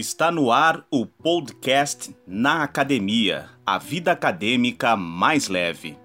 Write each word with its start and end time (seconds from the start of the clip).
Está 0.00 0.30
no 0.30 0.50
ar 0.50 0.86
o 0.90 1.04
podcast 1.04 2.16
Na 2.26 2.62
Academia, 2.62 3.50
a 3.66 3.76
vida 3.76 4.10
acadêmica 4.10 4.96
mais 4.96 5.46
leve. 5.46 5.98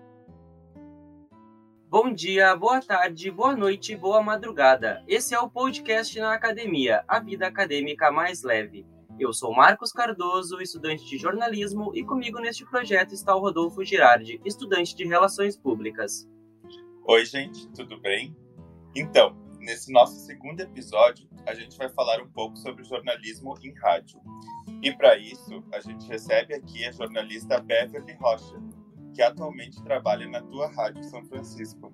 Bom 1.90 2.12
dia, 2.12 2.54
boa 2.58 2.82
tarde, 2.82 3.32
boa 3.32 3.56
noite, 3.56 3.96
boa 3.96 4.22
madrugada. 4.22 5.02
Esse 5.08 5.34
é 5.34 5.40
o 5.40 5.50
podcast 5.50 6.20
Na 6.20 6.34
Academia, 6.34 7.06
a 7.08 7.22
vida 7.22 7.48
acadêmica 7.48 8.12
mais 8.12 8.44
leve. 8.44 8.86
Eu 9.18 9.32
sou 9.32 9.56
Marcos 9.56 9.94
Cardoso, 9.94 10.62
estudante 10.62 11.06
de 11.06 11.18
jornalismo, 11.18 11.96
e 11.96 12.04
comigo 12.04 12.42
neste 12.42 12.66
projeto 12.66 13.14
está 13.14 13.34
o 13.34 13.40
Rodolfo 13.40 13.82
Girardi, 13.82 14.42
estudante 14.44 14.94
de 14.94 15.08
Relações 15.08 15.56
Públicas. 15.56 16.28
Oi, 17.06 17.24
gente, 17.24 17.66
tudo 17.70 17.98
bem? 18.02 18.36
Então, 18.94 19.45
nesse 19.66 19.92
nosso 19.92 20.16
segundo 20.20 20.62
episódio, 20.62 21.28
a 21.46 21.54
gente 21.56 21.76
vai 21.76 21.90
falar 21.90 22.22
um 22.22 22.30
pouco 22.30 22.56
sobre 22.56 22.84
jornalismo 22.84 23.56
em 23.64 23.74
rádio. 23.74 24.22
E 24.82 24.96
para 24.96 25.18
isso, 25.18 25.64
a 25.74 25.80
gente 25.80 26.08
recebe 26.08 26.54
aqui 26.54 26.86
a 26.86 26.92
jornalista 26.92 27.60
Beverly 27.60 28.14
Rocha, 28.14 28.62
que 29.14 29.24
atualmente 29.24 29.84
trabalha 29.84 30.28
na 30.28 30.42
tua 30.42 30.72
Rádio 30.72 31.04
São 31.04 31.26
Francisco. 31.26 31.92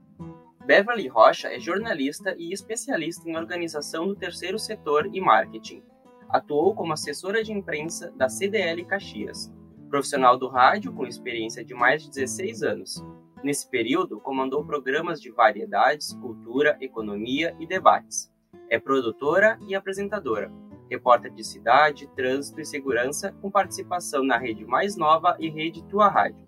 Beverly 0.65 1.07
Rocha 1.07 1.47
é 1.47 1.59
jornalista 1.59 2.35
e 2.37 2.51
especialista 2.51 3.27
em 3.29 3.37
organização 3.37 4.05
do 4.05 4.15
terceiro 4.15 4.59
setor 4.59 5.09
e 5.13 5.21
marketing. 5.21 5.81
Atuou 6.29 6.75
como 6.75 6.93
assessora 6.93 7.41
de 7.41 7.53
imprensa 7.53 8.11
da 8.11 8.27
CDL 8.27 8.85
Caxias, 8.85 9.51
profissional 9.89 10.37
do 10.37 10.49
rádio 10.49 10.93
com 10.93 11.05
experiência 11.05 11.63
de 11.63 11.73
mais 11.73 12.03
de 12.03 12.09
16 12.09 12.63
anos. 12.63 13.03
Nesse 13.43 13.67
período, 13.67 14.19
comandou 14.19 14.63
programas 14.63 15.19
de 15.19 15.31
variedades, 15.31 16.13
cultura, 16.13 16.77
economia 16.79 17.55
e 17.59 17.65
debates. 17.65 18.31
É 18.69 18.77
produtora 18.79 19.57
e 19.67 19.73
apresentadora, 19.73 20.51
repórter 20.89 21.33
de 21.33 21.43
cidade, 21.43 22.07
trânsito 22.15 22.61
e 22.61 22.65
segurança, 22.65 23.31
com 23.41 23.49
participação 23.49 24.23
na 24.23 24.37
Rede 24.37 24.63
Mais 24.63 24.95
Nova 24.95 25.35
e 25.39 25.49
Rede 25.49 25.83
Tua 25.85 26.07
Rádio. 26.07 26.45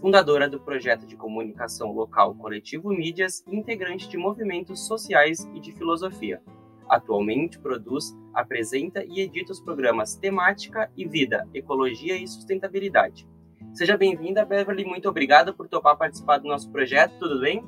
Fundadora 0.00 0.48
do 0.48 0.58
projeto 0.58 1.06
de 1.06 1.16
comunicação 1.16 1.92
local 1.92 2.34
Coletivo 2.34 2.88
Mídias 2.88 3.44
integrante 3.46 4.08
de 4.08 4.16
movimentos 4.16 4.86
sociais 4.86 5.48
e 5.54 5.60
de 5.60 5.70
filosofia. 5.72 6.42
Atualmente 6.88 7.58
produz, 7.58 8.16
apresenta 8.32 9.04
e 9.04 9.20
edita 9.20 9.52
os 9.52 9.60
programas 9.60 10.16
Temática 10.16 10.90
e 10.96 11.06
Vida, 11.06 11.46
Ecologia 11.52 12.16
e 12.16 12.26
Sustentabilidade. 12.26 13.28
Seja 13.74 13.96
bem-vinda, 13.96 14.44
Beverly. 14.44 14.84
Muito 14.84 15.08
obrigado 15.08 15.54
por 15.54 15.66
topar 15.66 15.96
participar 15.96 16.38
do 16.38 16.48
nosso 16.48 16.70
projeto. 16.70 17.18
Tudo 17.18 17.40
bem? 17.40 17.64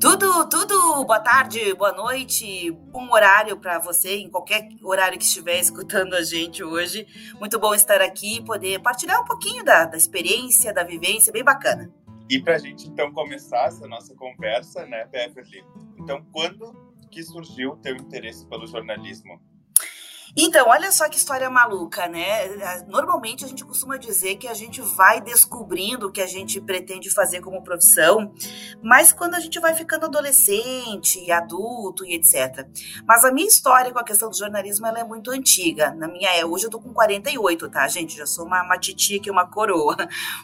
Tudo, 0.00 0.48
tudo. 0.48 1.04
Boa 1.04 1.20
tarde, 1.20 1.74
boa 1.74 1.92
noite, 1.92 2.70
bom 2.90 3.10
horário 3.10 3.56
para 3.58 3.78
você, 3.78 4.16
em 4.16 4.30
qualquer 4.30 4.68
horário 4.82 5.18
que 5.18 5.24
estiver 5.24 5.58
escutando 5.60 6.14
a 6.14 6.22
gente 6.22 6.64
hoje. 6.64 7.06
Muito 7.38 7.58
bom 7.58 7.74
estar 7.74 8.00
aqui 8.00 8.38
e 8.38 8.44
poder 8.44 8.80
partilhar 8.80 9.20
um 9.20 9.24
pouquinho 9.24 9.64
da, 9.64 9.84
da 9.84 9.96
experiência, 9.96 10.72
da 10.72 10.82
vivência, 10.82 11.32
bem 11.32 11.44
bacana. 11.44 11.92
E 12.28 12.40
para 12.40 12.56
a 12.56 12.58
gente 12.58 12.88
então 12.88 13.12
começar 13.12 13.66
essa 13.66 13.86
nossa 13.86 14.14
conversa, 14.14 14.86
né, 14.86 15.06
Beverly? 15.06 15.64
Então, 15.98 16.24
quando 16.32 16.74
que 17.10 17.22
surgiu 17.22 17.72
o 17.72 17.76
teu 17.76 17.94
interesse 17.94 18.46
pelo 18.48 18.66
jornalismo? 18.66 19.38
Então, 20.34 20.68
olha 20.68 20.90
só 20.90 21.08
que 21.10 21.18
história 21.18 21.50
maluca, 21.50 22.08
né? 22.08 22.82
Normalmente 22.88 23.44
a 23.44 23.48
gente 23.48 23.64
costuma 23.64 23.98
dizer 23.98 24.36
que 24.36 24.48
a 24.48 24.54
gente 24.54 24.80
vai 24.80 25.20
descobrindo 25.20 26.06
o 26.06 26.12
que 26.12 26.22
a 26.22 26.26
gente 26.26 26.58
pretende 26.58 27.10
fazer 27.10 27.42
como 27.42 27.62
profissão, 27.62 28.32
mas 28.82 29.12
quando 29.12 29.34
a 29.34 29.40
gente 29.40 29.60
vai 29.60 29.74
ficando 29.74 30.06
adolescente, 30.06 31.30
adulto 31.30 32.04
e 32.06 32.14
etc. 32.14 32.66
Mas 33.06 33.26
a 33.26 33.30
minha 33.30 33.46
história 33.46 33.92
com 33.92 33.98
a 33.98 34.04
questão 34.04 34.30
do 34.30 34.36
jornalismo 34.36 34.86
ela 34.86 35.00
é 35.00 35.04
muito 35.04 35.30
antiga. 35.30 35.92
Na 35.94 36.08
minha 36.08 36.30
é, 36.34 36.46
hoje 36.46 36.64
eu 36.64 36.70
tô 36.70 36.80
com 36.80 36.94
48, 36.94 37.68
tá, 37.68 37.86
gente? 37.86 38.16
Já 38.16 38.24
sou 38.24 38.46
uma, 38.46 38.62
uma 38.62 38.78
titia 38.78 39.18
aqui, 39.18 39.30
uma 39.30 39.46
coroa. 39.46 39.96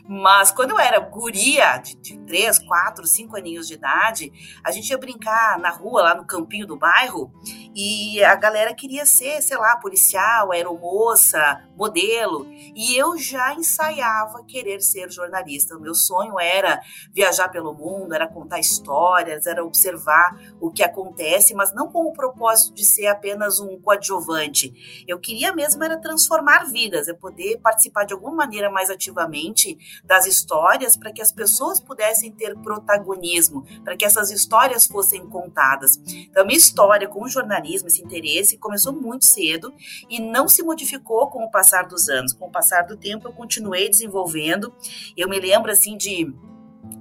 Mas 0.07 0.51
quando 0.51 0.73
eu 0.73 0.79
era 0.79 0.99
guria, 1.01 1.79
de, 1.79 1.97
de 1.97 2.19
3, 2.27 2.59
4, 2.59 3.07
5 3.07 3.37
aninhos 3.37 3.67
de 3.67 3.75
idade, 3.75 4.31
a 4.63 4.71
gente 4.71 4.91
ia 4.91 4.99
brincar 4.99 5.59
na 5.59 5.71
rua, 5.71 6.03
lá 6.03 6.15
no 6.15 6.27
campinho 6.27 6.67
do 6.67 6.77
bairro, 6.77 7.33
e 7.75 8.23
a 8.23 8.35
galera 8.35 8.75
queria 8.75 9.07
ser, 9.07 9.41
sei 9.41 9.57
lá, 9.57 9.78
policial, 9.81 10.53
aeromoça, 10.53 11.63
modelo, 11.77 12.47
e 12.51 12.97
eu 12.97 13.17
já 13.17 13.55
ensaiava 13.55 14.45
querer 14.45 14.81
ser 14.81 15.11
jornalista. 15.11 15.77
O 15.77 15.81
meu 15.81 15.95
sonho 15.95 16.39
era 16.41 16.81
viajar 17.13 17.49
pelo 17.49 17.73
mundo, 17.73 18.15
era 18.15 18.27
contar 18.27 18.59
histórias, 18.59 19.47
era 19.47 19.65
observar 19.65 20.37
o 20.61 20.71
que 20.71 20.83
acontece, 20.83 21.55
mas 21.55 21.73
não 21.73 21.91
com 21.91 22.05
o 22.05 22.13
propósito 22.13 22.75
de 22.75 22.85
ser 22.85 23.07
apenas 23.07 23.61
um 23.61 23.81
coadjuvante. 23.81 25.05
Eu 25.07 25.21
queria 25.21 25.53
mesmo 25.53 25.85
era 25.85 25.97
transformar 25.97 26.65
vidas, 26.65 27.09
é 27.09 27.15
poder 27.15 27.59
participar 27.59 28.05
de 28.05 28.13
alguma 28.13 28.35
maneira 28.35 28.71
mais 28.71 28.91
ativamente 28.91 29.79
das 30.05 30.27
histórias 30.27 30.97
para 30.97 31.13
que 31.13 31.23
as 31.23 31.31
pessoas 31.31 31.81
pudessem 31.81 32.33
ter 32.33 32.57
protagonismo, 32.57 33.65
para 33.85 33.97
que 33.97 34.05
essas 34.05 34.31
histórias 34.31 34.87
fossem 34.87 35.27
contadas. 35.29 35.99
Então, 36.07 36.45
minha 36.45 36.59
história 36.59 37.09
com 37.09 37.23
o 37.23 37.29
jornalismo, 37.29 37.89
esse 37.89 38.03
interesse, 38.03 38.59
começou 38.59 38.93
muito 38.93 39.25
cedo 39.25 39.68
e 40.09 40.21
não 40.21 40.49
se 40.49 40.63
modificou 40.63 41.29
com 41.29 41.45
o 41.45 41.51
passar 41.51 41.83
dos 41.83 42.09
anos. 42.09 42.33
Com 42.33 42.47
o 42.47 42.51
passar 42.51 42.83
do 42.83 42.97
tempo, 42.97 43.29
eu 43.29 43.33
continuei 43.33 43.89
desenvolvendo. 43.89 44.75
Eu 45.17 45.29
me 45.29 45.39
lembro 45.39 45.71
assim 45.71 45.97
de 45.97 46.33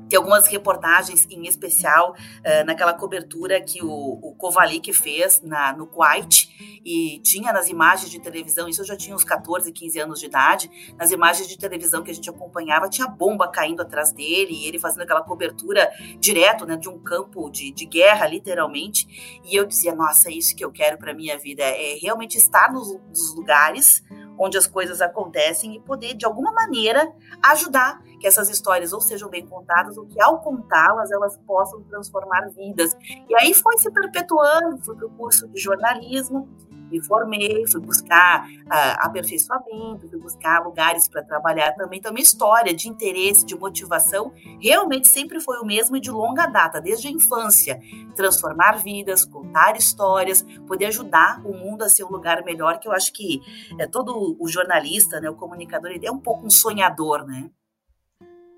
tem 0.10 0.18
algumas 0.18 0.48
reportagens, 0.48 1.28
em 1.30 1.48
especial 1.48 2.14
uh, 2.14 2.66
naquela 2.66 2.94
cobertura 2.94 3.62
que 3.62 3.84
o, 3.84 3.90
o 3.90 4.36
Kovalik 4.36 4.92
fez 4.94 5.42
na, 5.42 5.74
no 5.74 5.88
Kuwait, 5.88 6.80
e 6.86 7.20
tinha 7.20 7.52
nas 7.52 7.68
imagens 7.68 8.10
de 8.10 8.20
televisão, 8.20 8.68
isso 8.68 8.82
eu 8.82 8.86
já 8.86 8.96
tinha 8.96 9.16
uns 9.16 9.24
14, 9.24 9.72
15 9.72 10.00
anos 10.00 10.20
de 10.20 10.26
idade, 10.26 10.96
nas 10.98 11.12
imagens 11.12 11.48
de 11.48 11.58
televisão 11.58 12.02
que 12.04 12.12
a 12.12 12.14
gente 12.14 12.30
acompanhava, 12.30 12.90
tinha 12.90 13.08
bomba 13.08 13.48
caindo 13.48 13.82
atrás 13.82 14.12
dele, 14.12 14.54
e 14.54 14.68
ele 14.68 14.80
fazendo 14.80 15.02
aquela 15.02 15.22
cobertura 15.22 15.90
direto 16.20 16.66
né, 16.66 16.78
de 16.78 16.90
um 16.90 16.98
campo 17.00 17.50
de, 17.50 17.72
de 17.72 17.86
guerra, 17.86 18.28
literalmente, 18.28 19.42
e 19.44 19.56
eu 19.56 19.66
dizia, 19.66 19.94
nossa, 19.94 20.30
é 20.30 20.34
isso 20.34 20.56
que 20.56 20.64
eu 20.64 20.72
quero 20.72 20.98
para 20.98 21.14
minha 21.14 21.38
vida, 21.38 21.64
é 21.64 21.98
realmente 22.02 22.38
estar 22.38 22.72
nos, 22.72 22.94
nos 23.10 23.36
lugares 23.36 24.04
onde 24.38 24.58
as 24.58 24.68
coisas 24.68 25.02
acontecem 25.02 25.76
e 25.76 25.80
poder, 25.80 26.14
de 26.14 26.26
alguma 26.26 26.52
maneira, 26.52 27.12
ajudar 27.44 28.02
que 28.20 28.28
essas 28.28 28.50
histórias 28.50 28.94
ou 28.94 29.02
sejam 29.02 29.30
bem 29.30 29.46
contadas 29.46 29.98
ou 29.98 30.06
que, 30.06 30.22
ao 30.22 30.40
contá-las, 30.40 31.12
elas 31.12 31.38
possam 31.46 31.82
transformar 31.84 32.50
vidas. 32.50 32.96
E 33.30 33.36
aí 33.36 33.54
foi 33.54 33.78
se 33.78 33.92
perpetuando, 33.92 34.84
fui 34.84 34.96
para 34.96 35.08
o 35.08 35.12
curso 35.12 35.48
de 35.48 35.60
jornalismo, 35.60 36.48
me 36.90 37.04
formei, 37.04 37.66
fui 37.68 37.82
buscar 37.82 38.48
uh, 38.48 38.98
aperfeiçoamento, 39.00 40.08
fui 40.10 40.20
buscar 40.20 40.64
lugares 40.64 41.08
para 41.08 41.24
trabalhar 41.24 41.74
também. 41.74 42.00
Então, 42.00 42.12
minha 42.12 42.24
história 42.24 42.74
de 42.74 42.88
interesse, 42.88 43.46
de 43.46 43.56
motivação, 43.56 44.34
realmente 44.60 45.08
sempre 45.08 45.40
foi 45.40 45.60
o 45.60 45.66
mesmo 45.66 45.98
e 45.98 46.00
de 46.00 46.12
longa 46.12 46.46
data, 46.46 46.82
desde 46.82 47.08
a 47.08 47.12
infância. 47.12 47.80
Transformar 48.16 48.78
vidas, 48.78 49.26
contar 49.26 49.76
histórias, 49.76 50.44
poder 50.66 50.86
ajudar 50.86 51.42
o 51.46 51.54
mundo 51.54 51.84
a 51.84 51.90
ser 51.90 52.04
um 52.04 52.10
lugar 52.10 52.44
melhor, 52.44 52.80
que 52.80 52.88
eu 52.88 52.92
acho 52.92 53.14
que 53.14 53.42
é, 53.80 53.88
todo 53.88 54.38
o 54.40 54.48
jornalista, 54.48 55.20
né, 55.20 55.30
o 55.30 55.36
comunicador, 55.36 55.92
ele 55.92 56.06
é 56.06 56.12
um 56.12 56.20
pouco 56.20 56.46
um 56.46 56.50
sonhador, 56.50 57.26
né? 57.26 57.50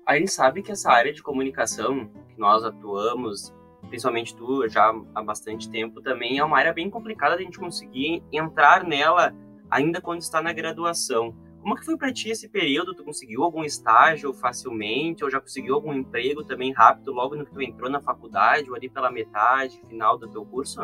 A 0.06 0.16
gente 0.16 0.32
sabe 0.32 0.62
que 0.62 0.72
essa 0.72 0.90
área 0.90 1.12
de 1.12 1.22
comunicação 1.22 2.10
que 2.28 2.38
nós 2.38 2.64
atuamos 2.64 3.52
principalmente 3.88 4.36
tu, 4.36 4.68
já 4.68 4.92
há 5.14 5.22
bastante 5.22 5.70
tempo 5.70 6.00
também, 6.00 6.38
é 6.38 6.44
uma 6.44 6.58
área 6.58 6.72
bem 6.72 6.90
complicada 6.90 7.36
de 7.36 7.42
a 7.42 7.44
gente 7.44 7.58
conseguir 7.58 8.22
entrar 8.32 8.84
nela 8.84 9.34
ainda 9.70 10.00
quando 10.00 10.20
está 10.20 10.42
na 10.42 10.52
graduação. 10.52 11.34
Como 11.60 11.76
que 11.76 11.84
foi 11.84 11.96
para 11.96 12.12
ti 12.12 12.30
esse 12.30 12.48
período? 12.48 12.94
Tu 12.94 13.04
conseguiu 13.04 13.42
algum 13.42 13.62
estágio 13.62 14.32
facilmente 14.32 15.22
ou 15.22 15.30
já 15.30 15.38
conseguiu 15.40 15.74
algum 15.74 15.92
emprego 15.92 16.42
também 16.42 16.72
rápido 16.72 17.12
logo 17.12 17.36
no 17.36 17.44
que 17.44 17.52
tu 17.52 17.60
entrou 17.60 17.90
na 17.90 18.00
faculdade 18.00 18.70
ou 18.70 18.76
ali 18.76 18.88
pela 18.88 19.10
metade, 19.10 19.80
final 19.86 20.16
do 20.16 20.26
teu 20.26 20.44
curso? 20.44 20.80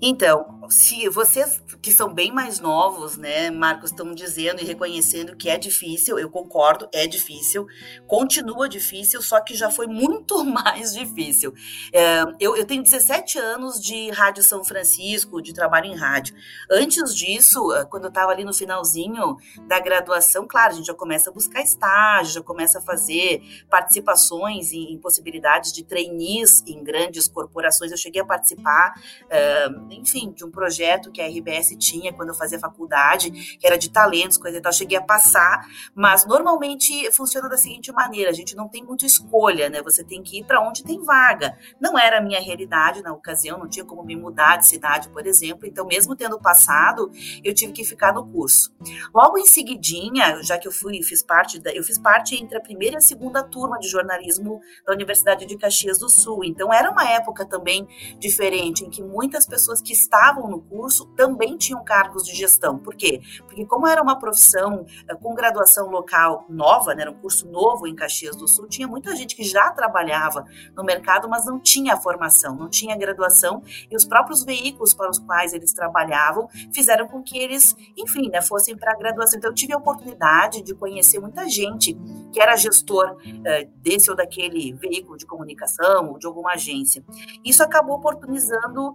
Então, 0.00 0.60
se 0.68 1.08
vocês 1.08 1.62
que 1.80 1.92
são 1.92 2.12
bem 2.12 2.30
mais 2.30 2.60
novos, 2.60 3.16
né, 3.16 3.50
Marcos, 3.50 3.90
estão 3.90 4.14
dizendo 4.14 4.60
e 4.60 4.64
reconhecendo 4.64 5.36
que 5.36 5.48
é 5.48 5.58
difícil, 5.58 6.18
eu 6.18 6.30
concordo, 6.30 6.88
é 6.92 7.06
difícil, 7.06 7.66
continua 8.06 8.68
difícil, 8.68 9.20
só 9.20 9.40
que 9.40 9.54
já 9.54 9.70
foi 9.70 9.86
muito 9.86 10.44
mais 10.46 10.94
difícil. 10.94 11.52
É, 11.92 12.22
eu, 12.38 12.56
eu, 12.56 12.64
tenho 12.64 12.82
17 12.82 13.38
anos 13.38 13.80
de 13.80 14.10
Rádio 14.10 14.42
São 14.42 14.64
Francisco, 14.64 15.42
de 15.42 15.52
trabalho 15.52 15.86
em 15.86 15.96
rádio. 15.96 16.34
Antes 16.70 17.14
disso, 17.14 17.72
eh, 17.72 17.84
quando 17.84 18.04
eu 18.04 18.08
estava 18.08 18.30
ali 18.30 18.44
no 18.44 18.54
finalzinho 18.54 19.36
da 19.66 19.80
graduação, 19.80 20.46
claro, 20.46 20.72
a 20.72 20.76
gente 20.76 20.86
já 20.86 20.94
começa 20.94 21.30
a 21.30 21.32
buscar 21.32 21.62
estágio, 21.62 22.34
já 22.34 22.42
começa 22.42 22.78
a 22.78 22.82
fazer 22.82 23.42
participações 23.68 24.72
em, 24.72 24.92
em 24.92 24.98
possibilidades 24.98 25.72
de 25.72 25.84
trainees 25.84 26.62
em 26.66 26.82
grandes 26.82 27.26
corporações. 27.26 27.90
Eu 27.90 27.98
cheguei 27.98 28.22
a 28.22 28.24
participar. 28.24 28.94
Uh, 29.24 29.51
enfim, 29.90 30.32
de 30.32 30.44
um 30.44 30.50
projeto 30.50 31.10
que 31.10 31.20
a 31.20 31.26
RBS 31.26 31.76
tinha 31.78 32.12
quando 32.12 32.30
eu 32.30 32.34
fazia 32.34 32.58
faculdade, 32.58 33.30
que 33.30 33.66
era 33.66 33.76
de 33.76 33.90
talentos, 33.90 34.38
coisa 34.38 34.58
e 34.58 34.60
tal. 34.60 34.72
Cheguei 34.72 34.98
a 34.98 35.02
passar, 35.02 35.66
mas 35.94 36.26
normalmente 36.26 37.10
funciona 37.12 37.48
da 37.48 37.56
seguinte 37.56 37.92
maneira: 37.92 38.30
a 38.30 38.34
gente 38.34 38.54
não 38.56 38.68
tem 38.68 38.84
muita 38.84 39.06
escolha, 39.06 39.68
né? 39.68 39.82
Você 39.82 40.04
tem 40.04 40.22
que 40.22 40.38
ir 40.38 40.44
para 40.44 40.60
onde 40.60 40.82
tem 40.82 41.02
vaga. 41.02 41.56
Não 41.80 41.98
era 41.98 42.18
a 42.18 42.20
minha 42.20 42.40
realidade 42.40 43.02
na 43.02 43.12
ocasião, 43.12 43.58
não 43.58 43.68
tinha 43.68 43.84
como 43.84 44.02
me 44.02 44.16
mudar 44.16 44.56
de 44.56 44.66
cidade, 44.66 45.08
por 45.08 45.26
exemplo. 45.26 45.66
Então, 45.66 45.86
mesmo 45.86 46.16
tendo 46.16 46.38
passado, 46.38 47.10
eu 47.44 47.54
tive 47.54 47.72
que 47.72 47.84
ficar 47.84 48.12
no 48.12 48.26
curso. 48.26 48.72
Logo 49.14 49.38
em 49.38 49.46
seguidinha, 49.46 50.42
já 50.42 50.58
que 50.58 50.66
eu 50.66 50.72
fui, 50.72 51.02
fiz 51.02 51.22
parte 51.22 51.58
da, 51.58 51.72
eu 51.72 51.82
fiz 51.82 51.98
parte 51.98 52.34
entre 52.34 52.56
a 52.56 52.60
primeira 52.60 52.96
e 52.96 52.98
a 52.98 53.00
segunda 53.00 53.42
turma 53.42 53.78
de 53.78 53.88
jornalismo 53.88 54.60
da 54.86 54.92
Universidade 54.92 55.46
de 55.46 55.56
Caxias 55.56 55.98
do 55.98 56.08
Sul. 56.08 56.44
Então, 56.44 56.72
era 56.72 56.90
uma 56.90 57.08
época 57.08 57.44
também 57.44 57.86
diferente, 58.18 58.84
em 58.84 58.90
que 58.90 59.02
muitas 59.02 59.41
pessoas 59.46 59.80
que 59.80 59.92
estavam 59.92 60.48
no 60.48 60.60
curso 60.60 61.06
também 61.16 61.56
tinham 61.56 61.82
cargos 61.84 62.24
de 62.24 62.34
gestão. 62.34 62.78
Por 62.78 62.94
quê? 62.94 63.20
Porque 63.46 63.64
como 63.66 63.86
era 63.86 64.02
uma 64.02 64.18
profissão 64.18 64.84
eh, 65.08 65.14
com 65.14 65.34
graduação 65.34 65.90
local 65.90 66.44
nova, 66.48 66.94
né, 66.94 67.02
era 67.02 67.10
um 67.10 67.18
curso 67.18 67.48
novo 67.48 67.86
em 67.86 67.94
Caxias 67.94 68.36
do 68.36 68.46
Sul, 68.46 68.66
tinha 68.68 68.86
muita 68.86 69.14
gente 69.16 69.34
que 69.34 69.42
já 69.42 69.70
trabalhava 69.70 70.44
no 70.76 70.84
mercado, 70.84 71.28
mas 71.28 71.44
não 71.46 71.58
tinha 71.58 71.96
formação, 71.96 72.54
não 72.54 72.68
tinha 72.68 72.96
graduação, 72.96 73.62
e 73.90 73.96
os 73.96 74.04
próprios 74.04 74.44
veículos 74.44 74.94
para 74.94 75.10
os 75.10 75.18
quais 75.18 75.52
eles 75.52 75.72
trabalhavam 75.72 76.48
fizeram 76.72 77.08
com 77.08 77.22
que 77.22 77.38
eles, 77.38 77.74
enfim, 77.96 78.28
né, 78.28 78.40
fossem 78.40 78.76
para 78.76 78.92
a 78.92 78.96
graduação. 78.96 79.38
Então, 79.38 79.50
eu 79.50 79.54
tive 79.54 79.72
a 79.72 79.76
oportunidade 79.76 80.62
de 80.62 80.74
conhecer 80.74 81.18
muita 81.18 81.48
gente 81.48 81.96
que 82.32 82.40
era 82.40 82.56
gestor 82.56 83.12
uh, 83.12 83.70
desse 83.76 84.10
ou 84.10 84.16
daquele 84.16 84.72
veículo 84.74 85.16
de 85.16 85.26
comunicação 85.26 86.10
ou 86.10 86.18
de 86.18 86.26
alguma 86.26 86.52
agência. 86.52 87.04
Isso 87.44 87.62
acabou 87.62 87.96
oportunizando, 87.96 88.90
uh, 88.90 88.94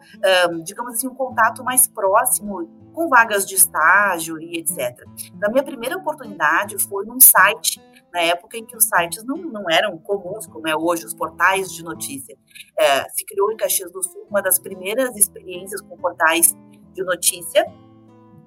digamos 0.64 0.94
assim, 0.94 1.08
um 1.08 1.16
contato 1.16 1.64
mais 1.64 1.88
próximo 1.88 2.68
com 2.94 3.08
vagas 3.08 3.46
de 3.46 3.56
estágio 3.56 4.42
e 4.42 4.58
etc. 4.58 5.06
Então, 5.36 5.50
a 5.50 5.52
minha 5.52 5.64
primeira 5.64 5.98
oportunidade 5.98 6.78
foi 6.88 7.06
num 7.06 7.20
site 7.20 7.80
na 8.12 8.22
época 8.22 8.58
em 8.58 8.66
que 8.66 8.76
os 8.76 8.86
sites 8.86 9.24
não, 9.24 9.38
não 9.38 9.70
eram 9.70 9.98
comuns, 9.98 10.48
como 10.48 10.68
é 10.68 10.76
hoje, 10.76 11.06
os 11.06 11.14
portais 11.14 11.72
de 11.72 11.84
notícia. 11.84 12.36
É, 12.78 13.08
se 13.10 13.26
criou 13.26 13.52
em 13.52 13.58
Caxias 13.58 13.92
do 13.92 14.02
Sul 14.02 14.26
uma 14.30 14.42
das 14.42 14.58
primeiras 14.58 15.16
experiências 15.16 15.82
com 15.82 15.96
portais 15.98 16.56
de 16.94 17.04
notícia, 17.04 17.66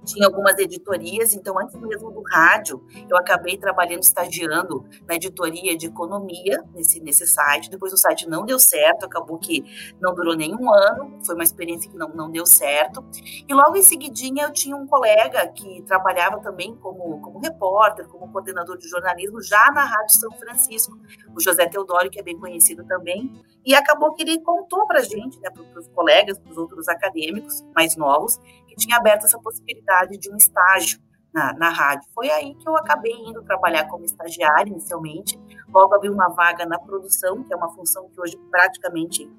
tinha 0.05 0.27
algumas 0.27 0.59
editorias, 0.59 1.35
então 1.35 1.59
antes 1.59 1.79
mesmo 1.81 2.11
do 2.11 2.23
rádio, 2.23 2.85
eu 3.09 3.17
acabei 3.17 3.57
trabalhando, 3.57 4.03
estagiando 4.03 4.85
na 5.07 5.15
editoria 5.15 5.77
de 5.77 5.87
economia 5.87 6.63
nesse, 6.75 7.01
nesse 7.01 7.27
site. 7.27 7.71
Depois 7.71 7.93
o 7.93 7.97
site 7.97 8.29
não 8.29 8.45
deu 8.45 8.59
certo, 8.59 9.05
acabou 9.05 9.39
que 9.39 9.65
não 10.01 10.15
durou 10.15 10.37
nem 10.37 10.55
um 10.55 10.73
ano, 10.73 11.19
foi 11.25 11.35
uma 11.35 11.45
experiência 11.45 11.91
que 11.91 11.97
não, 11.97 12.09
não 12.09 12.31
deu 12.31 12.47
certo. 12.47 13.05
E 13.49 13.53
logo 13.53 13.77
em 13.77 13.83
seguidinha 13.83 14.45
eu 14.45 14.53
tinha 14.53 14.77
um 14.77 14.87
colega 14.87 15.47
que 15.49 15.83
trabalhava 15.83 16.41
também 16.41 16.75
como, 16.77 17.21
como 17.21 17.39
repórter, 17.39 18.07
como 18.09 18.31
coordenador 18.31 18.79
de 18.79 18.89
jornalismo, 18.89 19.43
já 19.43 19.71
na 19.73 19.85
Rádio 19.85 20.19
São 20.19 20.31
Francisco, 20.33 20.99
o 21.35 21.41
José 21.41 21.67
Teodoro, 21.67 22.11
que 22.11 22.19
é 22.19 22.23
bem 22.23 22.39
conhecido 22.39 22.85
também. 22.85 23.33
E 23.65 23.75
acabou 23.75 24.15
que 24.15 24.23
ele 24.23 24.41
contou 24.41 24.87
para 24.87 25.03
gente, 25.03 25.39
né, 25.41 25.51
para 25.51 25.79
os 25.79 25.89
colegas, 25.89 26.39
para 26.39 26.51
os 26.51 26.57
outros 26.57 26.89
acadêmicos 26.89 27.63
mais 27.75 27.97
novos, 27.97 28.41
que 28.71 28.77
tinha 28.77 28.97
aberto 28.97 29.25
essa 29.25 29.39
possibilidade 29.39 30.17
de 30.17 30.31
um 30.31 30.37
estágio 30.37 31.01
na, 31.33 31.53
na 31.55 31.69
rádio. 31.69 32.09
Foi 32.15 32.31
aí 32.31 32.55
que 32.55 32.69
eu 32.69 32.77
acabei 32.77 33.13
indo 33.13 33.43
trabalhar 33.43 33.87
como 33.89 34.05
estagiária 34.05 34.71
inicialmente. 34.71 35.39
Logo 35.69 35.95
abri 35.95 36.09
uma 36.09 36.29
vaga 36.29 36.65
na 36.65 36.79
produção, 36.79 37.43
que 37.43 37.53
é 37.53 37.57
uma 37.57 37.71
função 37.71 38.09
que 38.09 38.21
hoje 38.21 38.37
praticamente 38.51 39.31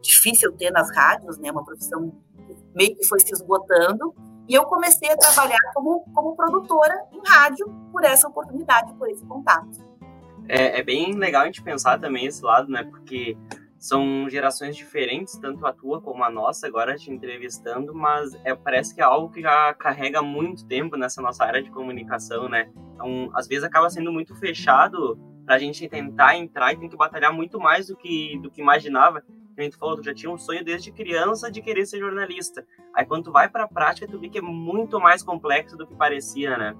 difícil 0.00 0.52
ter 0.52 0.70
nas 0.70 0.94
rádios, 0.94 1.38
né? 1.38 1.50
Uma 1.50 1.64
profissão 1.64 2.12
meio 2.74 2.96
que 2.96 3.06
foi 3.06 3.20
se 3.20 3.32
esgotando. 3.32 4.14
E 4.48 4.54
eu 4.54 4.64
comecei 4.64 5.10
a 5.10 5.16
trabalhar 5.16 5.58
como, 5.74 6.04
como 6.14 6.36
produtora 6.36 7.04
em 7.12 7.20
rádio 7.26 7.66
por 7.90 8.04
essa 8.04 8.28
oportunidade, 8.28 8.94
por 8.94 9.08
esse 9.08 9.24
contato. 9.26 9.84
É, 10.48 10.78
é 10.78 10.82
bem 10.84 11.12
legal 11.14 11.42
a 11.42 11.46
gente 11.46 11.62
pensar 11.62 11.98
também 11.98 12.26
esse 12.26 12.44
lado, 12.44 12.70
né? 12.70 12.84
Porque 12.84 13.36
são 13.86 14.28
gerações 14.28 14.74
diferentes, 14.74 15.38
tanto 15.38 15.64
a 15.64 15.72
tua 15.72 16.00
como 16.00 16.24
a 16.24 16.30
nossa, 16.30 16.66
agora 16.66 16.96
te 16.96 17.10
entrevistando, 17.10 17.94
mas 17.94 18.34
é, 18.44 18.52
parece 18.52 18.92
que 18.92 19.00
é 19.00 19.04
algo 19.04 19.30
que 19.32 19.40
já 19.40 19.72
carrega 19.74 20.20
muito 20.20 20.66
tempo 20.66 20.96
nessa 20.96 21.22
nossa 21.22 21.44
área 21.44 21.62
de 21.62 21.70
comunicação, 21.70 22.48
né? 22.48 22.68
Então, 22.94 23.30
às 23.32 23.46
vezes 23.46 23.62
acaba 23.62 23.88
sendo 23.88 24.12
muito 24.12 24.34
fechado 24.34 25.16
para 25.44 25.54
a 25.54 25.58
gente 25.58 25.88
tentar 25.88 26.36
entrar 26.36 26.72
e 26.72 26.76
tem 26.76 26.88
que 26.88 26.96
batalhar 26.96 27.32
muito 27.32 27.60
mais 27.60 27.86
do 27.86 27.96
que, 27.96 28.36
do 28.42 28.50
que 28.50 28.60
imaginava. 28.60 29.22
A 29.56 29.62
gente 29.62 29.76
falou, 29.76 29.94
tu 29.94 30.02
já 30.02 30.12
tinha 30.12 30.32
um 30.32 30.36
sonho 30.36 30.64
desde 30.64 30.90
criança 30.90 31.48
de 31.48 31.62
querer 31.62 31.86
ser 31.86 32.00
jornalista. 32.00 32.66
Aí 32.92 33.06
quando 33.06 33.24
tu 33.24 33.32
vai 33.32 33.48
para 33.48 33.64
a 33.64 33.68
prática, 33.68 34.08
tu 34.08 34.18
vê 34.18 34.28
que 34.28 34.38
é 34.38 34.42
muito 34.42 34.98
mais 34.98 35.22
complexo 35.22 35.76
do 35.76 35.86
que 35.86 35.94
parecia, 35.94 36.58
né? 36.58 36.76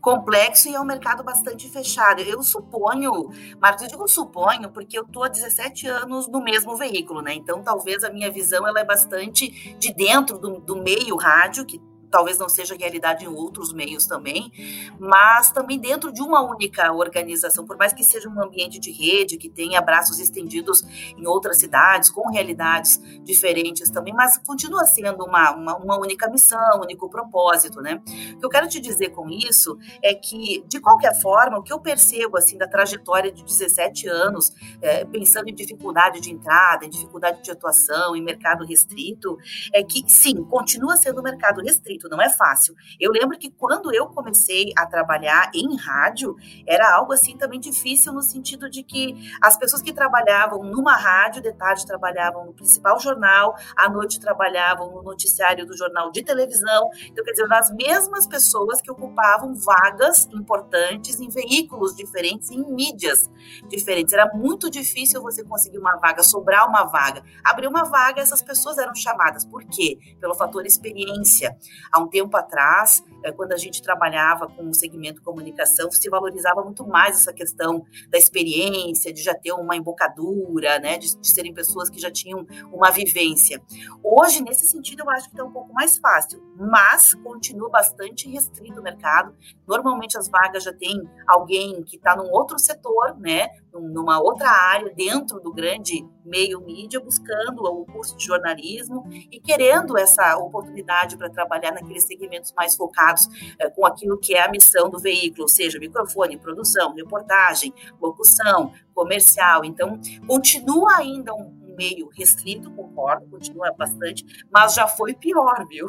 Complexo 0.00 0.68
e 0.68 0.74
é 0.74 0.80
um 0.80 0.84
mercado 0.84 1.22
bastante 1.22 1.68
fechado. 1.68 2.20
Eu 2.20 2.42
suponho, 2.42 3.30
Marcos, 3.60 3.82
eu 3.82 3.88
digo 3.88 4.08
suponho, 4.08 4.70
porque 4.70 4.98
eu 4.98 5.02
estou 5.02 5.24
há 5.24 5.28
17 5.28 5.86
anos 5.88 6.28
no 6.28 6.42
mesmo 6.42 6.76
veículo, 6.76 7.20
né? 7.20 7.34
Então, 7.34 7.62
talvez 7.62 8.04
a 8.04 8.10
minha 8.10 8.30
visão 8.30 8.66
ela 8.66 8.80
é 8.80 8.84
bastante 8.84 9.76
de 9.78 9.92
dentro 9.92 10.38
do, 10.38 10.60
do 10.60 10.76
meio 10.76 11.16
rádio, 11.16 11.64
que 11.64 11.80
talvez 12.10 12.38
não 12.38 12.48
seja 12.48 12.76
realidade 12.76 13.24
em 13.24 13.28
outros 13.28 13.72
meios 13.72 14.06
também, 14.06 14.52
mas 14.98 15.50
também 15.50 15.78
dentro 15.78 16.12
de 16.12 16.22
uma 16.22 16.42
única 16.42 16.92
organização, 16.92 17.66
por 17.66 17.76
mais 17.76 17.92
que 17.92 18.04
seja 18.04 18.28
um 18.28 18.42
ambiente 18.42 18.78
de 18.78 18.90
rede, 18.90 19.36
que 19.36 19.48
tenha 19.48 19.80
braços 19.80 20.18
estendidos 20.18 20.82
em 21.16 21.26
outras 21.26 21.58
cidades, 21.58 22.10
com 22.10 22.30
realidades 22.30 23.00
diferentes 23.22 23.90
também, 23.90 24.14
mas 24.14 24.38
continua 24.38 24.84
sendo 24.84 25.24
uma, 25.24 25.52
uma, 25.52 25.76
uma 25.76 25.98
única 25.98 26.28
missão, 26.28 26.78
um 26.78 26.82
único 26.82 27.08
propósito, 27.08 27.80
né? 27.80 28.02
O 28.34 28.38
que 28.38 28.46
eu 28.46 28.50
quero 28.50 28.68
te 28.68 28.80
dizer 28.80 29.10
com 29.10 29.28
isso 29.28 29.78
é 30.02 30.14
que, 30.14 30.64
de 30.66 30.80
qualquer 30.80 31.20
forma, 31.20 31.58
o 31.58 31.62
que 31.62 31.72
eu 31.72 31.80
percebo, 31.80 32.36
assim, 32.36 32.56
da 32.56 32.66
trajetória 32.66 33.30
de 33.32 33.44
17 33.44 34.08
anos, 34.08 34.52
é, 34.80 35.04
pensando 35.04 35.48
em 35.48 35.54
dificuldade 35.54 36.20
de 36.20 36.30
entrada, 36.30 36.84
em 36.84 36.90
dificuldade 36.90 37.42
de 37.42 37.50
atuação, 37.50 38.14
em 38.16 38.22
mercado 38.22 38.64
restrito, 38.64 39.38
é 39.72 39.82
que, 39.82 40.04
sim, 40.06 40.44
continua 40.44 40.96
sendo 40.96 41.20
um 41.20 41.22
mercado 41.22 41.60
restrito, 41.60 41.95
não 42.08 42.20
é 42.20 42.30
fácil. 42.30 42.74
Eu 43.00 43.10
lembro 43.12 43.38
que 43.38 43.50
quando 43.50 43.92
eu 43.94 44.06
comecei 44.06 44.72
a 44.76 44.86
trabalhar 44.86 45.50
em 45.54 45.76
rádio, 45.76 46.36
era 46.66 46.94
algo 46.94 47.12
assim 47.12 47.36
também 47.36 47.58
difícil 47.58 48.12
no 48.12 48.22
sentido 48.22 48.68
de 48.70 48.82
que 48.82 49.14
as 49.42 49.56
pessoas 49.58 49.82
que 49.82 49.92
trabalhavam 49.92 50.62
numa 50.62 50.94
rádio, 50.96 51.42
de 51.42 51.52
tarde 51.52 51.86
trabalhavam 51.86 52.46
no 52.46 52.52
principal 52.52 52.98
jornal, 53.00 53.54
à 53.76 53.88
noite 53.88 54.20
trabalhavam 54.20 54.90
no 54.90 55.02
noticiário 55.02 55.66
do 55.66 55.76
jornal 55.76 56.10
de 56.10 56.22
televisão. 56.22 56.88
Então, 57.06 57.24
quer 57.24 57.32
dizer, 57.32 57.52
as 57.52 57.70
mesmas 57.70 58.26
pessoas 58.26 58.80
que 58.80 58.90
ocupavam 58.90 59.54
vagas 59.54 60.28
importantes 60.32 61.20
em 61.20 61.28
veículos 61.28 61.94
diferentes, 61.94 62.50
em 62.50 62.64
mídias 62.72 63.30
diferentes. 63.68 64.12
Era 64.12 64.32
muito 64.34 64.70
difícil 64.70 65.22
você 65.22 65.44
conseguir 65.44 65.78
uma 65.78 65.96
vaga, 65.96 66.22
sobrar 66.22 66.68
uma 66.68 66.84
vaga. 66.84 67.22
Abrir 67.44 67.66
uma 67.66 67.84
vaga, 67.84 68.20
essas 68.20 68.42
pessoas 68.42 68.78
eram 68.78 68.94
chamadas. 68.94 69.44
Por 69.44 69.64
quê? 69.64 69.98
Pelo 70.20 70.34
fator 70.34 70.66
experiência. 70.66 71.56
Há 71.92 72.00
um 72.00 72.08
tempo 72.08 72.36
atrás, 72.36 73.04
eh, 73.22 73.32
quando 73.32 73.52
a 73.52 73.56
gente 73.56 73.82
trabalhava 73.82 74.48
com 74.48 74.68
o 74.68 74.74
segmento 74.74 75.22
comunicação, 75.22 75.90
se 75.90 76.08
valorizava 76.08 76.62
muito 76.62 76.86
mais 76.86 77.20
essa 77.20 77.32
questão 77.32 77.84
da 78.08 78.18
experiência, 78.18 79.12
de 79.12 79.22
já 79.22 79.34
ter 79.34 79.52
uma 79.52 79.76
embocadura, 79.76 80.78
né, 80.78 80.98
de, 80.98 81.16
de 81.16 81.28
serem 81.28 81.52
pessoas 81.52 81.90
que 81.90 82.00
já 82.00 82.10
tinham 82.10 82.46
uma 82.72 82.90
vivência. 82.90 83.62
Hoje, 84.02 84.42
nesse 84.42 84.66
sentido, 84.66 85.02
eu 85.02 85.10
acho 85.10 85.28
que 85.28 85.34
está 85.34 85.44
um 85.44 85.52
pouco 85.52 85.72
mais 85.72 85.98
fácil, 85.98 86.42
mas 86.56 87.14
continua 87.14 87.68
bastante 87.70 88.28
restrito 88.28 88.80
o 88.80 88.82
mercado. 88.82 89.34
Normalmente 89.66 90.16
as 90.18 90.28
vagas 90.28 90.64
já 90.64 90.72
tem 90.72 91.08
alguém 91.26 91.82
que 91.82 91.96
está 91.96 92.16
num 92.16 92.30
outro 92.30 92.58
setor, 92.58 93.18
né, 93.18 93.48
numa 93.80 94.20
outra 94.20 94.50
área 94.50 94.92
dentro 94.94 95.40
do 95.40 95.52
grande 95.52 96.06
meio 96.24 96.60
mídia, 96.60 97.00
buscando 97.00 97.62
o 97.62 97.84
curso 97.86 98.16
de 98.16 98.24
jornalismo 98.24 99.04
e 99.30 99.40
querendo 99.40 99.96
essa 99.96 100.36
oportunidade 100.36 101.16
para 101.16 101.30
trabalhar 101.30 101.72
naqueles 101.72 102.04
segmentos 102.04 102.52
mais 102.52 102.74
focados 102.76 103.28
é, 103.58 103.70
com 103.70 103.86
aquilo 103.86 104.18
que 104.18 104.34
é 104.34 104.42
a 104.42 104.50
missão 104.50 104.90
do 104.90 104.98
veículo, 104.98 105.42
ou 105.42 105.48
seja, 105.48 105.78
microfone, 105.78 106.38
produção, 106.38 106.94
reportagem, 106.94 107.72
locução, 108.00 108.72
comercial. 108.94 109.64
Então, 109.64 110.00
continua 110.26 110.96
ainda 110.96 111.32
um 111.34 111.74
meio 111.76 112.08
restrito, 112.08 112.70
concordo, 112.72 113.28
continua 113.28 113.72
bastante, 113.72 114.24
mas 114.50 114.74
já 114.74 114.88
foi 114.88 115.14
pior, 115.14 115.66
viu? 115.68 115.88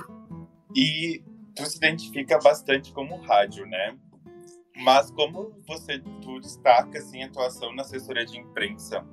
E 0.76 1.24
tu 1.56 1.66
se 1.66 1.78
identifica 1.78 2.38
bastante 2.40 2.94
como 2.94 3.16
rádio, 3.22 3.66
né? 3.66 3.98
Mas 4.78 5.10
como 5.12 5.56
você 5.68 6.00
tu 6.22 6.40
destaca 6.40 7.00
assim 7.00 7.24
a 7.24 7.26
atuação 7.26 7.74
na 7.74 7.82
assessoria 7.82 8.26
de 8.26 8.38
imprensa, 8.38 9.04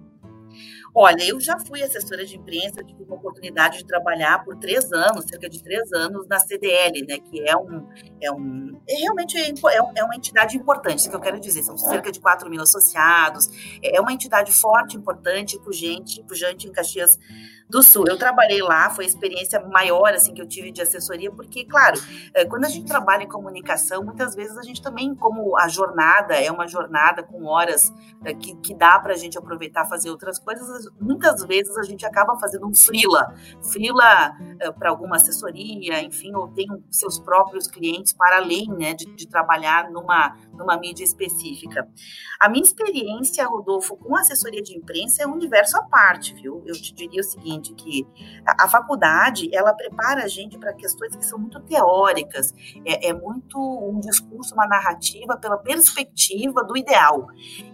Olha, 0.95 1.23
eu 1.25 1.41
já 1.41 1.59
fui 1.59 1.83
assessora 1.83 2.25
de 2.25 2.37
imprensa, 2.37 2.85
tive 2.85 3.03
uma 3.03 3.17
oportunidade 3.17 3.79
de 3.79 3.87
trabalhar 3.87 4.45
por 4.45 4.57
três 4.57 4.93
anos, 4.93 5.25
cerca 5.25 5.49
de 5.49 5.63
três 5.63 5.93
anos, 5.93 6.27
na 6.29 6.39
CDL, 6.39 7.05
né? 7.07 7.19
Que 7.19 7.49
é 7.49 7.57
um. 7.57 7.89
É 8.21 8.31
um 8.31 8.81
é 8.89 8.95
realmente 8.97 9.37
é, 9.39 9.53
é 9.97 10.05
uma 10.05 10.15
entidade 10.15 10.57
importante, 10.57 11.01
isso 11.01 11.11
que 11.11 11.17
eu 11.17 11.21
quero 11.21 11.41
dizer. 11.41 11.63
São 11.63 11.77
cerca 11.77 12.13
de 12.13 12.21
4 12.21 12.49
mil 12.49 12.63
associados. 12.63 13.49
É 13.83 14.01
uma 14.01 14.13
entidade 14.13 14.53
forte, 14.53 14.97
importante, 14.97 15.59
pujante, 15.59 16.23
pujante 16.25 16.69
em 16.69 16.73
Caxias 16.73 17.19
do 17.69 17.83
Sul. 17.83 18.05
Eu 18.09 18.19
trabalhei 18.19 18.63
lá, 18.63 18.91
foi 18.91 19.05
a 19.05 19.09
experiência 19.09 19.61
maior 19.61 20.13
assim 20.13 20.35
que 20.35 20.41
eu 20.41 20.47
tive 20.47 20.71
de 20.71 20.83
assessoria, 20.83 21.31
porque, 21.31 21.65
claro, 21.65 21.99
é, 22.35 22.45
quando 22.45 22.65
a 22.65 22.69
gente 22.69 22.87
trabalha 22.87 23.23
em 23.23 23.29
comunicação, 23.29 24.05
muitas 24.05 24.35
vezes 24.35 24.57
a 24.57 24.63
gente 24.63 24.83
também, 24.83 25.15
como 25.15 25.57
a 25.57 25.69
jornada 25.69 26.35
é 26.35 26.51
uma 26.51 26.67
jornada 26.67 27.23
com 27.23 27.45
horas 27.45 27.93
é, 28.25 28.35
que, 28.35 28.55
que 28.57 28.75
dá 28.75 28.99
para 28.99 29.15
a 29.15 29.17
gente 29.17 29.39
aproveitar 29.39 29.87
fazer 29.87 30.11
outras 30.11 30.39
coisas, 30.45 30.87
muitas 31.01 31.43
vezes 31.45 31.77
a 31.77 31.83
gente 31.83 32.07
acaba 32.07 32.39
fazendo 32.39 32.67
um 32.67 32.75
frila, 32.75 33.35
frila 33.73 34.37
é, 34.61 34.71
para 34.71 34.91
alguma 34.91 35.17
assessoria, 35.17 36.03
enfim, 36.03 36.35
ou 36.35 36.49
tem 36.49 36.67
seus 36.91 37.19
próprios 37.19 37.67
clientes 37.67 38.13
para 38.13 38.37
além, 38.37 38.69
né, 38.69 38.95
de, 38.95 39.07
de 39.07 39.27
trabalhar 39.27 39.91
numa 39.91 40.37
numa 40.57 40.77
mídia 40.77 41.05
específica. 41.05 41.89
A 42.41 42.49
minha 42.49 42.65
experiência, 42.65 43.47
Rodolfo, 43.47 43.97
com 43.97 44.17
assessoria 44.17 44.63
de 44.63 44.77
imprensa 44.77 45.23
é 45.23 45.27
um 45.27 45.33
universo 45.33 45.77
à 45.77 45.83
parte, 45.83 46.35
viu? 46.35 46.63
Eu 46.67 46.75
te 46.75 46.95
diria 46.95 47.21
o 47.21 47.25
seguinte, 47.25 47.75
que 47.75 48.07
a, 48.47 48.65
a 48.65 48.69
faculdade, 48.69 49.55
ela 49.55 49.73
prepara 49.73 50.25
a 50.25 50.29
gente 50.29 50.59
para 50.59 50.73
questões 50.73 51.15
que 51.17 51.25
são 51.25 51.39
muito 51.39 51.61
teóricas, 51.61 52.53
é, 52.85 53.09
é, 53.09 53.13
muito 53.13 53.59
um 53.59 54.01
discurso, 54.01 54.55
uma 54.55 54.67
narrativa 54.67 55.37
pela 55.37 55.57
perspectiva 55.59 56.65
do 56.65 56.77
ideal. 56.77 57.27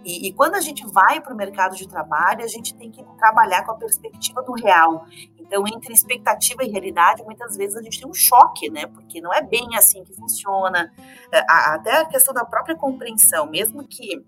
E, 0.03 0.27
e 0.27 0.33
quando 0.33 0.55
a 0.55 0.61
gente 0.61 0.85
vai 0.87 1.21
para 1.21 1.33
o 1.33 1.37
mercado 1.37 1.75
de 1.75 1.87
trabalho, 1.87 2.43
a 2.43 2.47
gente 2.47 2.60
tem 2.75 2.91
que 2.91 3.03
trabalhar 3.17 3.65
com 3.65 3.71
a 3.71 3.75
perspectiva 3.75 4.41
do 4.43 4.53
real. 4.53 5.05
Então, 5.37 5.67
entre 5.67 5.93
expectativa 5.93 6.63
e 6.63 6.69
realidade, 6.69 7.23
muitas 7.23 7.57
vezes 7.57 7.75
a 7.75 7.81
gente 7.81 7.99
tem 7.99 8.09
um 8.09 8.13
choque, 8.13 8.69
né? 8.69 8.85
Porque 8.85 9.19
não 9.19 9.33
é 9.33 9.41
bem 9.41 9.75
assim 9.75 10.03
que 10.03 10.13
funciona. 10.13 10.93
É, 11.31 11.39
até 11.47 12.01
a 12.01 12.05
questão 12.05 12.33
da 12.33 12.45
própria 12.45 12.75
compreensão, 12.75 13.49
mesmo 13.49 13.85
que 13.87 14.23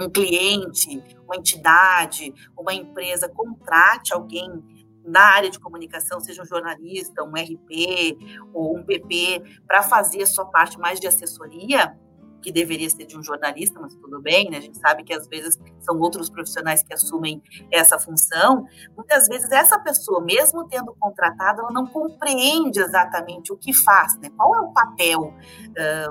um 0.00 0.10
cliente, 0.10 1.02
uma 1.24 1.36
entidade, 1.36 2.34
uma 2.58 2.74
empresa 2.74 3.28
contrate 3.28 4.12
alguém 4.12 4.62
na 5.04 5.20
área 5.20 5.50
de 5.50 5.60
comunicação, 5.60 6.18
seja 6.18 6.42
um 6.42 6.46
jornalista, 6.46 7.22
um 7.22 7.32
RP 7.32 8.16
ou 8.52 8.76
um 8.76 8.82
PP, 8.82 9.60
para 9.66 9.82
fazer 9.82 10.22
a 10.22 10.26
sua 10.26 10.46
parte 10.46 10.78
mais 10.78 10.98
de 10.98 11.06
assessoria, 11.06 11.96
que 12.44 12.52
deveria 12.52 12.90
ser 12.90 13.06
de 13.06 13.18
um 13.18 13.22
jornalista, 13.22 13.80
mas 13.80 13.94
tudo 13.94 14.20
bem, 14.20 14.50
né? 14.50 14.58
A 14.58 14.60
gente 14.60 14.76
sabe 14.76 15.02
que 15.02 15.14
às 15.14 15.26
vezes 15.26 15.58
são 15.80 15.98
outros 15.98 16.28
profissionais 16.28 16.82
que 16.82 16.92
assumem 16.92 17.42
essa 17.72 17.98
função. 17.98 18.66
Muitas 18.94 19.26
vezes 19.26 19.50
essa 19.50 19.78
pessoa, 19.78 20.22
mesmo 20.22 20.68
tendo 20.68 20.94
contratado, 21.00 21.62
ela 21.62 21.72
não 21.72 21.86
compreende 21.86 22.80
exatamente 22.80 23.50
o 23.50 23.56
que 23.56 23.72
faz, 23.72 24.18
né? 24.18 24.28
Qual 24.36 24.54
é 24.54 24.60
o 24.60 24.72
papel 24.74 25.32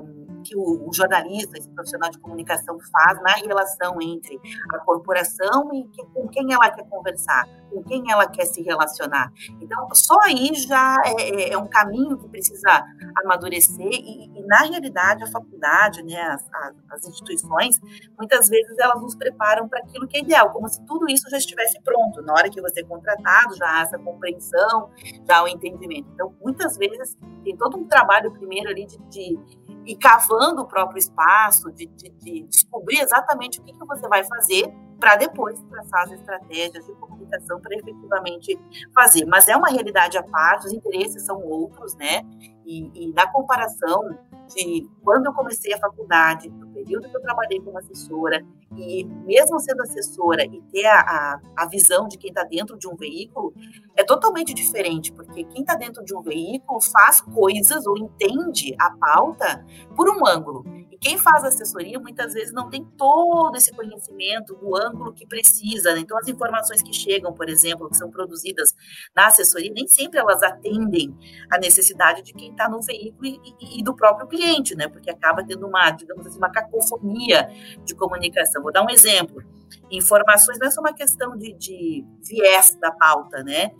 um, 0.01 0.22
que 0.43 0.55
o, 0.55 0.87
o, 0.87 0.93
jornalista, 0.93 1.57
esse 1.57 1.69
profissional 1.69 2.09
de 2.11 2.19
comunicação 2.19 2.77
faz 2.91 3.21
na 3.21 3.33
relação 3.35 4.01
entre 4.01 4.39
a 4.73 4.79
corporação 4.79 5.69
e 5.73 5.87
que, 5.87 6.03
com 6.13 6.27
quem 6.27 6.53
ela 6.53 6.69
quer 6.69 6.87
conversar, 6.89 7.47
com 7.71 7.83
quem 7.83 8.11
ela 8.11 8.27
quer 8.27 8.45
se 8.45 8.61
relacionar. 8.61 9.31
Então, 9.61 9.87
só 9.93 10.19
aí 10.21 10.53
já 10.55 11.01
é, 11.05 11.21
é, 11.21 11.53
é 11.53 11.57
um 11.57 11.67
caminho 11.67 12.17
que 12.17 12.27
precisa 12.27 12.85
amadurecer 13.23 13.87
e, 13.87 14.25
e, 14.25 14.45
na 14.45 14.59
realidade, 14.59 15.23
a 15.23 15.27
faculdade, 15.27 16.03
né, 16.03 16.21
as, 16.21 16.43
as, 16.91 17.07
instituições, 17.07 17.79
muitas 18.17 18.49
vezes 18.49 18.77
elas 18.77 19.01
nos 19.01 19.15
preparam 19.15 19.67
para 19.67 19.79
aquilo 19.79 20.07
que 20.07 20.17
é 20.17 20.21
ideal, 20.21 20.51
como 20.51 20.67
se 20.67 20.83
tudo 20.85 21.09
isso 21.09 21.29
já 21.29 21.37
estivesse 21.37 21.81
pronto. 21.81 22.21
Na 22.21 22.33
hora 22.33 22.49
que 22.49 22.61
você 22.61 22.81
é 22.81 22.83
contratado, 22.83 23.55
já 23.55 23.65
há 23.65 23.81
essa 23.81 23.97
compreensão, 23.97 24.89
já 25.27 25.37
há 25.37 25.43
o 25.43 25.47
entendimento. 25.47 26.09
Então, 26.13 26.33
muitas 26.41 26.77
vezes, 26.77 27.17
tem 27.43 27.55
todo 27.55 27.77
um 27.77 27.85
trabalho 27.85 28.31
primeiro 28.31 28.69
ali 28.69 28.85
de, 28.85 28.97
de 29.09 29.39
ir 29.85 29.95
cavando 29.95 30.61
o 30.61 30.67
próprio 30.67 30.97
espaço, 30.97 31.71
de, 31.71 31.87
de, 31.87 32.09
de 32.09 32.43
descobrir 32.43 32.99
exatamente 32.99 33.59
o 33.59 33.63
que, 33.63 33.73
que 33.73 33.85
você 33.85 34.07
vai 34.07 34.23
fazer 34.23 34.71
para 34.99 35.15
depois 35.17 35.59
traçar 35.69 36.03
as 36.03 36.11
estratégias 36.11 36.85
de 36.85 36.93
comunicação 36.93 37.59
para 37.59 37.75
efetivamente 37.75 38.57
fazer. 38.95 39.25
Mas 39.25 39.47
é 39.47 39.55
uma 39.55 39.69
realidade 39.69 40.17
à 40.17 40.23
parte, 40.23 40.67
os 40.67 40.73
interesses 40.73 41.25
são 41.25 41.41
outros, 41.43 41.93
né? 41.95 42.21
E, 42.65 42.91
e 42.93 43.13
na 43.13 43.31
comparação 43.31 44.17
de 44.53 44.87
quando 45.03 45.27
eu 45.27 45.33
comecei 45.33 45.73
a 45.73 45.77
faculdade, 45.77 46.49
no 46.49 46.67
período 46.67 47.09
que 47.09 47.15
eu 47.15 47.21
trabalhei 47.21 47.59
como 47.59 47.77
assessora, 47.77 48.45
e 48.75 49.03
mesmo 49.03 49.59
sendo 49.59 49.81
assessora 49.81 50.43
e 50.43 50.61
ter 50.71 50.85
a, 50.85 50.99
a, 50.99 51.41
a 51.57 51.67
visão 51.67 52.07
de 52.07 52.17
quem 52.17 52.29
está 52.29 52.43
dentro 52.43 52.77
de 52.77 52.87
um 52.87 52.95
veículo, 52.95 53.53
é 53.95 54.03
totalmente 54.03 54.53
diferente, 54.53 55.11
porque 55.11 55.43
quem 55.43 55.61
está 55.61 55.75
dentro 55.75 56.03
de 56.03 56.15
um 56.15 56.21
veículo 56.21 56.81
faz 56.81 57.21
coisas 57.21 57.85
ou 57.85 57.97
entende 57.97 58.75
a 58.79 58.91
pauta 58.91 59.65
por 59.95 60.09
um 60.09 60.25
ângulo. 60.25 60.63
E 60.91 60.97
quem 60.97 61.17
faz 61.17 61.43
assessoria 61.43 61.99
muitas 61.99 62.33
vezes 62.33 62.53
não 62.53 62.69
tem 62.69 62.83
todo 62.97 63.55
esse 63.55 63.71
conhecimento 63.71 64.55
do 64.55 64.75
ângulo 64.75 65.13
que 65.13 65.25
precisa. 65.25 65.93
Né? 65.93 65.99
Então, 65.99 66.17
as 66.17 66.27
informações 66.27 66.81
que 66.81 66.93
chegam, 66.93 67.33
por 67.33 67.49
exemplo, 67.49 67.89
que 67.89 67.97
são 67.97 68.09
produzidas 68.09 68.75
na 69.15 69.27
assessoria, 69.27 69.71
nem 69.73 69.87
sempre 69.87 70.19
elas 70.19 70.41
atendem 70.41 71.15
a 71.51 71.57
necessidade 71.57 72.23
de 72.23 72.33
quem 72.33 72.52
está 72.53 72.69
no 72.69 72.81
veículo 72.81 73.25
e, 73.25 73.79
e, 73.79 73.83
do 73.83 73.95
próprio 73.95 74.27
cliente, 74.27 74.75
né? 74.75 74.87
Porque 74.87 75.09
acaba 75.09 75.43
tendo 75.43 75.67
uma, 75.67 75.91
digamos 75.91 76.25
assim, 76.25 76.37
uma 76.37 76.49
cacofonia 76.49 77.49
de 77.83 77.93
comunicação. 77.95 78.61
Vou 78.61 78.71
dar 78.71 78.83
um 78.83 78.89
exemplo. 78.89 79.43
Informações 79.91 80.57
não 80.59 80.67
é 80.67 80.71
só 80.71 80.81
uma 80.81 80.93
questão 80.93 81.37
de, 81.37 81.53
de 81.53 82.05
viés 82.27 82.75
da 82.79 82.91
pauta, 82.91 83.43
né? 83.43 83.71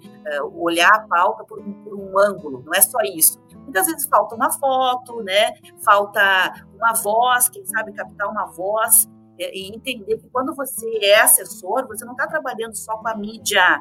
Uh, 0.42 0.64
olhar 0.64 0.90
a 0.90 1.08
pauta 1.08 1.44
por 1.44 1.60
um, 1.60 1.74
por 1.84 1.94
um 1.96 2.20
ângulo, 2.20 2.64
não 2.66 2.74
é 2.74 2.82
só 2.82 3.00
isso. 3.02 3.42
Muitas 3.64 3.86
vezes 3.88 4.06
falta 4.08 4.36
uma 4.36 4.52
foto, 4.52 5.22
né? 5.24 5.54
Falta 5.84 6.22
uma 6.76 6.94
voz, 6.94 7.50
quem 7.50 7.66
sabe 7.66 7.94
captar 7.94 8.30
uma 8.30 8.46
voz 8.46 9.08
é, 9.40 9.56
e 9.56 9.76
entender 9.76 10.18
que 10.18 10.30
quando 10.30 10.54
você 10.54 10.88
é 11.02 11.22
assessor, 11.22 11.88
você 11.88 12.06
não 12.06 12.14
está 12.14 12.28
trabalhando 12.28 12.76
só 12.76 12.98
com 12.98 13.08
a 13.08 13.16
mídia 13.16 13.80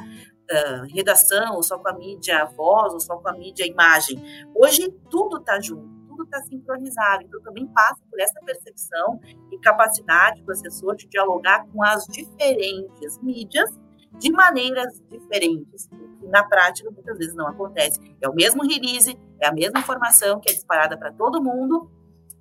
redação, 0.94 1.56
ou 1.56 1.62
só 1.62 1.78
com 1.78 1.88
a 1.88 1.94
mídia 1.94 2.44
voz, 2.44 2.92
ou 2.92 3.00
só 3.00 3.16
com 3.16 3.28
a 3.28 3.32
mídia 3.32 3.66
imagem. 3.66 4.22
Hoje 4.54 4.90
tudo 5.10 5.38
está 5.38 5.60
junto 5.60 6.02
tudo 6.12 6.24
está 6.24 6.42
sincronizado. 6.42 7.24
Então, 7.24 7.40
também 7.42 7.66
passa 7.68 8.00
por 8.10 8.20
essa 8.20 8.38
percepção 8.44 9.20
e 9.50 9.58
capacidade 9.58 10.42
do 10.42 10.52
assessor 10.52 10.94
de 10.94 11.08
dialogar 11.08 11.66
com 11.66 11.82
as 11.82 12.06
diferentes 12.06 13.18
mídias 13.22 13.70
de 14.18 14.30
maneiras 14.30 15.02
diferentes. 15.10 15.88
Que 16.20 16.26
na 16.28 16.44
prática, 16.44 16.90
muitas 16.90 17.16
vezes 17.18 17.34
não 17.34 17.48
acontece. 17.48 17.98
É 18.20 18.28
o 18.28 18.34
mesmo 18.34 18.62
release, 18.62 19.18
é 19.40 19.46
a 19.46 19.52
mesma 19.52 19.80
informação 19.80 20.38
que 20.38 20.50
é 20.50 20.52
disparada 20.52 20.96
para 20.96 21.12
todo 21.12 21.42
mundo, 21.42 21.90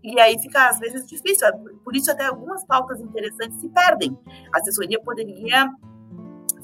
e 0.03 0.19
aí 0.19 0.37
fica, 0.39 0.67
às 0.67 0.79
vezes, 0.79 1.05
difícil. 1.05 1.47
Por 1.83 1.95
isso, 1.95 2.11
até 2.11 2.25
algumas 2.25 2.65
pautas 2.65 2.99
interessantes 2.99 3.59
se 3.59 3.69
perdem. 3.69 4.17
A 4.53 4.57
assessoria 4.57 4.99
poderia 4.99 5.71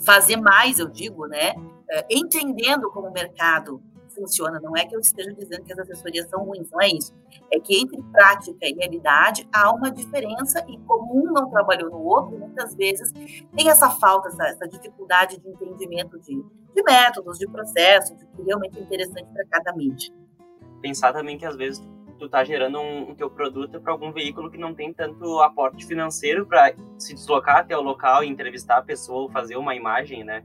fazer 0.04 0.38
mais, 0.38 0.80
eu 0.80 0.88
digo, 0.88 1.26
né? 1.28 1.54
Eh, 1.90 2.06
entendendo 2.12 2.92
como 2.92 3.08
o 3.08 3.14
mercado 3.14 3.82
funciona. 4.18 4.60
Não 4.60 4.76
é 4.76 4.86
que 4.86 4.96
eu 4.96 5.00
esteja 5.00 5.32
dizendo 5.34 5.64
que 5.64 5.72
as 5.72 5.80
assessorias 5.80 6.28
são 6.30 6.44
ruins, 6.44 6.70
não 6.72 6.82
é 6.82 6.88
isso. 6.88 7.14
É 7.54 7.60
que 7.60 7.80
entre 7.80 8.02
prática 8.12 8.68
e 8.68 8.74
realidade 8.74 9.48
há 9.54 9.72
uma 9.72 9.92
diferença 9.92 10.66
e 10.68 10.78
como 10.80 11.16
um 11.16 11.32
não 11.32 11.50
trabalhou 11.50 11.90
no 11.92 12.02
outro, 12.04 12.38
muitas 12.38 12.74
vezes 12.76 13.12
tem 13.56 13.70
essa 13.70 13.90
falta, 13.92 14.30
essa, 14.30 14.44
essa 14.48 14.68
dificuldade 14.68 15.40
de 15.40 15.48
entendimento 15.48 16.20
de, 16.20 16.44
de 16.76 16.84
métodos, 16.84 17.38
de 17.38 17.48
processos, 17.48 18.18
de 18.18 18.26
que 18.26 18.42
realmente 18.42 18.80
é 18.80 18.82
interessante 18.82 19.28
para 19.32 19.46
cada 19.46 19.74
mídia. 19.76 20.14
Pensar 20.82 21.14
também 21.14 21.38
que 21.38 21.46
às 21.46 21.56
vezes 21.56 21.82
tu 22.18 22.30
tá 22.30 22.44
gerando 22.44 22.80
um, 22.80 23.16
teu 23.16 23.30
produto 23.30 23.80
para 23.80 23.92
algum 23.92 24.12
veículo 24.12 24.52
que 24.52 24.58
não 24.58 24.74
tem 24.74 24.94
tanto 24.94 25.40
aporte 25.40 25.86
financeiro 25.86 26.46
para 26.46 26.74
se 26.98 27.14
deslocar 27.14 27.58
até 27.58 27.78
o 27.78 27.82
local 27.82 28.24
e 28.24 28.28
entrevistar 28.28 28.78
a 28.78 28.82
pessoa 28.82 29.24
ou 29.24 29.32
fazer 29.32 29.56
uma 29.56 29.76
imagem, 29.76 30.24
né? 30.24 30.44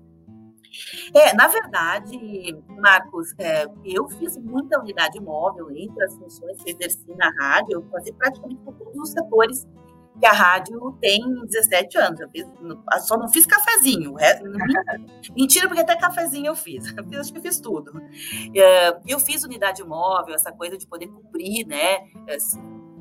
É, 1.14 1.34
na 1.34 1.48
verdade, 1.48 2.56
Marcos, 2.80 3.34
é, 3.38 3.66
eu 3.84 4.08
fiz 4.08 4.38
muita 4.38 4.80
unidade 4.80 5.20
móvel 5.20 5.70
entre 5.70 6.02
as 6.02 6.16
funções 6.16 6.62
que 6.62 6.70
exerci 6.70 7.14
na 7.14 7.30
rádio, 7.38 7.72
eu 7.72 7.82
passei 7.82 8.12
praticamente 8.14 8.60
todos 8.64 8.96
os 8.96 9.10
setores 9.10 9.66
que 10.19 10.26
a 10.26 10.33
rádio 10.33 10.97
tem 11.00 11.21
17 11.47 11.99
anos. 11.99 12.21
Eu 12.21 12.31
fiz, 12.31 12.47
só 13.07 13.16
não 13.16 13.28
fiz 13.28 13.47
cafezinho. 13.47 14.14
Mentira, 15.37 15.66
porque 15.66 15.83
até 15.83 15.97
cafezinho 15.97 16.47
eu 16.47 16.57
fiz. 16.57 16.92
Eu 17.12 17.21
acho 17.21 17.33
que 17.33 17.38
eu 17.38 17.42
fiz 17.42 17.61
tudo. 17.61 17.92
É, 18.54 18.97
eu 19.07 19.21
fiz 19.21 19.45
unidade 19.45 19.85
móvel, 19.85 20.35
essa 20.35 20.50
coisa 20.50 20.78
de 20.78 20.87
poder 20.87 21.09
cobrir, 21.09 21.66
né? 21.66 22.09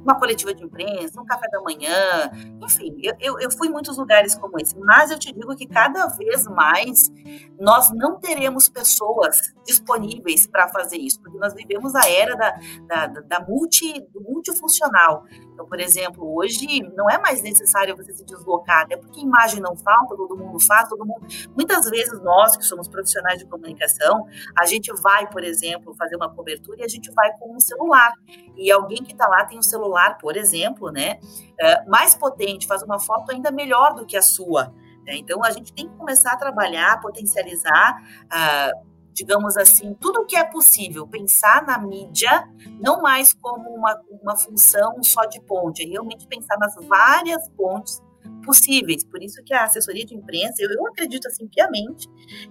uma 0.04 0.18
coletiva 0.18 0.54
de 0.54 0.64
imprensa, 0.64 1.22
um 1.22 1.26
café 1.26 1.48
da 1.50 1.62
manhã, 1.62 2.32
enfim, 2.64 2.98
eu, 3.04 3.14
eu, 3.20 3.40
eu, 3.40 3.52
fui 3.52 3.68
em 3.68 3.72
muitos 3.72 3.98
lugares 3.98 4.36
como 4.36 4.60
esse, 4.60 4.78
mas 4.80 5.12
eu 5.12 5.20
te 5.20 5.32
digo 5.32 5.56
que 5.56 5.68
cada 5.68 6.08
vez 6.08 6.46
mais 6.48 7.12
nós 7.60 7.92
não 7.92 8.20
teremos 8.20 8.68
pessoas 8.68 9.54
disponíveis 9.66 10.48
para 10.48 10.68
fazer 10.70 10.98
isso, 10.98 11.22
porque 11.22 11.38
nós 11.38 11.54
vivemos 11.54 11.94
a 11.96 12.10
era 12.10 12.36
da, 12.36 12.60
da, 12.88 13.22
da 13.22 13.40
multi, 13.42 13.94
do 14.12 14.22
multifuncional. 14.22 15.24
Então, 15.62 15.66
por 15.68 15.80
exemplo, 15.80 16.36
hoje 16.36 16.82
não 16.96 17.08
é 17.10 17.20
mais 17.20 17.44
necessário 17.44 17.96
você 17.96 18.12
se 18.14 18.26
deslocar, 18.26 18.82
até 18.82 18.98
porque 18.98 19.20
imagem 19.20 19.62
não 19.62 19.76
falta, 19.76 20.16
todo 20.16 20.36
mundo 20.36 20.60
faz, 20.60 20.90
todo 20.90 21.06
mundo. 21.06 21.28
Muitas 21.56 21.88
vezes 21.88 22.20
nós 22.24 22.58
que 22.58 22.64
somos 22.64 22.88
profissionais 22.88 23.38
de 23.38 23.46
comunicação, 23.46 24.26
a 24.58 24.66
gente 24.66 24.92
vai, 25.02 25.30
por 25.30 25.44
exemplo, 25.44 25.94
fazer 25.96 26.16
uma 26.16 26.34
cobertura 26.34 26.82
e 26.82 26.84
a 26.84 26.88
gente 26.88 27.12
vai 27.12 27.32
com 27.38 27.56
um 27.56 27.60
celular. 27.60 28.12
E 28.58 28.72
alguém 28.72 29.04
que 29.04 29.12
está 29.12 29.28
lá 29.28 29.46
tem 29.46 29.60
um 29.60 29.64
celular, 29.64 30.18
por 30.18 30.36
exemplo, 30.36 30.92
né, 30.92 31.20
é, 31.60 31.86
mais 31.86 32.16
potente, 32.16 32.66
faz 32.66 32.82
uma 32.82 33.00
foto 33.00 33.32
ainda 33.32 33.52
melhor 33.52 33.94
do 33.94 34.06
que 34.06 34.18
a 34.18 34.22
sua. 34.22 34.74
Né? 35.06 35.18
Então, 35.18 35.44
a 35.44 35.52
gente 35.52 35.72
tem 35.74 35.88
que 35.88 35.96
começar 35.96 36.34
a 36.34 36.38
trabalhar, 36.38 37.00
potencializar. 37.02 38.02
Uh, 38.26 38.91
digamos 39.14 39.58
assim, 39.58 39.94
tudo 40.00 40.22
o 40.22 40.26
que 40.26 40.36
é 40.36 40.44
possível, 40.44 41.08
pensar 41.08 41.66
na 41.66 41.78
mídia 41.78 42.48
não 42.80 43.02
mais 43.02 43.34
como 43.34 43.70
uma, 43.70 44.00
uma 44.22 44.36
função 44.36 45.02
só 45.04 45.26
de 45.26 45.42
ponte, 45.42 45.84
é 45.84 45.88
realmente 45.88 46.28
pensar 46.28 46.58
nas 46.58 46.76
várias 46.88 47.48
pontes 47.50 48.02
possíveis. 48.44 49.04
Por 49.04 49.22
isso 49.22 49.44
que 49.44 49.54
a 49.54 49.64
assessoria 49.64 50.06
de 50.06 50.16
imprensa, 50.16 50.56
eu, 50.60 50.70
eu 50.72 50.88
acredito 50.88 51.28
assim 51.28 51.48
piamente 51.48 52.08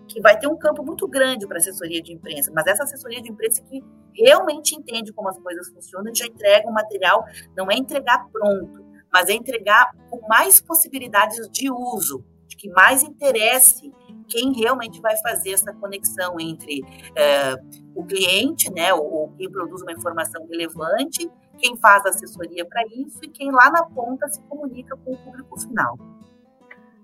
que 0.08 0.20
vai 0.20 0.38
ter 0.38 0.46
um 0.46 0.56
campo 0.56 0.84
muito 0.84 1.06
grande 1.08 1.46
para 1.46 1.58
assessoria 1.58 2.02
de 2.02 2.12
imprensa, 2.12 2.50
mas 2.54 2.66
essa 2.66 2.84
assessoria 2.84 3.20
de 3.20 3.30
imprensa 3.30 3.62
que 3.62 3.82
realmente 4.14 4.74
entende 4.74 5.12
como 5.12 5.28
as 5.28 5.38
coisas 5.38 5.68
funcionam, 5.68 6.14
já 6.14 6.26
entrega 6.26 6.68
um 6.68 6.72
material, 6.72 7.24
não 7.56 7.70
é 7.70 7.74
entregar 7.74 8.28
pronto, 8.30 8.84
mas 9.12 9.28
é 9.28 9.32
entregar 9.32 9.90
com 10.08 10.26
mais 10.28 10.60
possibilidades 10.60 11.48
de 11.50 11.70
uso, 11.70 12.24
que 12.56 12.68
mais 12.68 13.02
interesse 13.02 13.90
quem 14.30 14.52
realmente 14.52 15.00
vai 15.00 15.16
fazer 15.18 15.50
essa 15.50 15.72
conexão 15.74 16.38
entre 16.40 16.82
é, 17.16 17.54
o 17.94 18.04
cliente, 18.04 18.72
né, 18.72 18.94
ou, 18.94 19.32
quem 19.36 19.50
produz 19.50 19.82
uma 19.82 19.92
informação 19.92 20.46
relevante, 20.46 21.30
quem 21.58 21.76
faz 21.76 22.06
assessoria 22.06 22.64
para 22.64 22.82
isso 22.94 23.18
e 23.22 23.28
quem 23.28 23.50
lá 23.50 23.70
na 23.70 23.84
ponta 23.84 24.28
se 24.28 24.40
comunica 24.42 24.96
com 24.96 25.12
o 25.12 25.18
público 25.18 25.60
final. 25.60 25.98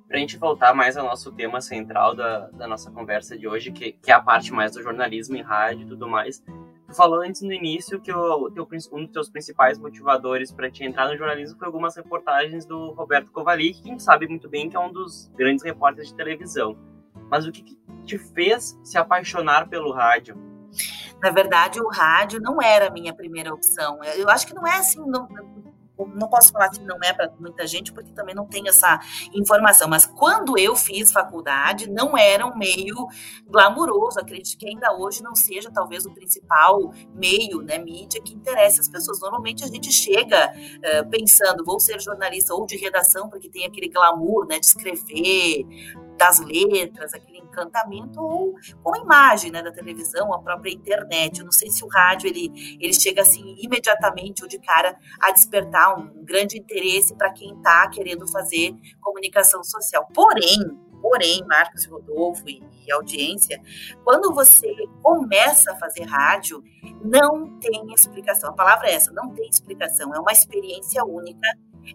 Para 0.08 0.18
a 0.18 0.20
gente 0.20 0.38
voltar 0.38 0.72
mais 0.72 0.96
ao 0.96 1.04
nosso 1.04 1.32
tema 1.32 1.60
central 1.60 2.14
da, 2.14 2.48
da 2.50 2.68
nossa 2.68 2.90
conversa 2.92 3.36
de 3.36 3.48
hoje, 3.48 3.72
que, 3.72 3.92
que 3.92 4.10
é 4.10 4.14
a 4.14 4.20
parte 4.20 4.52
mais 4.52 4.72
do 4.72 4.82
jornalismo 4.82 5.36
em 5.36 5.42
rádio 5.42 5.84
e 5.84 5.88
tudo 5.88 6.08
mais, 6.08 6.40
Tu 6.86 6.94
falou 6.94 7.20
antes 7.20 7.42
no 7.42 7.52
início 7.52 8.00
que 8.00 8.12
o, 8.12 8.50
teu, 8.50 8.66
um 8.92 9.02
dos 9.02 9.10
teus 9.10 9.28
principais 9.28 9.76
motivadores 9.76 10.52
para 10.52 10.70
te 10.70 10.84
entrar 10.84 11.08
no 11.08 11.16
jornalismo 11.16 11.58
foi 11.58 11.66
algumas 11.66 11.96
reportagens 11.96 12.64
do 12.64 12.92
Roberto 12.92 13.32
Kovalik, 13.32 13.82
que 13.82 13.88
a 13.88 13.90
gente 13.90 14.02
sabe 14.02 14.28
muito 14.28 14.48
bem 14.48 14.70
que 14.70 14.76
é 14.76 14.80
um 14.80 14.92
dos 14.92 15.28
grandes 15.36 15.64
repórteres 15.64 16.10
de 16.10 16.14
televisão. 16.14 16.76
Mas 17.30 17.46
o 17.46 17.52
que, 17.52 17.62
que 17.62 17.78
te 18.04 18.18
fez 18.18 18.78
se 18.82 18.96
apaixonar 18.98 19.68
pelo 19.68 19.92
rádio? 19.92 20.36
Na 21.22 21.30
verdade, 21.30 21.80
o 21.80 21.88
rádio 21.88 22.40
não 22.40 22.60
era 22.60 22.88
a 22.88 22.90
minha 22.90 23.14
primeira 23.14 23.52
opção. 23.52 23.98
Eu 24.16 24.28
acho 24.28 24.46
que 24.46 24.54
não 24.54 24.66
é 24.66 24.76
assim, 24.76 25.00
não, 25.06 25.26
não 26.14 26.28
posso 26.28 26.52
falar 26.52 26.68
que 26.68 26.80
não 26.80 26.98
é 27.02 27.12
para 27.12 27.32
muita 27.40 27.66
gente, 27.66 27.92
porque 27.92 28.12
também 28.12 28.34
não 28.34 28.46
tenho 28.46 28.68
essa 28.68 29.00
informação. 29.34 29.88
Mas 29.88 30.04
quando 30.04 30.58
eu 30.58 30.76
fiz 30.76 31.10
faculdade, 31.10 31.90
não 31.90 32.16
era 32.18 32.46
um 32.46 32.56
meio 32.56 32.94
glamuroso. 33.46 34.20
Acredito 34.20 34.58
que 34.58 34.68
ainda 34.68 34.92
hoje 34.92 35.22
não 35.22 35.34
seja 35.34 35.70
talvez 35.70 36.04
o 36.04 36.12
principal 36.12 36.92
meio, 37.14 37.62
né, 37.62 37.78
mídia, 37.78 38.20
que 38.20 38.34
interessa 38.34 38.82
as 38.82 38.88
pessoas. 38.88 39.20
Normalmente 39.20 39.64
a 39.64 39.68
gente 39.68 39.90
chega 39.90 40.52
uh, 40.52 41.08
pensando, 41.08 41.64
vou 41.64 41.80
ser 41.80 41.98
jornalista 42.00 42.54
ou 42.54 42.66
de 42.66 42.76
redação, 42.76 43.28
porque 43.30 43.48
tem 43.48 43.64
aquele 43.64 43.88
glamour, 43.88 44.46
né, 44.46 44.58
de 44.58 44.66
escrever, 44.66 45.64
das 46.16 46.40
letras, 46.40 47.14
aquele 47.14 47.38
encantamento, 47.38 48.20
ou 48.20 48.54
com 48.82 48.94
a 48.94 48.98
imagem 48.98 49.50
né, 49.50 49.62
da 49.62 49.70
televisão, 49.70 50.32
a 50.32 50.40
própria 50.40 50.72
internet. 50.72 51.38
Eu 51.38 51.44
não 51.44 51.52
sei 51.52 51.70
se 51.70 51.84
o 51.84 51.88
rádio 51.88 52.28
ele, 52.28 52.50
ele 52.80 52.92
chega 52.92 53.22
assim 53.22 53.56
imediatamente 53.58 54.42
ou 54.42 54.48
de 54.48 54.58
cara 54.58 54.98
a 55.20 55.32
despertar 55.32 55.98
um 55.98 56.24
grande 56.24 56.58
interesse 56.58 57.14
para 57.14 57.32
quem 57.32 57.54
está 57.56 57.88
querendo 57.88 58.26
fazer 58.28 58.74
comunicação 59.00 59.62
social. 59.62 60.08
Porém, 60.14 60.78
porém, 61.00 61.44
Marcos 61.46 61.84
e 61.84 61.88
Rodolfo 61.88 62.48
e, 62.48 62.62
e 62.86 62.92
audiência, 62.92 63.60
quando 64.04 64.34
você 64.34 64.72
começa 65.02 65.72
a 65.72 65.76
fazer 65.76 66.04
rádio, 66.04 66.62
não 67.04 67.58
tem 67.58 67.92
explicação. 67.94 68.50
A 68.50 68.52
palavra 68.52 68.88
é 68.88 68.94
essa, 68.94 69.12
não 69.12 69.32
tem 69.34 69.48
explicação. 69.48 70.14
É 70.14 70.18
uma 70.18 70.32
experiência 70.32 71.04
única 71.04 71.46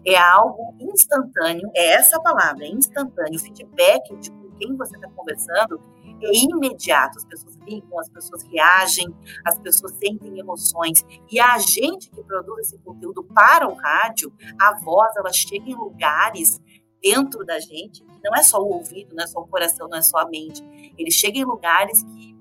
é 0.04 0.16
algo 0.16 0.74
instantâneo, 0.80 1.70
é 1.74 1.92
essa 1.94 2.20
palavra, 2.20 2.64
é 2.64 2.68
instantâneo. 2.68 3.36
O 3.36 3.38
feedback 3.38 4.16
de 4.16 4.30
com 4.30 4.50
quem 4.58 4.76
você 4.76 4.96
está 4.96 5.08
conversando 5.10 5.80
é 6.22 6.44
imediato. 6.44 7.18
As 7.18 7.24
pessoas 7.24 7.56
ligam, 7.66 7.98
as 7.98 8.08
pessoas 8.08 8.42
reagem, 8.44 9.14
as 9.44 9.58
pessoas 9.58 9.92
sentem 9.92 10.38
emoções. 10.38 11.04
E 11.30 11.40
a 11.40 11.58
gente 11.58 12.10
que 12.10 12.22
produz 12.22 12.68
esse 12.68 12.78
conteúdo 12.78 13.24
para 13.24 13.68
o 13.68 13.74
rádio, 13.74 14.32
a 14.60 14.78
voz, 14.78 15.14
ela 15.16 15.32
chega 15.32 15.68
em 15.68 15.74
lugares 15.74 16.60
dentro 17.02 17.44
da 17.44 17.58
gente, 17.58 18.04
não 18.22 18.34
é 18.36 18.42
só 18.44 18.62
o 18.62 18.74
ouvido, 18.74 19.14
não 19.14 19.24
é 19.24 19.26
só 19.26 19.40
o 19.40 19.48
coração, 19.48 19.88
não 19.88 19.98
é 19.98 20.02
só 20.02 20.18
a 20.18 20.28
mente. 20.28 20.62
Ele 20.96 21.10
chega 21.10 21.38
em 21.38 21.44
lugares 21.44 22.04
que 22.04 22.31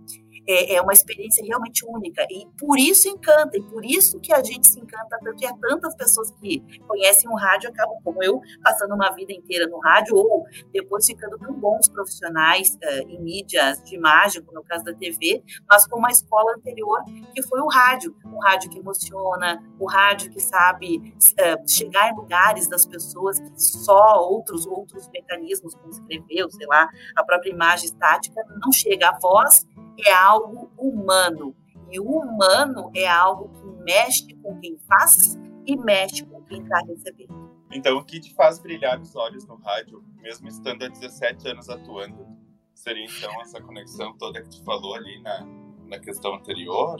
é, 0.52 0.76
é, 0.76 0.82
uma 0.82 0.94
experiência 0.94 1.44
realmente 1.46 1.86
única. 1.86 2.26
E 2.30 2.46
por 2.60 2.78
isso 2.78 3.08
encanta, 3.08 3.58
e 3.58 3.62
por 3.64 3.86
isso 3.86 4.20
que 4.20 4.34
a 4.34 4.44
gente 4.44 4.68
se 4.68 4.80
encanta 4.80 5.18
tanto. 5.24 5.42
E 5.42 5.46
há 5.46 5.54
tantas 5.54 5.96
pessoas 5.96 6.32
que 6.32 6.62
conhecem 6.88 7.30
o 7.30 7.36
rádio, 7.36 7.70
acabam, 7.70 7.98
como 8.04 8.24
eu, 8.24 8.42
passando 8.64 8.94
uma 8.94 9.12
vida 9.12 9.32
inteira 9.32 9.68
no 9.68 9.80
rádio, 9.80 10.16
ou 10.16 10.46
depois 10.74 11.06
ficando 11.06 11.38
tão 11.38 11.54
bons 11.54 11.88
profissionais 11.88 12.76
uh, 12.76 13.10
em 13.10 13.22
mídias 13.22 13.82
de 13.84 13.96
imagem, 13.96 14.42
como 14.44 14.58
é 14.58 14.62
o 14.62 14.66
caso 14.66 14.84
da 14.84 14.94
TV, 14.94 15.44
mas 15.70 15.88
com 15.88 15.98
uma 15.98 16.12
escola 16.12 16.54
anterior, 16.56 17.04
que 17.34 17.42
foi 17.44 17.60
o 17.62 17.68
rádio. 17.68 18.16
O 18.26 18.40
rádio 18.40 18.70
que 18.70 18.80
emociona, 18.80 19.62
o 19.80 19.86
rádio 19.86 20.32
que 20.32 20.40
sabe 20.40 20.98
uh, 20.98 21.70
chegar 21.70 22.12
em 22.12 22.16
lugares 22.16 22.68
das 22.68 22.86
pessoas 22.86 23.40
que 23.40 23.52
só 23.62 24.20
outros, 24.20 24.66
outros 24.66 25.08
mecanismos, 25.10 25.76
como 25.76 25.90
escrever, 25.90 26.44
ou 26.44 26.52
sei 26.52 26.68
lá, 26.68 26.90
a 27.16 27.24
própria 27.24 27.52
imagem 27.52 27.86
estática, 27.86 28.42
não 28.62 28.72
chega. 28.72 29.10
A 29.10 29.18
voz 29.20 29.66
é 30.06 30.14
algo 30.14 30.72
humano. 30.78 31.56
E 31.90 32.00
o 32.00 32.06
humano 32.06 32.92
é 32.96 33.08
algo 33.08 33.50
que 33.50 33.84
mexe 33.84 34.34
com 34.36 34.58
quem 34.60 34.78
faz 34.88 35.38
e 35.66 35.76
mexe 35.76 36.26
com 36.26 36.42
quem 36.44 36.62
está 36.62 36.80
recebendo. 36.88 37.52
Então, 37.72 37.98
o 37.98 38.04
que 38.04 38.20
te 38.20 38.34
faz 38.34 38.60
brilhar 38.60 39.00
os 39.00 39.16
olhos 39.16 39.46
no 39.46 39.56
rádio, 39.56 40.04
mesmo 40.18 40.48
estando 40.48 40.84
há 40.84 40.88
17 40.88 41.48
anos 41.50 41.70
atuando, 41.70 42.28
seria 42.74 43.06
então 43.06 43.42
essa 43.42 43.62
conexão 43.62 44.18
toda 44.18 44.42
que 44.42 44.50
tu 44.50 44.64
falou 44.64 44.96
ali 44.96 45.22
na, 45.22 45.46
na 45.86 46.00
questão 46.00 46.36
anterior? 46.36 46.98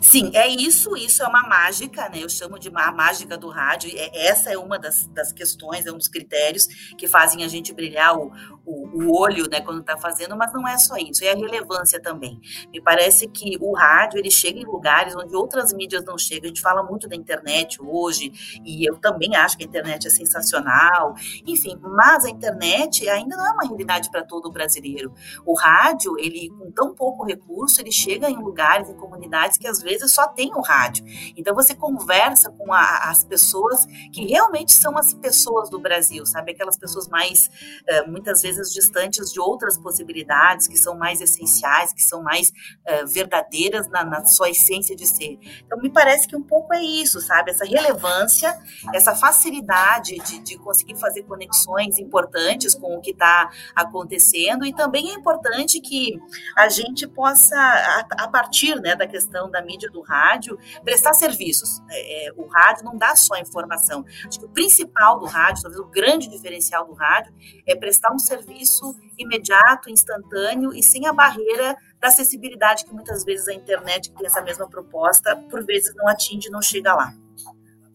Sim, 0.00 0.30
é 0.34 0.48
isso, 0.48 0.96
isso 0.96 1.22
é 1.22 1.26
uma 1.26 1.46
mágica, 1.46 2.08
né? 2.08 2.22
Eu 2.22 2.28
chamo 2.28 2.58
de 2.58 2.70
a 2.74 2.92
mágica 2.92 3.36
do 3.36 3.48
rádio. 3.48 3.90
É, 3.94 4.26
essa 4.26 4.50
é 4.50 4.58
uma 4.58 4.78
das, 4.78 5.06
das 5.08 5.32
questões, 5.32 5.86
é 5.86 5.92
um 5.92 5.98
dos 5.98 6.08
critérios 6.08 6.66
que 6.98 7.06
fazem 7.08 7.44
a 7.44 7.48
gente 7.48 7.72
brilhar 7.72 8.16
o, 8.16 8.32
o, 8.64 9.04
o 9.04 9.16
olho, 9.16 9.48
né, 9.48 9.60
quando 9.60 9.80
está 9.80 9.96
fazendo, 9.96 10.36
mas 10.36 10.52
não 10.52 10.66
é 10.66 10.76
só 10.78 10.96
isso, 10.96 11.24
é 11.24 11.32
a 11.32 11.34
relevância 11.34 12.00
também. 12.00 12.40
Me 12.72 12.80
parece 12.80 13.28
que 13.28 13.56
o 13.60 13.74
rádio, 13.74 14.18
ele 14.18 14.30
chega 14.30 14.58
em 14.58 14.64
lugares 14.64 15.14
onde 15.14 15.34
outras 15.34 15.72
mídias 15.72 16.04
não 16.04 16.16
chegam. 16.16 16.44
A 16.44 16.48
gente 16.48 16.60
fala 16.60 16.82
muito 16.82 17.08
da 17.08 17.14
internet 17.14 17.78
hoje, 17.80 18.32
e 18.64 18.88
eu 18.88 18.96
também 18.96 19.36
acho 19.36 19.56
que 19.56 19.64
a 19.64 19.66
internet 19.66 20.06
é 20.06 20.10
sensacional, 20.10 21.14
enfim, 21.46 21.78
mas 21.80 22.24
a 22.24 22.30
internet 22.30 23.08
ainda 23.08 23.36
não 23.36 23.46
é 23.46 23.50
uma 23.50 23.64
realidade 23.64 24.10
para 24.10 24.24
todo 24.24 24.46
o 24.46 24.52
brasileiro. 24.52 25.12
O 25.44 25.54
rádio, 25.54 26.18
ele, 26.18 26.50
com 26.50 26.70
tão 26.70 26.94
pouco 26.94 27.24
recurso, 27.24 27.80
ele 27.80 27.92
chega 27.92 28.30
em 28.30 28.36
lugares, 28.36 28.88
em 28.88 28.94
comunidades 28.94 29.53
que 29.56 29.66
às 29.66 29.80
vezes 29.80 30.12
só 30.12 30.26
tem 30.28 30.52
o 30.54 30.60
rádio. 30.60 31.04
Então 31.36 31.54
você 31.54 31.74
conversa 31.74 32.50
com 32.50 32.72
a, 32.72 33.10
as 33.10 33.24
pessoas 33.24 33.84
que 34.12 34.26
realmente 34.26 34.72
são 34.72 34.96
as 34.96 35.14
pessoas 35.14 35.70
do 35.70 35.78
Brasil, 35.78 36.24
sabe? 36.26 36.52
Aquelas 36.52 36.76
pessoas 36.76 37.08
mais, 37.08 37.48
uh, 37.88 38.10
muitas 38.10 38.42
vezes, 38.42 38.72
distantes 38.72 39.32
de 39.32 39.40
outras 39.40 39.78
possibilidades, 39.78 40.66
que 40.66 40.76
são 40.76 40.96
mais 40.96 41.20
essenciais, 41.20 41.92
que 41.92 42.02
são 42.02 42.22
mais 42.22 42.50
uh, 42.50 43.06
verdadeiras 43.06 43.88
na, 43.88 44.04
na, 44.04 44.24
sua 44.24 44.50
essência 44.50 44.96
de 44.96 45.06
ser. 45.06 45.38
Então 45.64 45.78
me 45.80 45.90
parece 45.90 46.26
que 46.26 46.36
um 46.36 46.42
pouco 46.42 46.74
é 46.74 46.82
isso, 46.82 47.20
sabe? 47.20 47.50
Essa 47.50 47.64
relevância, 47.64 48.56
essa 48.92 49.14
facilidade 49.14 50.16
de, 50.18 50.38
de 50.40 50.58
conseguir 50.58 50.96
fazer 50.96 51.22
conexões 51.24 51.98
importantes 51.98 52.74
com 52.74 52.96
o 52.96 53.00
que 53.00 53.10
está 53.10 53.50
acontecendo 53.74 54.64
e 54.64 54.72
também 54.74 55.10
é 55.10 55.14
importante 55.14 55.80
que 55.80 56.18
a 56.56 56.68
gente 56.68 57.06
possa, 57.06 57.56
a, 57.56 58.24
a 58.24 58.28
partir 58.28 58.80
né, 58.80 58.94
da 58.96 59.06
questão 59.06 59.43
da 59.50 59.62
mídia 59.62 59.90
do 59.90 60.00
rádio, 60.00 60.58
prestar 60.84 61.14
serviços. 61.14 61.80
É, 61.90 62.28
é, 62.28 62.32
o 62.36 62.46
rádio 62.46 62.84
não 62.84 62.96
dá 62.96 63.14
só 63.16 63.36
informação. 63.36 64.04
Acho 64.26 64.40
que 64.40 64.46
o 64.46 64.50
principal 64.50 65.18
do 65.18 65.26
rádio, 65.26 65.62
talvez 65.62 65.80
o 65.80 65.86
grande 65.86 66.28
diferencial 66.28 66.86
do 66.86 66.94
rádio, 66.94 67.34
é 67.66 67.74
prestar 67.74 68.12
um 68.12 68.18
serviço 68.18 68.94
imediato, 69.18 69.90
instantâneo 69.90 70.72
e 70.72 70.82
sem 70.82 71.06
a 71.06 71.12
barreira 71.12 71.76
da 72.00 72.08
acessibilidade 72.08 72.84
que 72.84 72.92
muitas 72.92 73.24
vezes 73.24 73.48
a 73.48 73.54
internet, 73.54 74.10
que 74.10 74.16
tem 74.16 74.26
essa 74.26 74.42
mesma 74.42 74.68
proposta, 74.68 75.36
por 75.50 75.64
vezes 75.64 75.94
não 75.94 76.08
atinge, 76.08 76.50
não 76.50 76.60
chega 76.60 76.94
lá 76.94 77.12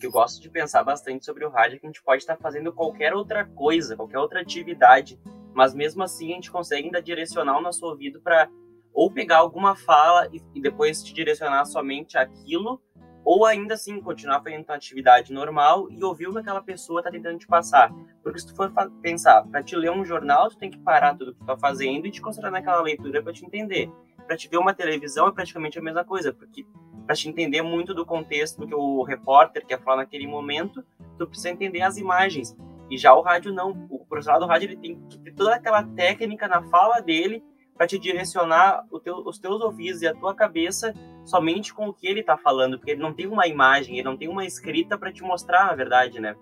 eu 0.06 0.12
gosto 0.12 0.42
de 0.42 0.50
pensar 0.50 0.84
bastante 0.84 1.26
sobre 1.26 1.46
o 1.46 1.50
rádio, 1.50 1.80
que 1.80 1.86
a 1.86 1.90
gente 1.90 2.02
pode 2.02 2.24
estar 2.24 2.38
fazendo 2.38 2.72
qualquer 2.72 3.14
outra 3.14 3.46
coisa, 3.46 3.96
qualquer 3.96 4.18
outra 4.18 4.42
atividade, 4.42 5.20
mas 5.54 5.74
mesmo 5.74 6.04
assim 6.04 6.32
a 6.32 6.36
gente 6.36 6.52
consegue 6.52 6.86
ainda 6.86 7.02
direcionar 7.02 7.58
o 7.58 7.62
nosso 7.62 7.86
ouvido 7.86 8.22
para 8.22 8.50
ou 8.94 9.12
pegar 9.12 9.38
alguma 9.38 9.76
fala 9.76 10.28
e, 10.34 10.42
e 10.56 10.62
depois 10.62 11.04
te 11.04 11.14
direcionar 11.14 11.66
somente 11.66 12.18
aquilo, 12.18 12.82
ou 13.24 13.46
ainda 13.46 13.76
assim 13.76 14.02
continuar 14.02 14.42
fazendo 14.42 14.70
a 14.70 14.76
atividade 14.76 15.32
normal 15.32 15.90
e 15.92 16.04
ouvir 16.04 16.28
o 16.28 16.34
que 16.34 16.40
aquela 16.40 16.62
pessoa 16.62 17.00
está 17.00 17.12
tentando 17.12 17.38
te 17.38 17.48
passar. 17.48 17.94
Porque 18.24 18.40
se 18.40 18.48
tu 18.48 18.56
for 18.56 18.72
pensar, 19.02 19.46
para 19.46 19.62
te 19.62 19.76
ler 19.76 19.92
um 19.92 20.04
jornal, 20.04 20.50
tu 20.50 20.58
tem 20.58 20.72
que 20.72 20.80
parar 20.80 21.16
tudo 21.16 21.34
que 21.34 21.40
tu 21.40 21.46
tá 21.46 21.58
fazendo 21.58 22.08
e 22.08 22.12
te 22.12 22.22
concentrar 22.22 22.52
naquela 22.52 22.82
leitura 22.82 23.22
para 23.22 23.34
te 23.34 23.46
entender. 23.46 23.92
Para 24.26 24.38
te 24.38 24.48
ver 24.48 24.58
uma 24.58 24.74
televisão 24.74 25.28
é 25.28 25.32
praticamente 25.32 25.78
a 25.78 25.82
mesma 25.82 26.04
coisa, 26.04 26.34
porque 26.34 26.66
para 27.06 27.16
te 27.16 27.28
entender 27.28 27.62
muito 27.62 27.94
do 27.94 28.06
contexto 28.06 28.60
do 28.60 28.68
que 28.68 28.76
o 28.76 29.04
repórter 29.04 29.66
quer 29.66 29.82
falar 29.82 29.98
naquele 29.98 30.28
momento, 30.28 30.84
tu 31.18 31.28
precisa 31.28 31.50
entender 31.50 31.82
as 31.82 31.98
imagens. 31.98 32.56
E 32.90 32.98
já 32.98 33.14
o 33.14 33.22
rádio 33.22 33.54
não. 33.54 33.88
O 33.90 34.06
profissional 34.06 34.40
do 34.40 34.48
rádio 34.48 34.68
ele 34.70 34.78
tem 34.78 35.00
que 35.08 35.20
ter 35.20 35.34
toda 35.34 35.56
aquela 35.56 35.84
técnica 35.84 36.48
na 36.48 36.64
fala 36.64 37.00
dele 37.00 37.44
para 37.80 37.88
te 37.88 37.98
direcionar 37.98 38.84
teu, 39.02 39.20
os 39.26 39.40
teus 39.40 39.62
ouvidos 39.62 40.02
e 40.02 40.08
a 40.08 40.14
tua 40.14 40.36
cabeça 40.36 40.94
somente 41.24 41.74
com 41.74 41.88
o 41.88 41.94
que 41.94 42.06
ele 42.06 42.20
está 42.20 42.36
falando, 42.38 42.78
porque 42.78 42.92
ele 42.92 43.02
não 43.02 43.14
tem 43.14 43.26
uma 43.26 43.48
imagem, 43.48 43.96
ele 43.96 44.04
não 44.04 44.18
tem 44.18 44.28
uma 44.28 44.46
escrita 44.46 44.98
para 44.98 45.14
te 45.14 45.24
mostrar 45.24 45.70
a 45.70 45.76
verdade, 45.76 46.20
né? 46.20 46.36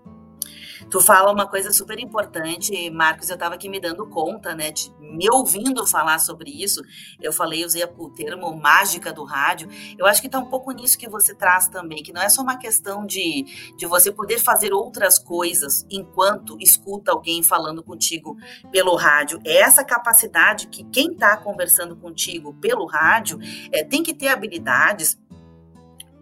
Tu 0.90 1.00
fala 1.00 1.32
uma 1.32 1.46
coisa 1.46 1.72
super 1.72 1.98
importante, 1.98 2.90
Marcos. 2.90 3.28
Eu 3.28 3.34
estava 3.34 3.54
aqui 3.54 3.68
me 3.68 3.80
dando 3.80 4.06
conta, 4.06 4.54
né, 4.54 4.70
de, 4.70 4.92
me 5.00 5.28
ouvindo 5.30 5.86
falar 5.86 6.18
sobre 6.18 6.50
isso. 6.50 6.80
Eu 7.20 7.32
falei, 7.32 7.64
usei 7.64 7.84
o 7.96 8.08
termo 8.10 8.54
mágica 8.56 9.12
do 9.12 9.24
rádio. 9.24 9.68
Eu 9.98 10.06
acho 10.06 10.20
que 10.20 10.28
está 10.28 10.38
um 10.38 10.46
pouco 10.46 10.70
nisso 10.72 10.98
que 10.98 11.08
você 11.08 11.34
traz 11.34 11.68
também, 11.68 12.02
que 12.02 12.12
não 12.12 12.22
é 12.22 12.28
só 12.28 12.42
uma 12.42 12.56
questão 12.56 13.04
de, 13.04 13.44
de 13.76 13.86
você 13.86 14.12
poder 14.12 14.38
fazer 14.38 14.72
outras 14.72 15.18
coisas 15.18 15.86
enquanto 15.90 16.56
escuta 16.60 17.12
alguém 17.12 17.42
falando 17.42 17.82
contigo 17.82 18.36
pelo 18.70 18.94
rádio. 18.94 19.40
É 19.44 19.58
essa 19.58 19.84
capacidade 19.84 20.68
que 20.68 20.84
quem 20.84 21.12
está 21.12 21.36
conversando 21.36 21.96
contigo 21.96 22.54
pelo 22.54 22.86
rádio 22.86 23.38
é, 23.72 23.84
tem 23.84 24.02
que 24.02 24.14
ter 24.14 24.28
habilidades 24.28 25.18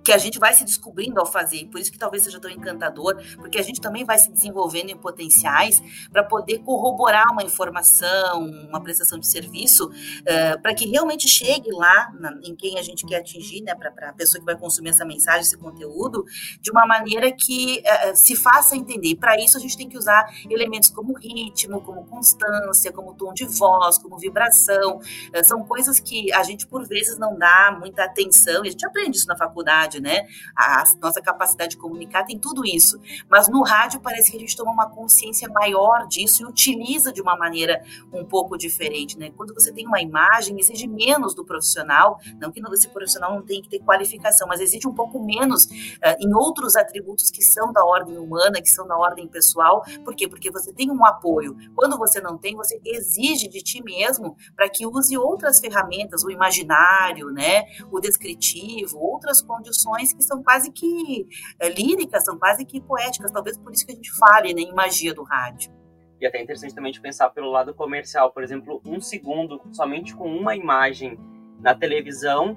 que 0.07 0.13
a 0.13 0.19
gente 0.19 0.39
vai 0.39 0.55
se 0.55 0.65
descobrindo 0.65 1.19
ao 1.19 1.27
fazer, 1.27 1.67
por 1.67 1.81
isso 1.81 1.91
que 1.91 1.99
talvez 1.99 2.23
seja 2.23 2.39
tão 2.39 2.49
encantador, 2.49 3.21
porque 3.35 3.59
a 3.59 3.63
gente 3.63 3.81
também 3.81 4.05
vai 4.05 4.17
se 4.17 4.31
desenvolvendo 4.31 4.91
em 4.91 4.97
potenciais 4.97 5.83
para 6.13 6.23
poder 6.23 6.61
corroborar 6.61 7.33
uma 7.33 7.43
informação, 7.43 8.45
uma 8.69 8.81
prestação 8.81 9.19
de 9.19 9.27
serviço, 9.27 9.87
uh, 9.89 10.63
para 10.63 10.73
que 10.75 10.87
realmente 10.87 11.29
chegue 11.29 11.73
lá 11.73 12.13
na, 12.21 12.39
em 12.45 12.55
quem 12.55 12.79
a 12.79 12.83
gente 12.83 13.05
quer 13.05 13.17
atingir, 13.17 13.63
né, 13.63 13.75
para 13.75 14.11
a 14.11 14.13
pessoa 14.13 14.39
que 14.39 14.47
vai 14.47 14.57
consumir 14.57 14.91
essa 14.91 15.05
mensagem, 15.05 15.41
esse 15.41 15.59
conteúdo, 15.59 16.25
de 16.61 16.71
uma 16.71 16.87
maneira 16.87 17.33
que 17.33 17.83
uh, 17.83 18.15
se 18.15 18.37
faça 18.37 18.77
entender. 18.77 19.17
Para 19.17 19.37
isso 19.43 19.57
a 19.57 19.61
gente 19.61 19.77
tem 19.77 19.89
que 19.89 19.99
usar 19.99 20.25
elementos 20.49 20.89
como 20.89 21.19
ritmo, 21.19 21.81
como 21.81 22.07
constância, 22.07 22.93
como 22.93 23.13
tom 23.15 23.35
de 23.35 23.45
voz, 23.45 23.99
como 23.99 24.17
vibração. 24.19 24.99
Uh, 24.99 25.45
são 25.45 25.65
coisas 25.65 25.99
que 25.99 26.33
a 26.33 26.45
gente 26.45 26.65
por 26.65 26.87
vezes 26.87 27.19
não 27.19 27.37
dá 27.37 27.77
muita 27.77 28.05
atenção, 28.05 28.65
e 28.65 28.69
a 28.69 28.71
gente 28.71 28.87
aprende 28.87 29.17
isso 29.17 29.27
na 29.27 29.37
faculdade 29.37 29.96
né? 30.01 30.27
A 30.57 30.85
nossa 31.01 31.21
capacidade 31.21 31.71
de 31.71 31.77
comunicar 31.77 32.25
tem 32.25 32.39
tudo 32.39 32.65
isso. 32.65 33.01
Mas 33.29 33.49
no 33.49 33.63
rádio 33.63 34.01
parece 34.01 34.31
que 34.31 34.37
a 34.37 34.41
gente 34.41 34.57
toma 34.57 34.73
uma 34.73 34.89
consciência 34.89 35.49
maior 35.49 36.07
disso 36.07 36.43
e 36.43 36.47
utiliza 36.47 37.13
de 37.13 37.21
uma 37.21 37.37
maneira 37.37 37.83
um 38.13 38.25
pouco 38.25 38.57
diferente, 38.57 39.19
né? 39.19 39.31
Quando 39.37 39.55
você 39.55 39.73
tem 39.73 39.87
uma 39.87 40.01
imagem, 40.01 40.59
exige 40.59 40.87
menos 40.87 41.35
do 41.35 41.45
profissional, 41.45 42.19
não 42.41 42.51
que 42.51 42.61
esse 42.75 42.89
profissional 42.89 43.35
não 43.35 43.43
tenha 43.43 43.63
que 43.63 43.69
ter 43.69 43.81
qualificação, 43.81 44.47
mas 44.49 44.61
exige 44.61 44.87
um 44.87 44.95
pouco 44.95 45.23
menos 45.23 45.65
uh, 45.65 46.17
em 46.19 46.35
outros 46.35 46.77
atributos 46.77 47.31
que 47.31 47.43
são 47.43 47.73
da 47.73 47.85
ordem 47.85 48.19
humana, 48.19 48.61
que 48.61 48.69
são 48.69 48.87
da 48.87 48.97
ordem 48.97 49.27
pessoal. 49.27 49.83
Por 50.05 50.15
quê? 50.15 50.29
Porque 50.29 50.51
você 50.51 50.73
tem 50.73 50.91
um 50.91 51.05
apoio. 51.05 51.57
Quando 51.75 51.99
você 51.99 52.21
não 52.21 52.39
tem, 52.39 52.55
você 52.55 52.81
exige 52.85 53.49
de 53.49 53.61
ti 53.63 53.83
mesmo 53.83 54.37
para 54.55 54.69
que 54.69 54.87
use 54.87 55.17
outras 55.17 55.59
ferramentas, 55.59 56.25
o 56.25 56.31
imaginário, 56.31 57.31
né? 57.31 57.65
O 57.91 58.01
descritivo, 58.01 58.99
outras 58.99 59.41
condições 59.43 59.86
que 60.17 60.23
são 60.23 60.43
quase 60.43 60.71
que 60.71 61.27
é, 61.61 61.69
líricas, 61.69 62.25
são 62.25 62.39
quase 62.39 62.65
que 62.65 62.81
poéticas, 62.81 63.33
talvez 63.33 63.59
por 63.59 63.73
isso 63.73 63.87
que 63.87 63.93
a 63.93 63.95
gente 63.95 64.11
fale 64.17 64.55
né, 64.55 64.63
em 64.63 64.75
magia 64.75 65.15
do 65.15 65.23
rádio. 65.23 65.73
E 66.21 66.27
até 66.27 66.43
interessante 66.43 66.75
também 66.75 66.93
de 66.93 67.01
pensar 67.01 67.29
pelo 67.31 67.51
lado 67.51 67.75
comercial, 67.75 68.33
por 68.33 68.43
exemplo, 68.43 68.81
um 68.85 69.01
segundo 69.01 69.61
somente 69.73 70.15
com 70.15 70.35
uma 70.35 70.57
imagem 70.57 71.19
na 71.61 71.75
televisão 71.75 72.57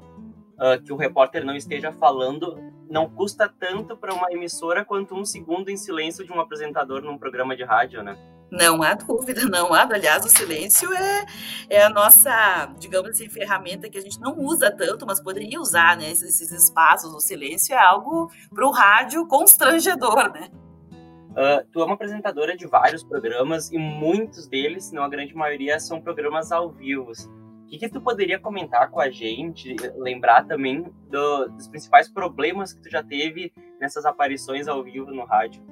uh, 0.55 0.81
que 0.83 0.93
o 0.93 0.95
repórter 0.95 1.45
não 1.45 1.55
esteja 1.55 1.91
falando 1.91 2.57
não 2.89 3.07
custa 3.07 3.47
tanto 3.47 3.95
para 3.95 4.13
uma 4.13 4.31
emissora 4.31 4.83
quanto 4.83 5.13
um 5.13 5.23
segundo 5.23 5.69
em 5.69 5.77
silêncio 5.77 6.25
de 6.25 6.31
um 6.33 6.39
apresentador 6.39 7.01
num 7.01 7.17
programa 7.17 7.55
de 7.55 7.63
rádio, 7.63 8.01
né? 8.01 8.17
Não 8.51 8.81
há 8.81 8.95
dúvida, 8.95 9.45
não 9.45 9.73
há. 9.73 9.83
Aliás, 9.83 10.25
o 10.25 10.29
silêncio 10.29 10.91
é, 10.93 11.25
é 11.69 11.83
a 11.83 11.89
nossa, 11.89 12.73
digamos 12.79 13.11
assim, 13.11 13.29
ferramenta 13.29 13.89
que 13.89 13.97
a 13.97 14.01
gente 14.01 14.19
não 14.19 14.39
usa 14.39 14.71
tanto, 14.71 15.05
mas 15.05 15.21
poderia 15.21 15.59
usar, 15.59 15.97
né? 15.97 16.09
Esses, 16.11 16.51
espaços, 16.51 17.13
o 17.13 17.19
silêncio 17.19 17.73
é 17.73 17.77
algo 17.77 18.31
para 18.53 18.67
o 18.67 18.71
rádio 18.71 19.25
constrangedor, 19.27 20.31
né? 20.33 20.49
Uh, 21.29 21.65
tu 21.71 21.79
é 21.79 21.85
uma 21.85 21.93
apresentadora 21.93 22.57
de 22.57 22.65
vários 22.65 23.03
programas 23.03 23.71
e 23.71 23.77
muitos 23.77 24.47
deles, 24.47 24.85
se 24.85 24.95
não 24.95 25.03
a 25.03 25.09
grande 25.09 25.35
maioria, 25.35 25.79
são 25.79 26.01
programas 26.01 26.51
ao 26.51 26.71
vivo. 26.71 27.11
O 27.11 27.67
que, 27.67 27.77
que 27.77 27.89
tu 27.89 28.01
poderia 28.01 28.39
comentar 28.39 28.89
com 28.89 28.99
a 28.99 29.11
gente, 29.11 29.75
lembrar 29.95 30.47
também 30.47 30.91
do, 31.07 31.49
dos 31.49 31.67
principais 31.67 32.09
problemas 32.09 32.73
que 32.73 32.81
tu 32.81 32.89
já 32.89 33.03
teve 33.03 33.53
nessas 33.79 34.05
aparições 34.05 34.67
ao 34.67 34.83
vivo 34.83 35.11
no 35.11 35.23
rádio? 35.23 35.63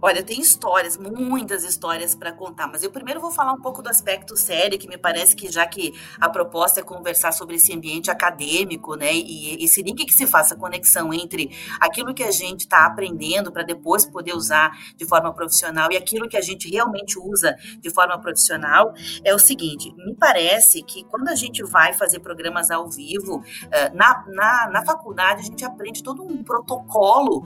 Olha, 0.00 0.22
tem 0.22 0.40
histórias, 0.40 0.96
muitas 0.96 1.64
histórias 1.64 2.14
para 2.14 2.32
contar, 2.32 2.68
mas 2.68 2.84
eu 2.84 2.90
primeiro 2.90 3.20
vou 3.20 3.32
falar 3.32 3.52
um 3.52 3.60
pouco 3.60 3.82
do 3.82 3.88
aspecto 3.88 4.36
sério, 4.36 4.78
que 4.78 4.88
me 4.88 4.96
parece 4.96 5.34
que 5.34 5.50
já 5.50 5.66
que 5.66 5.92
a 6.20 6.28
proposta 6.28 6.78
é 6.78 6.82
conversar 6.84 7.32
sobre 7.32 7.56
esse 7.56 7.72
ambiente 7.72 8.08
acadêmico, 8.08 8.94
né, 8.94 9.12
e 9.12 9.64
esse 9.64 9.82
link 9.82 10.04
que 10.04 10.14
se 10.14 10.24
faça 10.24 10.54
conexão 10.54 11.12
entre 11.12 11.50
aquilo 11.80 12.14
que 12.14 12.22
a 12.22 12.30
gente 12.30 12.60
está 12.60 12.86
aprendendo 12.86 13.50
para 13.50 13.64
depois 13.64 14.06
poder 14.06 14.34
usar 14.34 14.70
de 14.96 15.04
forma 15.04 15.34
profissional 15.34 15.90
e 15.90 15.96
aquilo 15.96 16.28
que 16.28 16.36
a 16.36 16.42
gente 16.42 16.70
realmente 16.70 17.18
usa 17.18 17.56
de 17.80 17.90
forma 17.90 18.20
profissional, 18.20 18.94
é 19.24 19.34
o 19.34 19.38
seguinte: 19.38 19.92
me 19.96 20.14
parece 20.14 20.82
que 20.82 21.02
quando 21.04 21.28
a 21.28 21.34
gente 21.34 21.64
vai 21.64 21.92
fazer 21.92 22.20
programas 22.20 22.70
ao 22.70 22.88
vivo, 22.88 23.42
na, 23.92 24.24
na, 24.28 24.70
na 24.70 24.84
faculdade 24.84 25.40
a 25.40 25.44
gente 25.44 25.64
aprende 25.64 26.02
todo 26.02 26.22
um 26.22 26.44
protocolo 26.44 27.44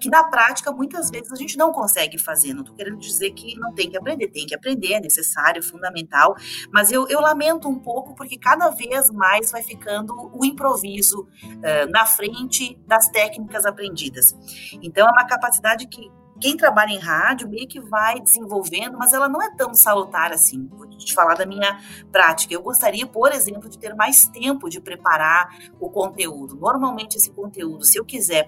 que 0.00 0.08
na 0.08 0.24
prática 0.24 0.72
muitas 0.72 1.10
vezes 1.10 1.30
a 1.30 1.36
gente 1.36 1.58
não 1.58 1.72
consegue 1.72 1.89
consegue 1.90 2.18
fazer. 2.18 2.54
Não 2.54 2.60
estou 2.60 2.76
querendo 2.76 2.98
dizer 2.98 3.32
que 3.32 3.58
não 3.58 3.74
tem 3.74 3.90
que 3.90 3.96
aprender, 3.96 4.28
tem 4.28 4.46
que 4.46 4.54
aprender, 4.54 4.94
é 4.94 5.00
necessário, 5.00 5.62
fundamental, 5.62 6.34
mas 6.72 6.92
eu, 6.92 7.08
eu 7.08 7.20
lamento 7.20 7.68
um 7.68 7.78
pouco 7.78 8.14
porque 8.14 8.38
cada 8.38 8.70
vez 8.70 9.10
mais 9.10 9.50
vai 9.50 9.62
ficando 9.62 10.14
o 10.32 10.44
improviso 10.44 11.22
uh, 11.22 11.90
na 11.90 12.06
frente 12.06 12.78
das 12.86 13.08
técnicas 13.08 13.66
aprendidas. 13.66 14.34
Então, 14.82 15.06
é 15.06 15.10
uma 15.10 15.26
capacidade 15.26 15.86
que 15.88 16.10
quem 16.40 16.56
trabalha 16.56 16.90
em 16.90 16.98
rádio 16.98 17.48
meio 17.48 17.68
que 17.68 17.80
vai 17.80 18.20
desenvolvendo, 18.20 18.96
mas 18.98 19.12
ela 19.12 19.28
não 19.28 19.42
é 19.42 19.54
tão 19.54 19.74
salutar 19.74 20.32
assim. 20.32 20.66
Vou 20.66 20.88
te 20.88 21.14
falar 21.14 21.34
da 21.34 21.46
minha 21.46 21.78
prática. 22.10 22.54
Eu 22.54 22.62
gostaria, 22.62 23.06
por 23.06 23.32
exemplo, 23.32 23.68
de 23.68 23.78
ter 23.78 23.94
mais 23.94 24.26
tempo 24.28 24.68
de 24.68 24.80
preparar 24.80 25.48
o 25.78 25.90
conteúdo. 25.90 26.56
Normalmente, 26.56 27.16
esse 27.16 27.30
conteúdo, 27.30 27.84
se 27.84 27.98
eu 27.98 28.04
quiser 28.04 28.44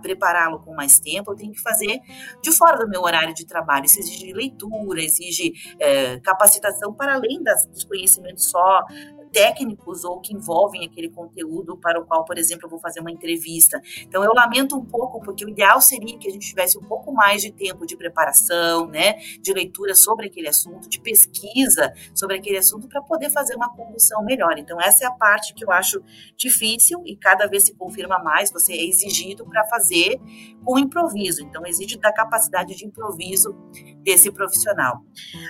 prepará-lo 0.00 0.60
com 0.60 0.74
mais 0.74 0.98
tempo, 0.98 1.32
eu 1.32 1.36
tenho 1.36 1.52
que 1.52 1.60
fazer 1.60 2.00
de 2.42 2.52
fora 2.52 2.78
do 2.78 2.88
meu 2.88 3.02
horário 3.02 3.34
de 3.34 3.46
trabalho. 3.46 3.86
Isso 3.86 3.98
exige 3.98 4.32
leitura, 4.32 5.02
exige 5.02 5.52
é, 5.78 6.20
capacitação 6.20 6.92
para 6.92 7.14
além 7.14 7.42
das, 7.42 7.66
dos 7.66 7.84
conhecimentos 7.84 8.50
só 8.50 8.82
técnicos 9.32 10.04
ou 10.04 10.20
que 10.20 10.34
envolvem 10.34 10.84
aquele 10.84 11.08
conteúdo 11.08 11.76
para 11.76 12.00
o 12.00 12.04
qual, 12.04 12.24
por 12.24 12.38
exemplo, 12.38 12.66
eu 12.66 12.70
vou 12.70 12.78
fazer 12.78 13.00
uma 13.00 13.10
entrevista. 13.10 13.80
Então, 14.02 14.22
eu 14.22 14.32
lamento 14.32 14.76
um 14.76 14.84
pouco, 14.84 15.20
porque 15.20 15.44
o 15.44 15.48
ideal 15.48 15.80
seria 15.80 16.18
que 16.18 16.28
a 16.28 16.30
gente 16.30 16.46
tivesse 16.46 16.78
um 16.78 16.82
pouco 16.82 17.12
mais 17.12 17.42
de 17.42 17.50
tempo 17.50 17.86
de 17.86 17.96
preparação, 17.96 18.86
né, 18.86 19.14
de 19.40 19.52
leitura 19.52 19.94
sobre 19.94 20.26
aquele 20.26 20.48
assunto, 20.48 20.88
de 20.88 21.00
pesquisa 21.00 21.92
sobre 22.14 22.36
aquele 22.36 22.58
assunto, 22.58 22.88
para 22.88 23.02
poder 23.02 23.30
fazer 23.30 23.56
uma 23.56 23.74
condução 23.74 24.22
melhor. 24.24 24.58
Então, 24.58 24.80
essa 24.80 25.04
é 25.04 25.06
a 25.06 25.12
parte 25.12 25.54
que 25.54 25.64
eu 25.64 25.70
acho 25.70 26.02
difícil 26.36 27.02
e 27.06 27.16
cada 27.16 27.46
vez 27.46 27.64
se 27.64 27.74
confirma 27.74 28.18
mais, 28.18 28.52
você 28.52 28.72
é 28.72 28.84
exigido 28.84 29.44
para 29.46 29.64
fazer 29.66 30.20
com 30.64 30.78
improviso. 30.78 31.42
Então, 31.42 31.64
exige 31.66 31.98
da 31.98 32.12
capacidade 32.12 32.74
de 32.74 32.84
improviso 32.84 33.56
desse 34.02 34.30
profissional. 34.30 35.04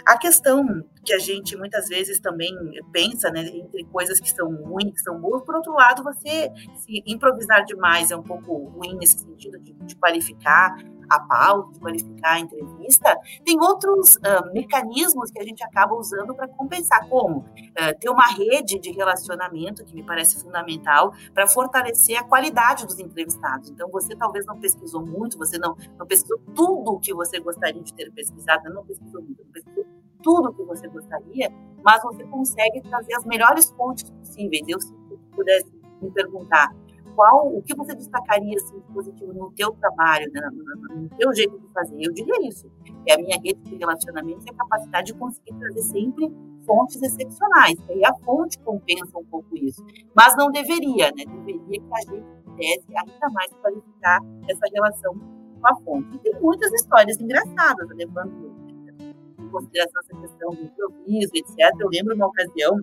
A 0.06 0.16
questão 0.18 0.64
que 1.04 1.12
a 1.12 1.18
gente 1.18 1.56
muitas 1.56 1.88
vezes 1.88 2.20
também 2.20 2.52
pensa, 2.92 3.30
né, 3.30 3.40
entre 3.46 3.84
coisas 3.84 4.20
que 4.20 4.30
são 4.30 4.54
ruins, 4.54 4.92
que 4.92 5.00
são 5.00 5.20
boas, 5.20 5.44
por 5.44 5.56
outro 5.56 5.72
lado, 5.72 6.02
você 6.02 6.50
se 6.76 7.02
improvisar 7.06 7.64
demais 7.64 8.10
é 8.10 8.16
um 8.16 8.22
pouco 8.22 8.54
ruim 8.68 8.96
nesse 8.96 9.18
sentido 9.18 9.58
de, 9.58 9.72
de 9.72 9.96
qualificar 9.96 10.76
a 11.16 11.20
pauta, 11.20 11.72
de 11.72 11.80
qualificar 11.80 12.32
a 12.32 12.40
entrevista, 12.40 13.16
tem 13.44 13.58
outros 13.60 14.16
uh, 14.16 14.52
mecanismos 14.52 15.30
que 15.30 15.40
a 15.40 15.44
gente 15.44 15.62
acaba 15.62 15.94
usando 15.94 16.34
para 16.34 16.48
compensar, 16.48 17.08
como 17.08 17.38
uh, 17.38 17.98
ter 17.98 18.08
uma 18.08 18.26
rede 18.26 18.78
de 18.78 18.90
relacionamento, 18.90 19.84
que 19.84 19.94
me 19.94 20.02
parece 20.02 20.40
fundamental, 20.40 21.12
para 21.34 21.46
fortalecer 21.46 22.18
a 22.18 22.24
qualidade 22.24 22.86
dos 22.86 22.98
entrevistados. 22.98 23.70
Então, 23.70 23.88
você 23.90 24.14
talvez 24.16 24.46
não 24.46 24.58
pesquisou 24.58 25.04
muito, 25.04 25.38
você 25.38 25.58
não, 25.58 25.76
não 25.98 26.06
pesquisou 26.06 26.38
tudo 26.54 26.92
o 26.92 27.00
que 27.00 27.14
você 27.14 27.40
gostaria 27.40 27.82
de 27.82 27.92
ter 27.94 28.10
pesquisado, 28.12 28.72
não 28.72 28.84
pesquisou 28.84 29.22
muito, 29.22 29.42
não 29.44 29.52
pesquisou 29.52 29.84
tudo 30.22 30.50
o 30.50 30.54
que 30.54 30.62
você 30.62 30.86
gostaria, 30.88 31.52
mas 31.84 32.02
você 32.02 32.24
consegue 32.24 32.80
trazer 32.82 33.14
as 33.14 33.24
melhores 33.24 33.70
fontes 33.70 34.08
possíveis. 34.10 34.62
Eu, 34.68 34.80
se 34.80 34.94
pudesse 35.34 35.72
me 36.00 36.10
perguntar 36.10 36.72
qual, 37.14 37.48
o 37.56 37.62
que 37.62 37.74
você 37.74 37.94
destacaria 37.94 38.56
assim, 38.56 38.78
de 38.78 38.92
positivo 38.92 39.32
no 39.32 39.50
teu 39.52 39.72
trabalho, 39.72 40.30
né, 40.32 40.40
no, 40.94 41.08
teu 41.10 41.32
jeito 41.34 41.58
de 41.58 41.68
fazer? 41.72 41.96
Eu 42.00 42.12
diria 42.12 42.48
isso. 42.48 42.70
É 43.06 43.14
a 43.14 43.18
minha 43.18 43.36
rede 43.36 43.60
de 43.60 43.76
relacionamentos 43.76 44.44
e 44.46 44.50
a 44.50 44.54
capacidade 44.54 45.12
de 45.12 45.14
conseguir 45.14 45.54
trazer 45.58 45.82
sempre 45.82 46.32
fontes 46.66 47.02
excepcionais. 47.02 47.76
E 47.90 48.04
a 48.04 48.14
fonte 48.24 48.58
compensa 48.60 49.18
um 49.18 49.24
pouco 49.24 49.56
isso. 49.56 49.84
Mas 50.14 50.36
não 50.36 50.50
deveria, 50.50 51.10
né? 51.10 51.24
Deveria 51.26 51.80
que 51.80 51.94
a 51.94 52.00
gente 52.00 52.42
pudesse 52.44 52.86
ainda 52.96 53.30
mais 53.32 53.52
qualificar 53.60 54.20
essa 54.48 54.66
relação 54.72 55.14
com 55.14 55.66
a 55.66 55.74
fonte. 55.76 56.16
E 56.16 56.18
tem 56.18 56.40
muitas 56.40 56.72
histórias 56.72 57.18
engraçadas, 57.20 57.88
levando 57.90 58.52
em 59.38 59.48
consideração 59.48 60.00
essa 60.02 60.20
questão 60.20 60.50
do 60.50 60.62
improviso, 60.62 61.30
etc. 61.34 61.72
Eu 61.78 61.88
lembro 61.88 62.14
uma 62.14 62.26
ocasião, 62.26 62.76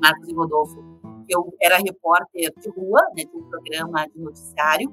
Marcos 0.00 0.28
e 0.28 0.34
Rodolfo, 0.34 0.95
eu 1.28 1.54
era 1.60 1.76
repórter 1.78 2.52
de 2.56 2.68
rua, 2.70 3.00
né, 3.16 3.24
de 3.24 3.36
um 3.36 3.42
programa 3.48 4.06
de 4.08 4.18
noticiário, 4.20 4.92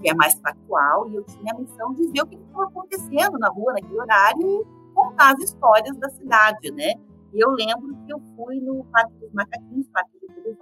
que 0.00 0.08
é 0.08 0.14
mais 0.14 0.34
factual, 0.40 1.08
e 1.10 1.16
eu 1.16 1.24
tinha 1.24 1.52
a 1.52 1.58
missão 1.58 1.92
de 1.94 2.06
ver 2.08 2.22
o 2.22 2.26
que 2.26 2.36
estava 2.36 2.64
acontecendo 2.64 3.38
na 3.38 3.48
rua 3.48 3.72
naquele 3.72 3.98
horário 4.00 4.40
e 4.46 4.94
contar 4.94 5.34
as 5.34 5.42
histórias 5.42 5.96
da 5.96 6.08
cidade, 6.10 6.70
né? 6.70 6.94
E 7.32 7.44
eu 7.44 7.50
lembro 7.50 7.94
que 8.06 8.12
eu 8.12 8.20
fui 8.36 8.60
no 8.60 8.84
Parque 8.84 9.12
dos 9.20 9.32
Macaquinhos, 9.32 9.88
Parque 9.88 10.18
de 10.20 10.26
Tudo 10.34 10.56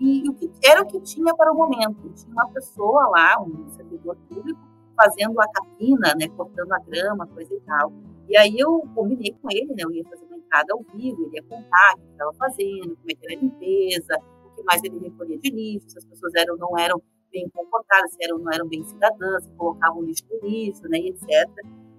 e 0.00 0.28
o 0.28 0.34
que 0.34 0.50
era 0.64 0.82
o 0.82 0.86
que 0.86 1.00
tinha 1.00 1.34
para 1.34 1.52
o 1.52 1.56
momento. 1.56 2.12
Tinha 2.14 2.32
uma 2.32 2.48
pessoa 2.48 3.08
lá, 3.08 3.40
um 3.40 3.68
servidor 3.70 4.16
público, 4.28 4.60
fazendo 4.96 5.40
a 5.40 5.48
capina, 5.48 6.14
né, 6.18 6.28
cortando 6.36 6.72
a 6.72 6.78
grama, 6.80 7.26
coisa 7.26 7.54
e 7.54 7.60
tal. 7.60 7.92
E 8.28 8.36
aí 8.36 8.58
eu 8.58 8.82
combinei 8.94 9.36
com 9.40 9.48
ele, 9.50 9.68
né, 9.68 9.82
eu 9.84 9.90
ia 9.92 10.04
fazer 10.04 10.21
entrada 10.52 10.74
ao 10.74 10.82
vivo, 10.94 11.24
ele 11.26 11.36
ia 11.36 11.42
contar 11.42 11.94
o 11.94 12.00
que 12.00 12.12
estava 12.12 12.32
fazendo, 12.34 12.96
como 12.96 13.10
é 13.10 13.14
era 13.22 13.34
a 13.34 13.42
limpeza, 13.42 14.22
o 14.44 14.54
que 14.54 14.62
mais 14.64 14.82
ele 14.84 14.98
recolhia 14.98 15.38
de 15.38 15.50
lixo, 15.50 15.90
se 15.90 15.98
as 15.98 16.04
pessoas 16.04 16.34
eram 16.34 16.56
não 16.56 16.78
eram 16.78 17.02
bem 17.32 17.48
comportadas, 17.48 18.12
se 18.12 18.22
eram 18.22 18.38
não 18.38 18.52
eram 18.52 18.68
bem 18.68 18.84
cidadãs, 18.84 19.44
se 19.44 19.50
colocavam 19.52 20.02
lixo 20.02 20.24
no 20.30 20.48
lixo, 20.48 20.82
né, 20.88 20.98
etc. 20.98 21.48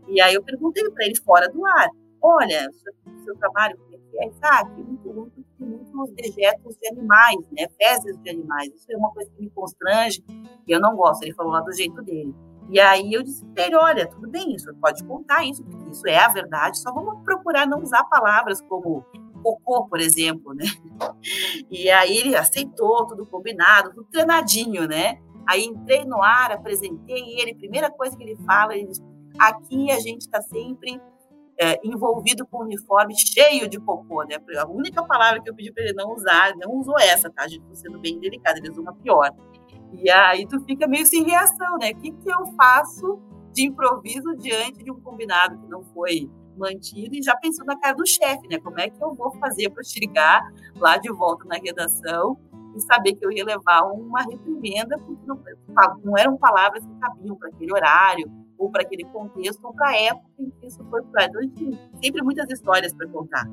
E 0.08 0.22
aí 0.22 0.36
eu 0.36 0.44
perguntei 0.44 0.84
para 0.92 1.06
ele 1.06 1.16
fora 1.22 1.50
do 1.50 1.66
ar, 1.66 1.90
olha, 2.22 2.70
o 2.70 2.74
seu, 2.74 2.94
seu 3.26 3.36
trabalho, 3.38 3.78
é 3.92 3.98
que 3.98 4.24
é? 4.24 4.32
Ah, 4.44 4.64
tem 4.66 4.84
muito, 4.84 5.12
muito, 5.12 5.46
muitos 5.60 6.14
dejetos 6.16 6.76
de 6.78 6.88
animais, 6.90 7.40
né, 7.52 7.68
fezes 7.82 8.16
de 8.22 8.30
animais, 8.30 8.72
isso 8.76 8.92
é 8.92 8.98
uma 8.98 9.12
coisa 9.12 9.32
que 9.32 9.42
me 9.42 9.50
constrange, 9.50 10.24
e 10.68 10.72
eu 10.72 10.80
não 10.80 10.96
gosto, 10.96 11.24
ele 11.24 11.34
falou 11.34 11.52
lá 11.52 11.62
do 11.62 11.74
jeito 11.74 12.00
dele. 12.04 12.34
E 12.70 12.80
aí 12.80 13.14
eu 13.14 13.24
disse 13.24 13.46
para 13.48 13.66
ele, 13.66 13.76
olha, 13.76 14.08
tudo 14.08 14.30
bem, 14.30 14.56
isso 14.56 14.74
pode 14.76 15.04
contar 15.04 15.44
isso, 15.44 15.64
porque 15.64 15.92
isso 15.92 16.08
é 16.08 16.18
a 16.18 16.28
verdade, 16.28 16.80
só 16.80 16.94
vamos 16.94 17.22
procurar 17.24 17.68
não 17.68 17.82
usar 17.82 18.04
palavras 18.06 18.62
como 18.62 19.06
cocô, 19.44 19.86
por 19.88 20.00
exemplo, 20.00 20.54
né? 20.54 20.66
E 21.70 21.90
aí 21.90 22.18
ele 22.18 22.36
aceitou, 22.36 23.06
tudo 23.06 23.26
combinado, 23.26 23.90
tudo 23.94 24.08
treinadinho, 24.10 24.88
né? 24.88 25.20
Aí 25.46 25.66
entrei 25.66 26.06
no 26.06 26.22
ar, 26.24 26.52
apresentei 26.52 27.40
ele, 27.40 27.54
primeira 27.54 27.92
coisa 27.92 28.16
que 28.16 28.24
ele 28.24 28.38
fala, 28.46 28.74
ele 28.74 28.88
diz, 28.88 29.02
aqui 29.38 29.92
a 29.92 30.00
gente 30.00 30.22
está 30.22 30.42
sempre 30.42 31.02
é, 31.60 31.80
envolvido 31.84 32.46
com 32.48 32.60
um 32.60 32.62
uniforme 32.62 33.14
cheio 33.18 33.68
de 33.68 33.80
cocô, 33.80 34.24
né? 34.24 34.38
A 34.58 34.68
única 34.68 35.04
palavra 35.04 35.42
que 35.42 35.50
eu 35.50 35.56
pedi 35.56 35.72
para 35.72 35.84
ele 35.84 35.94
não 35.94 36.14
usar, 36.14 36.54
não 36.56 36.80
usou 36.80 36.98
essa, 37.00 37.30
tá? 37.30 37.44
A 37.44 37.48
gente 37.48 37.64
sendo 37.74 38.00
bem 38.00 38.20
delicado, 38.20 38.58
ele 38.58 38.70
usou 38.70 38.84
uma 38.84 38.94
pior. 38.96 39.30
E 39.94 40.10
aí 40.10 40.48
tu 40.48 40.60
fica 40.62 40.88
meio 40.88 41.06
sem 41.06 41.24
reação, 41.24 41.78
né? 41.78 41.92
O 41.92 41.98
que, 41.98 42.12
que 42.12 42.30
eu 42.30 42.46
faço 42.58 43.20
de 43.54 43.68
improviso 43.68 44.36
diante 44.36 44.84
de 44.84 44.92
um 44.92 45.00
combinado 45.00 45.58
que 45.60 45.68
não 45.68 45.84
foi 45.94 46.30
mantido 46.58 47.16
e 47.16 47.22
já 47.22 47.36
pensou 47.36 47.66
na 47.66 47.78
cara 47.78 47.96
do 47.96 48.06
chefe, 48.06 48.48
né? 48.48 48.60
Como 48.60 48.80
é 48.80 48.90
que 48.90 49.04
eu 49.04 49.14
vou 49.14 49.32
fazer 49.40 49.70
para 49.70 49.84
chegar 49.84 50.42
lá 50.76 50.98
de 50.98 51.12
volta 51.12 51.46
na 51.46 51.56
redação 51.56 52.38
e 52.76 52.82
saber 52.82 53.14
que 53.14 53.26
eu 53.26 53.32
ia 53.32 53.46
levar 53.46 53.84
uma 53.84 54.22
reprimenda 54.24 54.98
porque 55.00 55.26
não, 55.26 55.40
não 56.04 56.18
eram 56.18 56.38
palavras 56.38 56.84
que 56.86 56.96
cabiam 57.00 57.36
para 57.36 57.50
aquele 57.50 57.72
horário 57.72 58.32
ou 58.58 58.72
para 58.72 58.82
aquele 58.82 59.06
contexto 59.06 59.64
ou 59.64 59.74
para 59.74 59.90
a 59.90 59.98
época 59.98 60.30
em 60.40 60.50
que 60.50 60.68
isso 60.68 60.84
foi 60.90 61.04
falado. 61.04 61.44
Então, 61.44 61.72
sempre 62.02 62.22
muitas 62.24 62.50
histórias 62.50 62.94
para 62.94 63.08
contar. 63.08 63.46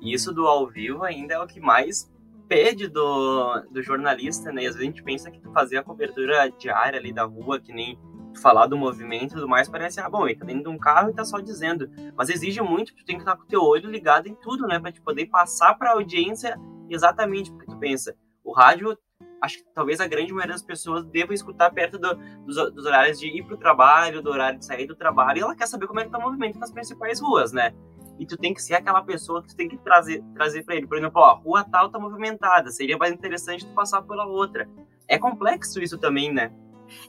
Isso 0.00 0.32
do 0.32 0.46
ao 0.46 0.66
vivo 0.66 1.04
ainda 1.04 1.34
é 1.34 1.38
o 1.38 1.46
que 1.46 1.60
mais 1.60 2.10
pede 2.50 2.88
do, 2.88 3.62
do 3.70 3.80
jornalista, 3.80 4.50
né? 4.50 4.64
E 4.64 4.66
às 4.66 4.74
vezes 4.74 4.80
a 4.80 4.90
gente 4.90 5.04
pensa 5.04 5.30
que 5.30 5.40
fazer 5.52 5.76
a 5.76 5.84
cobertura 5.84 6.50
diária 6.50 6.98
ali 6.98 7.12
da 7.12 7.22
rua, 7.22 7.60
que 7.60 7.72
nem 7.72 7.96
falar 8.42 8.66
do 8.66 8.76
movimento 8.76 9.32
e 9.32 9.34
tudo 9.34 9.48
mais, 9.48 9.68
parece, 9.68 10.00
ah, 10.00 10.10
bom, 10.10 10.26
ele 10.26 10.36
tá 10.36 10.44
dentro 10.44 10.64
de 10.64 10.68
um 10.68 10.76
carro 10.76 11.10
e 11.10 11.14
tá 11.14 11.24
só 11.24 11.38
dizendo. 11.38 11.88
Mas 12.16 12.28
exige 12.28 12.60
muito, 12.60 12.92
tu 12.96 13.04
tem 13.04 13.14
que 13.14 13.22
estar 13.22 13.36
com 13.36 13.44
o 13.44 13.46
teu 13.46 13.62
olho 13.62 13.88
ligado 13.88 14.26
em 14.26 14.34
tudo, 14.34 14.66
né? 14.66 14.80
Pra 14.80 14.90
te 14.90 15.00
poder 15.00 15.26
passar 15.26 15.74
pra 15.74 15.92
audiência 15.92 16.58
exatamente 16.88 17.52
porque 17.52 17.66
tu 17.66 17.78
pensa. 17.78 18.16
O 18.42 18.52
rádio, 18.52 18.98
acho 19.40 19.58
que 19.58 19.64
talvez 19.72 20.00
a 20.00 20.08
grande 20.08 20.32
maioria 20.32 20.54
das 20.54 20.62
pessoas 20.64 21.04
deva 21.04 21.32
escutar 21.32 21.70
perto 21.70 22.00
do, 22.00 22.16
dos, 22.44 22.56
dos, 22.72 22.84
horários 22.84 23.20
de 23.20 23.28
ir 23.28 23.44
pro 23.44 23.56
trabalho, 23.56 24.20
do 24.20 24.28
horário 24.28 24.58
de 24.58 24.64
sair 24.64 24.88
do 24.88 24.96
trabalho, 24.96 25.38
e 25.38 25.42
ela 25.42 25.54
quer 25.54 25.68
saber 25.68 25.86
como 25.86 26.00
é 26.00 26.04
que 26.04 26.10
tá 26.10 26.18
o 26.18 26.22
movimento 26.22 26.58
nas 26.58 26.72
principais 26.72 27.20
ruas, 27.20 27.52
né? 27.52 27.72
E 28.20 28.26
tu 28.26 28.36
tem 28.36 28.52
que 28.52 28.62
ser 28.62 28.74
aquela 28.74 29.02
pessoa 29.02 29.42
que 29.42 29.48
tu 29.48 29.56
tem 29.56 29.66
que 29.66 29.78
trazer, 29.78 30.22
trazer 30.34 30.62
para 30.62 30.76
ele. 30.76 30.86
Por 30.86 30.98
exemplo, 30.98 31.22
ó, 31.22 31.30
a 31.30 31.32
rua 31.32 31.64
tal 31.64 31.90
tá 31.90 31.98
movimentada, 31.98 32.70
seria 32.70 32.98
mais 32.98 33.14
interessante 33.14 33.64
tu 33.64 33.72
passar 33.72 34.02
pela 34.02 34.26
outra. 34.26 34.68
É 35.08 35.18
complexo 35.18 35.82
isso 35.82 35.96
também, 35.96 36.30
né? 36.30 36.52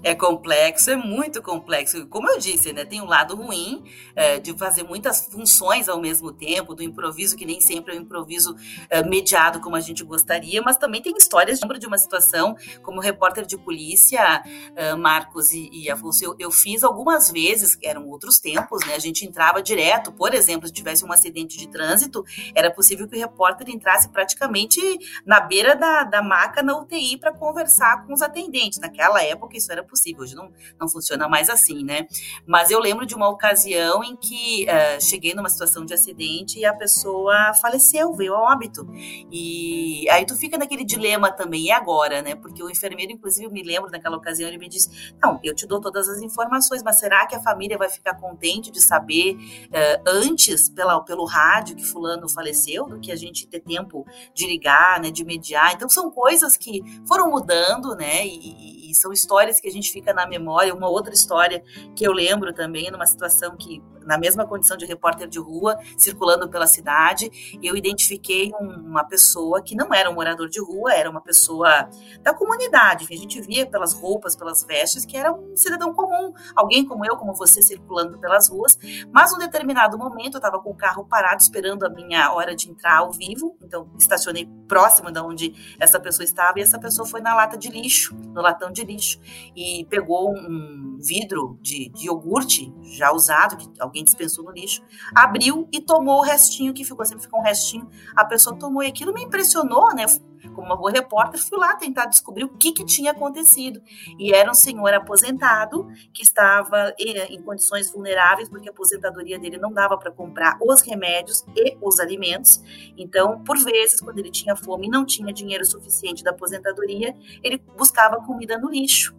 É 0.04 0.16
complexo, 0.16 0.90
é 0.92 0.96
muito 0.96 1.42
complexo. 1.42 2.06
Como 2.08 2.30
eu 2.30 2.40
disse, 2.40 2.74
né, 2.74 2.86
tem 2.86 3.02
um 3.02 3.06
lado 3.06 3.36
ruim 3.36 3.84
é, 4.16 4.40
de 4.40 4.54
fazer 4.58 4.84
muitas 4.84 5.26
funções 5.28 5.88
ao 5.88 6.00
mesmo 6.00 6.32
tempo, 6.32 6.74
do 6.74 6.84
improviso, 6.84 7.36
que 7.36 7.46
nem 7.46 7.60
sempre 7.60 7.96
é 7.96 7.98
um 7.98 8.02
improviso 8.02 8.56
é, 8.90 9.04
mediado 9.04 9.60
como 9.60 9.76
a 9.76 9.80
gente 9.80 10.04
gostaria, 10.04 10.62
mas 10.62 10.78
também 10.78 11.02
tem 11.02 11.14
histórias. 11.18 11.60
Lembro 11.62 11.80
de 11.80 11.88
uma 11.88 11.98
situação, 11.98 12.56
como 12.82 13.00
repórter 13.00 13.46
de 13.46 13.58
polícia, 13.58 14.44
é, 14.76 14.96
Marcos 14.96 15.52
e, 15.52 15.70
e 15.72 15.90
Afonso, 15.90 16.24
eu, 16.24 16.36
eu, 16.40 16.52
fiz 16.52 16.84
algumas 16.84 17.32
vezes, 17.32 17.78
eram 17.84 18.08
outros 18.08 18.40
tempos, 18.40 18.86
né, 18.86 18.96
a 18.96 19.00
gente 19.00 19.26
entrava 19.26 19.62
direto, 19.62 20.12
por 20.12 20.34
exemplo, 20.34 20.68
se 20.68 20.74
tivesse 20.74 21.06
um 21.06 21.12
acidente 21.12 21.58
de 21.58 21.68
trânsito, 21.68 22.24
era 22.54 22.72
possível 22.72 23.08
que 23.08 23.16
o 23.16 23.20
repórter 23.20 23.70
entrasse 23.70 24.10
praticamente 24.10 24.80
na 25.26 25.40
beira 25.40 25.76
da, 25.76 26.04
da 26.04 26.22
maca 26.22 26.62
na 26.62 26.78
UTI 26.78 27.18
para 27.18 27.32
conversar 27.32 28.06
com 28.06 28.14
os 28.14 28.22
atendentes. 28.22 28.80
Naquela 28.80 29.24
época, 29.24 29.58
isso 29.58 29.71
era 29.74 29.84
possível. 29.84 30.24
Hoje 30.24 30.36
não, 30.36 30.52
não 30.80 30.88
funciona 30.88 31.28
mais 31.28 31.50
assim, 31.50 31.84
né? 31.84 32.08
Mas 32.46 32.72
eu 32.72 32.80
lembro 32.80 33.06
de 33.06 33.16
uma 33.16 33.30
ocasião 33.30 34.04
em 34.04 34.16
que 34.16 34.66
uh, 34.66 35.02
cheguei 35.02 35.34
numa 35.34 35.50
situação 35.50 35.86
de 35.86 35.94
acidente 35.94 36.60
e 36.60 36.66
a 36.66 36.74
pessoa 36.74 37.54
faleceu, 37.62 38.14
veio 38.14 38.36
a 38.36 38.54
óbito. 38.54 38.88
E 39.32 40.10
aí 40.10 40.26
tu 40.26 40.36
fica 40.36 40.58
naquele 40.58 40.84
dilema 40.84 41.32
também, 41.32 41.66
e 41.66 41.72
agora, 41.72 42.22
né? 42.22 42.36
Porque 42.36 42.64
o 42.64 42.70
enfermeiro, 42.70 43.12
inclusive, 43.12 43.46
eu 43.46 43.52
me 43.52 43.64
lembro 43.64 43.90
naquela 43.90 44.18
ocasião, 44.18 44.48
ele 44.48 44.58
me 44.58 44.70
disse: 44.70 45.14
Não, 45.22 45.40
eu 45.44 45.56
te 45.56 45.66
dou 45.66 45.80
todas 45.80 46.10
as 46.10 46.22
informações, 46.22 46.84
mas 46.84 47.00
será 47.00 47.26
que 47.26 47.36
a 47.36 47.42
família 47.42 47.78
vai 47.78 47.90
ficar 47.90 48.16
contente 48.16 48.72
de 48.72 48.82
saber 48.82 49.36
uh, 49.36 50.04
antes, 50.08 50.70
pela, 50.70 51.00
pelo 51.02 51.26
rádio, 51.26 51.76
que 51.76 51.84
Fulano 51.84 52.30
faleceu, 52.30 52.88
do 52.88 53.00
que 53.00 53.12
a 53.12 53.16
gente 53.16 53.48
ter 53.48 53.60
tempo 53.60 54.06
de 54.34 54.46
ligar, 54.48 55.00
né? 55.00 55.12
De 55.12 55.24
mediar? 55.24 55.74
Então 55.74 55.90
são 55.90 56.12
coisas 56.12 56.58
que 56.58 56.82
foram 57.08 57.30
mudando, 57.30 57.96
né? 57.96 58.26
e, 58.26 58.92
e 58.92 58.96
são 58.96 59.12
histórias 59.12 59.60
que 59.62 59.68
a 59.68 59.72
gente 59.72 59.92
fica 59.92 60.14
na 60.14 60.28
memória. 60.28 60.74
Uma 60.74 60.90
outra 60.90 61.14
história 61.14 61.64
que 61.96 62.06
eu 62.06 62.12
lembro 62.12 62.52
também, 62.54 62.90
numa 62.92 63.06
situação 63.06 63.56
que 63.56 63.82
na 64.06 64.18
mesma 64.18 64.46
condição 64.46 64.78
de 64.78 64.86
repórter 64.86 65.28
de 65.28 65.40
rua, 65.40 65.78
circulando 65.98 66.50
pela 66.50 66.68
cidade, 66.68 67.60
eu 67.62 67.76
identifiquei 67.76 68.52
uma 68.60 69.04
pessoa 69.04 69.62
que 69.62 69.76
não 69.76 69.94
era 69.94 70.10
um 70.10 70.14
morador 70.14 70.50
de 70.50 70.60
rua, 70.60 70.94
era 70.94 71.10
uma 71.10 71.22
pessoa 71.22 71.90
da 72.22 72.34
comunidade, 72.34 73.08
a 73.12 73.18
gente 73.18 73.42
via 73.42 73.66
pelas 73.66 73.94
roupas, 73.94 74.36
pelas 74.36 74.64
vestes, 74.64 75.06
que 75.06 75.18
era 75.18 75.34
um 75.34 75.56
cidadão 75.56 75.94
comum, 75.94 76.34
alguém 76.56 76.86
como 76.86 77.06
eu, 77.06 77.18
como 77.18 77.34
você, 77.34 77.62
circulando 77.62 78.18
pelas 78.20 78.50
ruas. 78.50 78.78
Mas, 79.12 79.32
num 79.34 79.40
determinado 79.40 79.98
momento, 79.98 80.36
eu 80.36 80.40
estava 80.40 80.60
com 80.60 80.72
o 80.72 80.76
carro 80.76 81.06
parado, 81.06 81.42
esperando 81.42 81.86
a 81.86 81.90
minha 81.90 82.32
hora 82.34 82.56
de 82.56 82.70
entrar 82.70 83.00
ao 83.00 83.12
vivo, 83.12 83.58
então 83.62 83.90
estacionei 83.98 84.50
próximo 84.68 85.12
da 85.12 85.24
onde 85.24 85.76
essa 85.80 86.00
pessoa 86.00 86.24
estava, 86.24 86.60
e 86.60 86.62
essa 86.62 86.80
pessoa 86.80 87.08
foi 87.08 87.22
na 87.22 87.34
lata 87.34 87.58
de 87.58 87.70
lixo, 87.70 88.16
no 88.16 88.42
latão 88.42 88.72
de 88.72 88.84
lixo, 88.84 89.20
e 89.56 89.86
pegou 89.90 90.32
um 90.32 90.98
vidro 91.00 91.58
de, 91.62 91.90
de 91.90 92.06
iogurte 92.06 92.74
já 92.84 93.12
usado, 93.12 93.58
que 93.58 93.70
alguém 93.92 94.04
dispensou 94.04 94.46
no 94.46 94.52
lixo, 94.52 94.82
abriu 95.14 95.68
e 95.72 95.82
tomou 95.82 96.20
o 96.20 96.24
restinho 96.24 96.74
que 96.74 96.84
ficou, 96.84 97.06
sempre 97.06 97.24
ficou 97.24 97.42
um 97.42 97.44
restinho, 97.44 97.88
a 98.16 98.24
pessoa 98.26 98.56
tomou 98.58 98.82
e 98.82 98.88
aquilo 98.88 99.14
me 99.14 99.22
impressionou, 99.22 99.94
né? 99.94 100.06
Como 100.50 100.68
uma 100.68 100.76
boa 100.76 100.92
repórter, 100.92 101.40
fui 101.42 101.58
lá 101.58 101.76
tentar 101.76 102.06
descobrir 102.06 102.44
o 102.44 102.50
que, 102.50 102.72
que 102.72 102.86
tinha 102.86 103.12
acontecido. 103.12 103.82
E 104.18 104.34
era 104.34 104.50
um 104.50 104.54
senhor 104.54 104.94
aposentado 104.94 105.88
que 106.14 106.24
estava 106.24 106.94
em 106.98 107.42
condições 107.42 107.92
vulneráveis, 107.92 108.50
porque 108.50 108.70
a 108.70 108.72
aposentadoria 108.72 109.40
dele 109.40 109.58
não 109.58 109.72
dava 109.72 109.98
para 109.98 110.12
comprar 110.12 110.58
os 110.62 110.82
remédios 110.82 111.46
e 111.56 111.78
os 111.82 112.00
alimentos. 112.00 112.62
Então, 112.98 113.44
por 113.44 113.58
vezes, 113.58 114.02
quando 114.02 114.20
ele 114.20 114.32
tinha 114.32 114.56
fome 114.56 114.88
e 114.88 114.90
não 114.90 115.06
tinha 115.06 115.34
dinheiro 115.34 115.66
suficiente 115.66 116.24
da 116.24 116.32
aposentadoria, 116.32 117.16
ele 117.44 117.58
buscava 117.78 118.18
comida 118.18 118.58
no 118.58 118.70
lixo. 118.70 119.16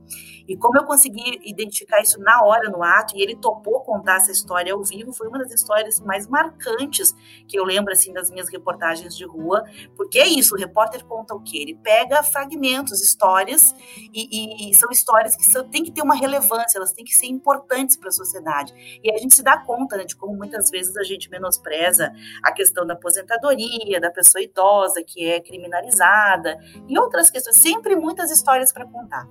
E 0.47 0.57
como 0.57 0.77
eu 0.77 0.85
consegui 0.85 1.41
identificar 1.45 2.01
isso 2.01 2.21
na 2.21 2.43
hora, 2.43 2.69
no 2.69 2.83
ato, 2.83 3.17
e 3.17 3.23
ele 3.23 3.37
topou 3.37 3.81
contar 3.83 4.17
essa 4.17 4.33
história 4.33 4.73
ao 4.73 4.83
vivo, 4.83 5.13
foi 5.13 5.29
uma 5.29 5.39
das 5.39 5.53
histórias 5.53 6.01
mais 6.01 6.27
marcantes 6.27 7.15
que 7.47 7.59
eu 7.59 7.65
lembro, 7.65 7.93
assim, 7.93 8.13
das 8.13 8.31
minhas 8.31 8.49
reportagens 8.49 9.17
de 9.17 9.25
rua, 9.25 9.65
porque 9.97 10.19
é 10.19 10.27
isso, 10.27 10.55
o 10.55 10.59
repórter 10.59 11.05
conta 11.13 11.35
o 11.35 11.43
quê? 11.43 11.59
Ele 11.59 11.79
pega 11.83 12.23
fragmentos, 12.23 13.03
histórias, 13.03 13.75
e, 14.13 14.69
e, 14.69 14.71
e 14.71 14.75
são 14.75 14.91
histórias 14.91 15.37
que 15.37 15.45
são, 15.45 15.69
têm 15.69 15.85
que 15.85 15.93
ter 15.93 16.01
uma 16.01 16.15
relevância, 16.15 16.79
elas 16.79 16.93
têm 16.93 17.05
que 17.05 17.15
ser 17.15 17.27
importantes 17.27 17.97
para 17.97 18.09
a 18.09 18.13
sociedade. 18.13 18.73
E 19.05 19.13
a 19.13 19.19
gente 19.19 19.35
se 19.35 19.43
dá 19.43 19.59
conta 19.59 19.99
né, 19.99 20.05
de 20.05 20.17
como 20.17 20.35
muitas 20.35 20.71
vezes 20.71 20.97
a 20.97 21.03
gente 21.03 21.29
menospreza 21.31 22.11
a 22.43 22.51
questão 22.53 22.87
da 22.87 22.95
aposentadoria, 22.95 24.01
da 24.01 24.11
pessoa 24.11 24.43
idosa 24.43 25.03
que 25.07 25.29
é 25.29 25.39
criminalizada, 25.41 26.57
e 26.89 26.99
outras 26.99 27.31
questões. 27.31 27.57
Sempre 27.59 27.95
muitas 27.95 28.31
histórias 28.31 28.73
para 28.73 28.87
contar. 28.87 29.29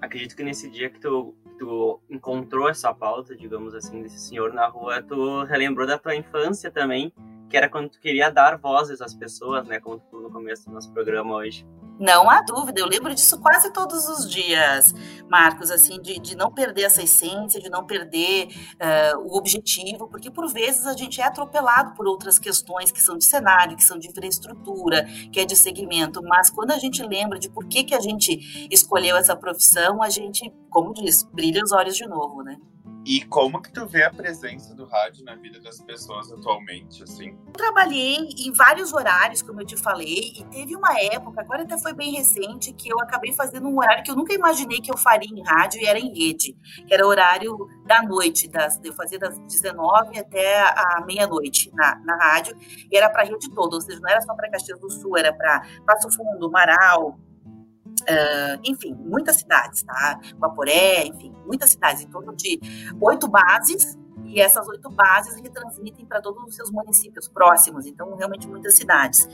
Acredito 0.00 0.34
que 0.34 0.42
nesse 0.42 0.70
dia 0.70 0.88
que 0.88 0.98
tu, 0.98 1.34
tu 1.58 2.00
encontrou 2.08 2.68
essa 2.68 2.92
pauta, 2.94 3.36
digamos 3.36 3.74
assim, 3.74 4.02
desse 4.02 4.18
senhor 4.18 4.52
na 4.52 4.66
rua, 4.66 5.02
tu 5.02 5.44
relembrou 5.44 5.86
da 5.86 5.98
tua 5.98 6.14
infância 6.14 6.70
também, 6.70 7.12
que 7.48 7.56
era 7.56 7.68
quando 7.68 7.90
tu 7.90 8.00
queria 8.00 8.30
dar 8.30 8.56
vozes 8.56 9.02
às 9.02 9.14
pessoas, 9.14 9.66
né? 9.66 9.78
Como 9.78 9.98
tu 10.10 10.20
no 10.20 10.30
começo 10.30 10.66
do 10.66 10.72
nosso 10.72 10.92
programa 10.92 11.34
hoje. 11.34 11.66
Não 12.00 12.30
há 12.30 12.40
dúvida, 12.40 12.80
eu 12.80 12.86
lembro 12.86 13.14
disso 13.14 13.38
quase 13.38 13.70
todos 13.70 14.08
os 14.08 14.26
dias, 14.26 14.94
Marcos, 15.28 15.70
assim, 15.70 16.00
de, 16.00 16.18
de 16.18 16.34
não 16.34 16.50
perder 16.50 16.84
essa 16.84 17.02
essência, 17.02 17.60
de 17.60 17.68
não 17.68 17.84
perder 17.84 18.46
uh, 18.46 19.18
o 19.18 19.36
objetivo, 19.36 20.08
porque 20.08 20.30
por 20.30 20.50
vezes 20.50 20.86
a 20.86 20.94
gente 20.94 21.20
é 21.20 21.24
atropelado 21.24 21.94
por 21.94 22.08
outras 22.08 22.38
questões 22.38 22.90
que 22.90 23.02
são 23.02 23.18
de 23.18 23.26
cenário, 23.26 23.76
que 23.76 23.84
são 23.84 23.98
de 23.98 24.08
infraestrutura, 24.08 25.04
que 25.30 25.38
é 25.38 25.44
de 25.44 25.54
segmento, 25.54 26.22
mas 26.22 26.48
quando 26.48 26.70
a 26.70 26.78
gente 26.78 27.02
lembra 27.02 27.38
de 27.38 27.50
por 27.50 27.66
que, 27.66 27.84
que 27.84 27.94
a 27.94 28.00
gente 28.00 28.66
escolheu 28.70 29.14
essa 29.18 29.36
profissão, 29.36 30.02
a 30.02 30.08
gente, 30.08 30.50
como 30.70 30.94
diz, 30.94 31.22
brilha 31.24 31.62
os 31.62 31.70
olhos 31.70 31.96
de 31.96 32.06
novo, 32.06 32.42
né? 32.42 32.56
E 33.04 33.24
como 33.24 33.62
que 33.62 33.72
tu 33.72 33.86
vê 33.86 34.04
a 34.04 34.10
presença 34.10 34.74
do 34.74 34.84
rádio 34.84 35.24
na 35.24 35.34
vida 35.34 35.58
das 35.60 35.80
pessoas 35.80 36.30
atualmente, 36.30 37.02
assim? 37.02 37.30
Eu 37.46 37.52
trabalhei 37.52 38.16
em 38.38 38.52
vários 38.52 38.92
horários, 38.92 39.40
como 39.40 39.60
eu 39.60 39.66
te 39.66 39.76
falei, 39.76 40.32
e 40.36 40.44
teve 40.50 40.76
uma 40.76 40.98
época, 41.00 41.40
agora 41.40 41.62
até 41.62 41.78
foi 41.78 41.94
bem 41.94 42.12
recente, 42.12 42.72
que 42.74 42.90
eu 42.90 43.00
acabei 43.00 43.32
fazendo 43.32 43.68
um 43.68 43.78
horário 43.78 44.04
que 44.04 44.10
eu 44.10 44.16
nunca 44.16 44.34
imaginei 44.34 44.80
que 44.80 44.92
eu 44.92 44.98
faria 44.98 45.28
em 45.28 45.42
rádio 45.42 45.80
e 45.80 45.86
era 45.86 45.98
em 45.98 46.12
rede, 46.12 46.54
que 46.86 46.92
era 46.92 47.06
horário 47.06 47.56
da 47.86 48.02
noite, 48.02 48.48
das, 48.48 48.78
eu 48.84 48.92
fazia 48.92 49.18
das 49.18 49.38
19 49.38 50.18
até 50.18 50.60
a 50.60 51.02
meia-noite 51.06 51.70
na, 51.72 51.96
na 52.04 52.16
rádio, 52.16 52.54
e 52.90 52.96
era 52.96 53.08
para 53.08 53.22
a 53.22 53.24
rede 53.24 53.50
toda, 53.54 53.76
ou 53.76 53.80
seja, 53.80 53.98
não 53.98 54.10
era 54.10 54.20
só 54.20 54.34
para 54.34 54.50
Caxias 54.50 54.78
do 54.78 54.90
Sul, 54.90 55.16
era 55.16 55.32
para 55.32 55.62
Passo 55.86 56.10
Fundo, 56.14 56.50
Marau, 56.50 57.18
Uh, 58.02 58.60
enfim, 58.64 58.94
muitas 58.94 59.36
cidades, 59.36 59.82
tá? 59.82 60.18
Guaporé, 60.38 61.06
enfim, 61.06 61.32
muitas 61.46 61.70
cidades, 61.70 62.02
em 62.02 62.08
torno 62.08 62.34
de 62.34 62.58
oito 63.00 63.28
bases 63.28 63.98
e 64.30 64.40
essas 64.40 64.66
oito 64.68 64.88
bases 64.88 65.34
retransmitem 65.40 66.06
para 66.06 66.20
todos 66.20 66.42
os 66.44 66.54
seus 66.54 66.70
municípios 66.70 67.28
próximos, 67.28 67.84
então 67.84 68.14
realmente 68.16 68.46
muitas 68.46 68.76
cidades. 68.76 69.28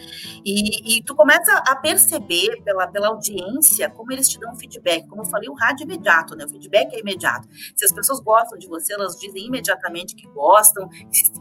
E, 0.45 0.97
e, 0.97 1.03
tu 1.03 1.15
começa 1.15 1.53
a 1.67 1.77
perceber 1.77 2.63
pela, 2.63 2.87
pela 2.87 3.09
audiência 3.09 3.91
como 3.91 4.13
eles 4.13 4.29
te 4.29 4.41
dão 4.41 4.57
feedback. 4.57 5.07
Como 5.07 5.23
eu 5.23 5.27
falei, 5.27 5.49
o 5.49 5.55
rádio 5.55 5.83
é 5.83 5.87
imediato, 5.87 6.35
né? 6.35 6.45
O 6.45 6.49
feedback 6.49 6.95
é 6.95 7.01
imediato. 7.01 7.47
Se 7.77 7.85
as 7.85 7.93
pessoas 7.93 8.21
gostam 8.21 8.59
de 8.59 8.67
você, 8.67 8.95
elas 8.95 9.17
dizem 9.17 9.47
imediatamente 9.47 10.15
que 10.15 10.27
gostam, 10.29 10.89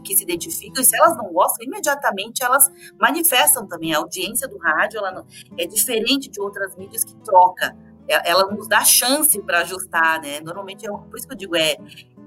que, 0.04 0.14
se 0.14 0.22
identificam, 0.22 0.82
e 0.82 0.84
se 0.84 0.96
elas 0.96 1.16
não 1.16 1.32
gostam, 1.32 1.64
imediatamente 1.66 2.44
elas 2.44 2.70
manifestam 3.00 3.66
também. 3.66 3.94
A 3.94 3.98
audiência 3.98 4.46
do 4.46 4.58
rádio 4.58 4.98
ela 4.98 5.10
não, 5.10 5.26
é 5.56 5.66
diferente 5.66 6.28
de 6.28 6.40
outras 6.40 6.76
mídias 6.76 7.04
que 7.04 7.14
troca 7.16 7.74
é, 8.08 8.30
ela 8.30 8.46
nos 8.52 8.68
dá 8.68 8.84
chance 8.84 9.40
para 9.42 9.60
ajustar, 9.60 10.20
né? 10.20 10.40
Normalmente 10.40 10.86
é 10.86 10.90
por 10.90 11.16
isso 11.16 11.26
que 11.26 11.34
eu 11.34 11.38
digo 11.38 11.56
é 11.56 11.76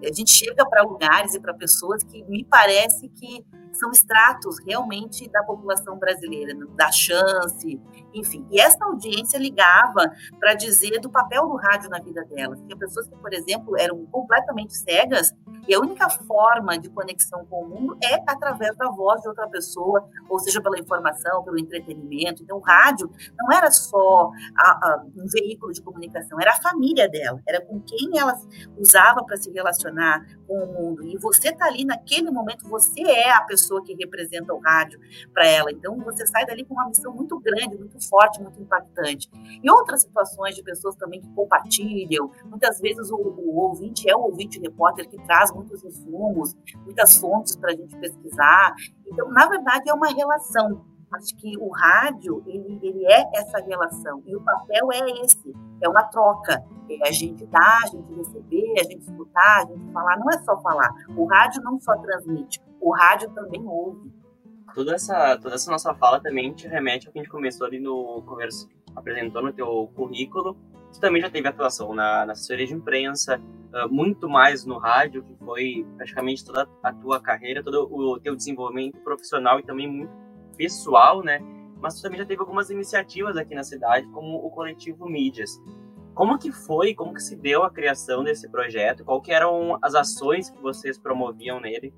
a 0.04 0.14
gente 0.14 0.32
chega 0.32 0.66
para 0.68 0.84
lugares 0.84 1.34
e 1.34 1.40
para 1.40 1.54
pessoas 1.54 2.04
que 2.04 2.24
me 2.24 2.44
parece 2.46 3.10
que 3.10 3.46
são 3.74 3.92
estratos 3.92 4.58
realmente 4.66 5.30
da 5.30 5.44
população 5.44 5.98
brasileira, 5.98 6.54
da 6.76 6.92
chance, 6.92 7.80
enfim. 8.14 8.46
E 8.52 8.60
essa 8.60 8.84
audiência 8.84 9.38
ligava 9.38 10.12
para 10.40 10.54
dizer 10.54 11.00
do 11.00 11.10
papel 11.10 11.48
do 11.48 11.56
rádio 11.56 11.90
na 11.90 12.00
vida 12.00 12.24
delas. 12.26 12.60
Tinha 12.62 12.78
pessoas 12.78 13.08
que, 13.08 13.16
por 13.16 13.34
exemplo, 13.34 13.78
eram 13.78 14.06
completamente 14.08 14.76
cegas 14.76 15.34
e 15.68 15.74
a 15.74 15.80
única 15.80 16.10
forma 16.10 16.78
de 16.78 16.90
conexão 16.90 17.46
com 17.46 17.64
o 17.64 17.68
mundo 17.68 17.98
é 18.04 18.16
através 18.28 18.76
da 18.76 18.90
voz 18.90 19.22
de 19.22 19.28
outra 19.28 19.48
pessoa, 19.48 20.08
ou 20.28 20.40
seja, 20.40 20.62
pela 20.62 20.80
informação, 20.80 21.44
pelo 21.44 21.60
entretenimento. 21.60 22.44
Então, 22.44 22.58
o 22.58 22.62
rádio 22.62 23.10
não 23.38 23.52
era 23.52 23.70
só 23.72 24.32
a, 24.58 24.70
a, 24.70 25.04
um 25.16 25.28
veículo 25.28 25.72
de 25.72 25.82
comunicação, 25.82 26.40
era 26.40 26.52
a 26.52 26.62
família 26.62 27.08
dela, 27.08 27.40
era 27.48 27.62
com 27.62 27.80
quem 27.82 28.18
ela 28.18 28.34
usava 28.78 29.24
para 29.24 29.38
se 29.38 29.52
relacionar 29.52 30.26
com 30.48 30.56
o 30.56 30.68
mundo. 30.68 31.06
E 31.06 31.18
você 31.18 31.50
está 31.50 31.66
ali 31.66 31.86
naquele 31.86 32.32
momento, 32.32 32.68
você 32.68 33.02
é 33.02 33.32
a 33.32 33.42
pessoa 33.42 33.59
que 33.84 33.94
representa 33.96 34.54
o 34.54 34.60
rádio 34.60 35.00
para 35.34 35.48
ela. 35.48 35.72
Então, 35.72 35.98
você 36.00 36.26
sai 36.28 36.46
dali 36.46 36.66
com 36.66 36.74
uma 36.74 36.88
missão 36.88 37.14
muito 37.14 37.40
grande, 37.40 37.78
muito 37.78 38.00
forte, 38.08 38.42
muito 38.42 38.62
impactante. 38.62 39.30
E 39.64 39.70
outras 39.72 40.02
situações 40.02 40.56
de 40.56 40.64
pessoas 40.64 40.96
também 40.96 41.22
que 41.22 41.30
compartilham. 41.34 42.32
Muitas 42.46 42.80
vezes 42.80 43.10
o, 43.12 43.18
o 43.18 43.58
ouvinte 43.58 44.10
é 44.10 44.16
o 44.16 44.22
ouvinte 44.22 44.60
repórter 44.60 45.10
que 45.10 45.18
traz 45.26 45.52
muitos 45.54 45.84
insumos, 45.84 46.56
muitas 46.84 47.16
fontes 47.18 47.56
para 47.56 47.72
a 47.72 47.76
gente 47.76 47.96
pesquisar. 47.98 48.74
Então, 49.06 49.30
na 49.30 49.48
verdade, 49.48 49.90
é 49.90 49.94
uma 49.94 50.08
relação. 50.08 50.86
Acho 51.12 51.36
que 51.38 51.58
o 51.58 51.70
rádio, 51.70 52.44
ele, 52.46 52.80
ele 52.84 53.06
é 53.06 53.24
essa 53.34 53.58
relação. 53.60 54.22
E 54.28 54.36
o 54.36 54.42
papel 54.42 54.92
é 54.94 55.10
esse, 55.24 55.56
é 55.82 55.90
uma 55.90 56.04
troca. 56.04 56.64
É 56.88 57.08
a 57.08 57.12
gente 57.12 57.46
dar, 57.48 57.82
a 57.84 57.88
gente 57.88 58.14
receber, 58.14 58.74
a 58.80 58.84
gente 58.84 59.02
escutar, 59.02 59.64
a 59.64 59.66
gente 59.66 59.92
falar. 59.92 60.18
Não 60.18 60.30
é 60.30 60.38
só 60.44 60.60
falar. 60.62 60.90
O 61.16 61.26
rádio 61.26 61.64
não 61.64 61.80
só 61.80 61.96
transmite, 61.98 62.62
o 62.82 62.92
rádio 62.92 63.30
também 63.32 63.66
ouve. 63.66 64.12
Toda 64.74 64.94
essa, 64.94 65.38
toda 65.38 65.56
essa 65.56 65.72
nossa 65.72 65.94
fala 65.96 66.20
também 66.20 66.54
te 66.54 66.68
remete 66.68 67.08
ao 67.08 67.14
que 67.14 67.20
a 67.20 67.24
gente 67.24 67.32
começou 67.32 67.66
ali 67.66 67.80
no 67.80 68.22
conversa, 68.26 68.68
apresentou 68.96 69.42
no 69.42 69.52
teu 69.52 69.92
currículo. 69.96 70.56
Tu 70.94 71.00
também 71.00 71.22
já 71.22 71.30
teve 71.30 71.48
atuação 71.48 71.94
na, 71.94 72.26
na 72.26 72.34
assessoria 72.34 72.66
de 72.66 72.74
imprensa, 72.74 73.40
uh, 73.74 73.92
muito 73.92 74.30
mais 74.30 74.66
no 74.66 74.78
rádio, 74.78 75.24
que 75.24 75.36
foi 75.36 75.86
praticamente 75.98 76.46
toda 76.46 76.68
a 76.84 76.94
tua 76.94 77.20
carreira, 77.20 77.64
todo 77.64 77.88
o 77.92 78.20
teu 78.20 78.36
desenvolvimento 78.36 79.00
profissional 79.02 79.60
e 79.60 79.64
também 79.64 79.88
muito 79.88 80.14
pessoal, 80.56 81.24
né? 81.24 81.40
Mas 81.82 81.96
tu 81.96 82.02
também 82.02 82.20
já 82.20 82.26
teve 82.26 82.42
algumas 82.42 82.70
iniciativas 82.70 83.38
aqui 83.38 83.56
na 83.56 83.64
cidade, 83.64 84.08
como 84.10 84.38
o 84.38 84.50
coletivo 84.50 85.08
Mídias. 85.08 85.60
Como 86.14 86.38
que 86.38 86.52
foi, 86.52 86.94
como 86.94 87.14
que 87.14 87.22
se 87.22 87.36
deu 87.36 87.64
a 87.64 87.72
criação 87.72 88.24
desse 88.24 88.50
projeto? 88.50 89.06
Qual 89.06 89.22
que 89.22 89.32
eram 89.32 89.78
as 89.82 89.96
ações 89.96 90.50
que 90.50 90.62
vocês 90.62 90.98
promoviam 90.98 91.62
nele? 91.62 91.94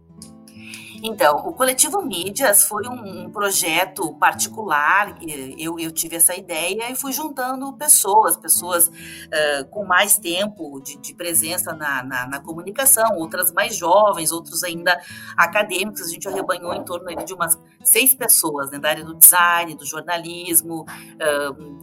Então, 1.04 1.38
o 1.48 1.54
Coletivo 1.54 2.02
Mídias 2.02 2.64
foi 2.64 2.88
um, 2.88 3.24
um 3.24 3.30
projeto 3.32 4.14
particular, 4.16 5.18
eu, 5.58 5.80
eu, 5.80 5.92
tive 5.92 6.16
essa 6.16 6.36
ideia 6.36 6.92
e 6.92 6.96
fui 6.96 7.12
juntando 7.12 7.74
pessoas, 7.74 8.38
pessoas 8.38 8.88
uh, 8.88 9.66
com 9.72 9.84
mais 9.84 10.18
tempo 10.18 10.80
de, 10.80 10.98
de 10.98 11.14
presença 11.16 11.74
na, 11.74 12.04
na, 12.04 12.28
na, 12.28 12.40
comunicação, 12.40 13.18
outras 13.18 13.52
mais 13.52 13.76
jovens, 13.76 14.32
outros 14.32 14.64
ainda 14.64 15.00
acadêmicos, 15.36 16.02
a 16.02 16.10
gente 16.10 16.28
arrebanhou 16.28 16.74
em 16.74 16.84
torno 16.84 17.14
de 17.26 17.34
umas 17.34 17.60
seis 17.84 18.14
pessoas, 18.14 18.72
né, 18.72 18.80
da 18.80 18.90
área 18.90 19.04
do 19.04 19.16
design, 19.16 19.76
do 19.76 19.86
jornalismo, 19.86 20.86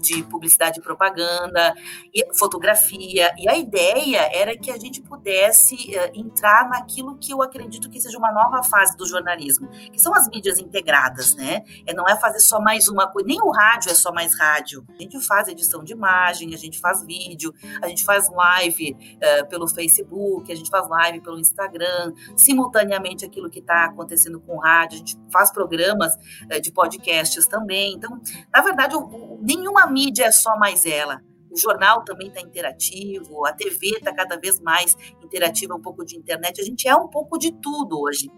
de 0.01 0.23
publicidade 0.25 0.81
e 0.81 0.83
propaganda, 0.83 1.75
e 2.15 2.27
fotografia, 2.37 3.33
e 3.37 3.49
a 3.49 3.57
ideia 3.57 4.29
era 4.33 4.57
que 4.57 4.71
a 4.71 4.79
gente 4.79 5.01
pudesse 5.03 5.77
entrar 6.15 6.69
naquilo 6.69 7.17
que 7.19 7.33
eu 7.33 7.43
acredito 7.43 7.91
que 7.91 8.01
seja 8.01 8.19
uma 8.19 8.33
nova 8.33 8.63
fase 8.63 8.97
do 8.97 9.07
jornalismo, 9.07 9.69
que 9.93 10.01
são 10.01 10.15
as 10.15 10.29
mídias 10.29 10.59
integradas, 10.59 11.35
né? 11.35 11.63
É, 11.87 11.95
não 11.95 12.07
é 12.07 12.17
fazer 12.17 12.41
só 12.41 12.61
mais 12.61 12.89
uma 12.89 13.07
coisa, 13.11 13.27
nem 13.27 13.41
o 13.41 13.51
rádio 13.51 13.91
é 13.91 13.95
só 13.95 14.13
mais 14.13 14.39
rádio. 14.39 14.85
A 14.99 15.03
gente 15.03 15.21
faz 15.21 15.49
edição 15.49 15.83
de 15.83 15.93
imagem, 15.93 16.55
a 16.55 16.59
gente 16.59 16.79
faz 16.79 17.05
vídeo, 17.05 17.53
a 17.83 17.89
gente 17.89 18.05
faz 18.05 18.31
live 18.31 18.93
uh, 18.93 19.49
pelo 19.49 19.67
Facebook, 19.69 20.51
a 20.53 20.55
gente 20.55 20.71
faz 20.71 20.89
live 20.89 21.21
pelo 21.21 21.39
Instagram, 21.39 22.13
simultaneamente 22.37 23.25
aquilo 23.25 23.51
que 23.51 23.59
está 23.61 23.87
acontecendo 23.87 24.41
com 24.41 24.57
o 24.57 24.61
rádio, 24.61 24.97
a 24.97 24.99
gente 24.99 25.19
faz 25.33 25.51
programas 25.89 26.15
uh, 26.15 26.61
de 26.61 26.71
podcasts 26.71 27.47
também. 27.47 27.95
Então, 27.95 28.21
na 28.53 28.63
verdade, 28.63 28.95
nenhuma 29.41 29.87
mídia 29.87 30.25
é 30.25 30.31
só 30.31 30.57
mais 30.59 30.85
ela. 30.85 31.23
O 31.51 31.59
jornal 31.59 32.05
também 32.05 32.29
está 32.29 32.41
interativo, 32.41 33.47
a 33.47 33.53
TV 33.53 33.97
está 33.97 34.15
cada 34.15 34.37
vez 34.37 34.61
mais 34.61 34.97
interativa, 35.23 35.75
um 35.75 35.81
pouco 35.81 36.05
de 36.05 36.17
internet. 36.17 36.61
A 36.61 36.65
gente 36.65 36.89
é 36.89 36.95
um 36.95 37.09
pouco 37.09 37.39
de 37.39 37.53
tudo 37.53 38.01
hoje. 38.01 38.31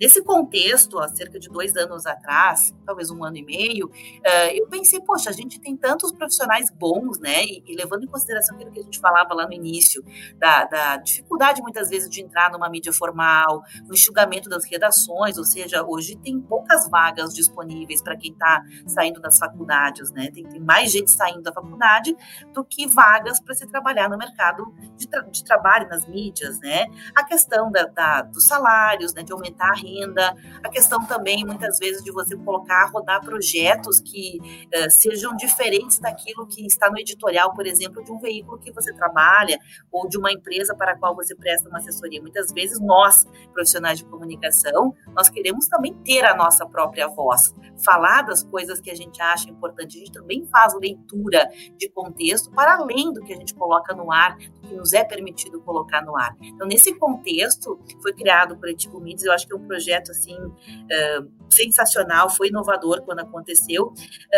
Nesse 0.00 0.22
contexto, 0.22 0.98
há 0.98 1.08
cerca 1.08 1.38
de 1.38 1.48
dois 1.48 1.76
anos 1.76 2.06
atrás, 2.06 2.74
talvez 2.86 3.10
um 3.10 3.22
ano 3.24 3.36
e 3.36 3.44
meio, 3.44 3.90
eh, 4.24 4.58
eu 4.58 4.66
pensei, 4.68 5.00
poxa, 5.00 5.30
a 5.30 5.32
gente 5.32 5.60
tem 5.60 5.76
tantos 5.76 6.12
profissionais 6.12 6.70
bons, 6.70 7.18
né? 7.18 7.44
E, 7.44 7.62
e 7.66 7.76
levando 7.76 8.04
em 8.04 8.06
consideração 8.06 8.56
aquilo 8.56 8.72
que 8.72 8.80
a 8.80 8.82
gente 8.82 8.98
falava 8.98 9.34
lá 9.34 9.46
no 9.46 9.52
início, 9.52 10.04
da, 10.38 10.64
da 10.64 10.96
dificuldade 10.96 11.60
muitas 11.62 11.88
vezes 11.88 12.08
de 12.08 12.22
entrar 12.22 12.50
numa 12.50 12.68
mídia 12.68 12.92
formal, 12.92 13.62
no 13.86 13.94
enxugamento 13.94 14.48
das 14.48 14.64
redações, 14.64 15.38
ou 15.38 15.44
seja, 15.44 15.84
hoje 15.84 16.16
tem 16.16 16.40
poucas 16.40 16.88
vagas 16.88 17.34
disponíveis 17.34 18.02
para 18.02 18.16
quem 18.16 18.32
está 18.32 18.62
saindo 18.86 19.20
das 19.20 19.38
faculdades, 19.38 20.10
né? 20.12 20.30
Tem, 20.32 20.44
tem 20.44 20.60
mais 20.60 20.92
gente 20.92 21.10
saindo 21.10 21.42
da 21.42 21.52
faculdade 21.52 22.14
do 22.54 22.64
que 22.64 22.86
vagas 22.86 23.40
para 23.40 23.54
se 23.54 23.66
trabalhar 23.66 24.08
no 24.08 24.16
mercado 24.16 24.72
de, 24.96 25.08
tra 25.08 25.20
de, 25.22 25.44
trabalho 25.44 25.88
nas 25.88 26.06
mídias, 26.06 26.58
né? 26.60 26.86
A 27.14 27.24
questão 27.24 27.70
da, 27.70 27.84
da, 27.86 28.22
dos 28.22 28.44
salários, 28.44 29.12
né, 29.12 29.22
de 29.22 29.32
aumentar 29.32 29.70
a 29.70 29.74
renda, 29.74 30.34
a 30.62 30.68
questão 30.68 31.04
também, 31.04 31.44
muitas 31.44 31.78
vezes, 31.78 32.02
de 32.02 32.12
você 32.12 32.36
colocar, 32.36 32.88
rodar 32.90 33.20
projetos 33.22 34.00
que 34.00 34.38
uh, 34.40 34.90
sejam 34.90 35.36
diferentes 35.36 35.98
daquilo 35.98 36.46
que 36.46 36.64
está 36.64 36.88
no 36.88 36.98
editorial, 36.98 37.52
por 37.52 37.66
exemplo, 37.66 38.02
de 38.02 38.12
um 38.12 38.18
veículo 38.18 38.58
que 38.58 38.72
você 38.72 38.92
trabalha 38.94 39.58
ou 39.90 40.08
de 40.08 40.16
uma 40.16 40.32
empresa 40.32 40.74
para 40.74 40.92
a 40.92 40.96
qual 40.96 41.14
você 41.14 41.34
presta 41.34 41.68
uma 41.68 41.78
assessoria. 41.78 42.22
Muitas 42.22 42.52
vezes, 42.52 42.80
nós, 42.80 43.26
profissionais 43.52 43.98
de 43.98 44.04
comunicação, 44.04 44.94
nós 45.14 45.28
queremos 45.28 45.66
também 45.66 45.92
ter 46.04 46.24
a 46.24 46.36
nossa 46.36 46.64
própria 46.64 47.08
voz, 47.08 47.52
falar 47.84 48.22
das 48.22 48.44
coisas 48.44 48.80
que 48.80 48.90
a 48.90 48.94
gente 48.94 49.20
acha 49.20 49.50
importante. 49.50 49.96
A 49.96 49.98
gente 49.98 50.12
também 50.12 50.46
faz 50.46 50.72
leitura 50.78 51.48
de 51.76 51.88
contexto 51.90 52.43
para 52.48 52.74
além 52.76 53.12
do 53.12 53.22
que 53.22 53.32
a 53.32 53.36
gente 53.36 53.54
coloca 53.54 53.94
no 53.94 54.12
ar, 54.12 54.36
que 54.64 54.74
nos 54.74 54.92
é 54.92 55.04
permitido 55.04 55.60
colocar 55.60 56.02
no 56.02 56.16
ar. 56.16 56.36
Então, 56.40 56.66
nesse 56.66 56.94
contexto, 56.94 57.78
foi 58.02 58.12
criado 58.12 58.52
o 58.54 58.56
Coletivo 58.56 59.00
Mides, 59.00 59.24
eu 59.24 59.32
acho 59.32 59.46
que 59.46 59.52
é 59.52 59.56
um 59.56 59.66
projeto, 59.66 60.10
assim, 60.10 60.36
sensacional, 61.48 62.28
foi 62.30 62.48
inovador 62.48 63.02
quando 63.02 63.20
aconteceu, 63.20 63.92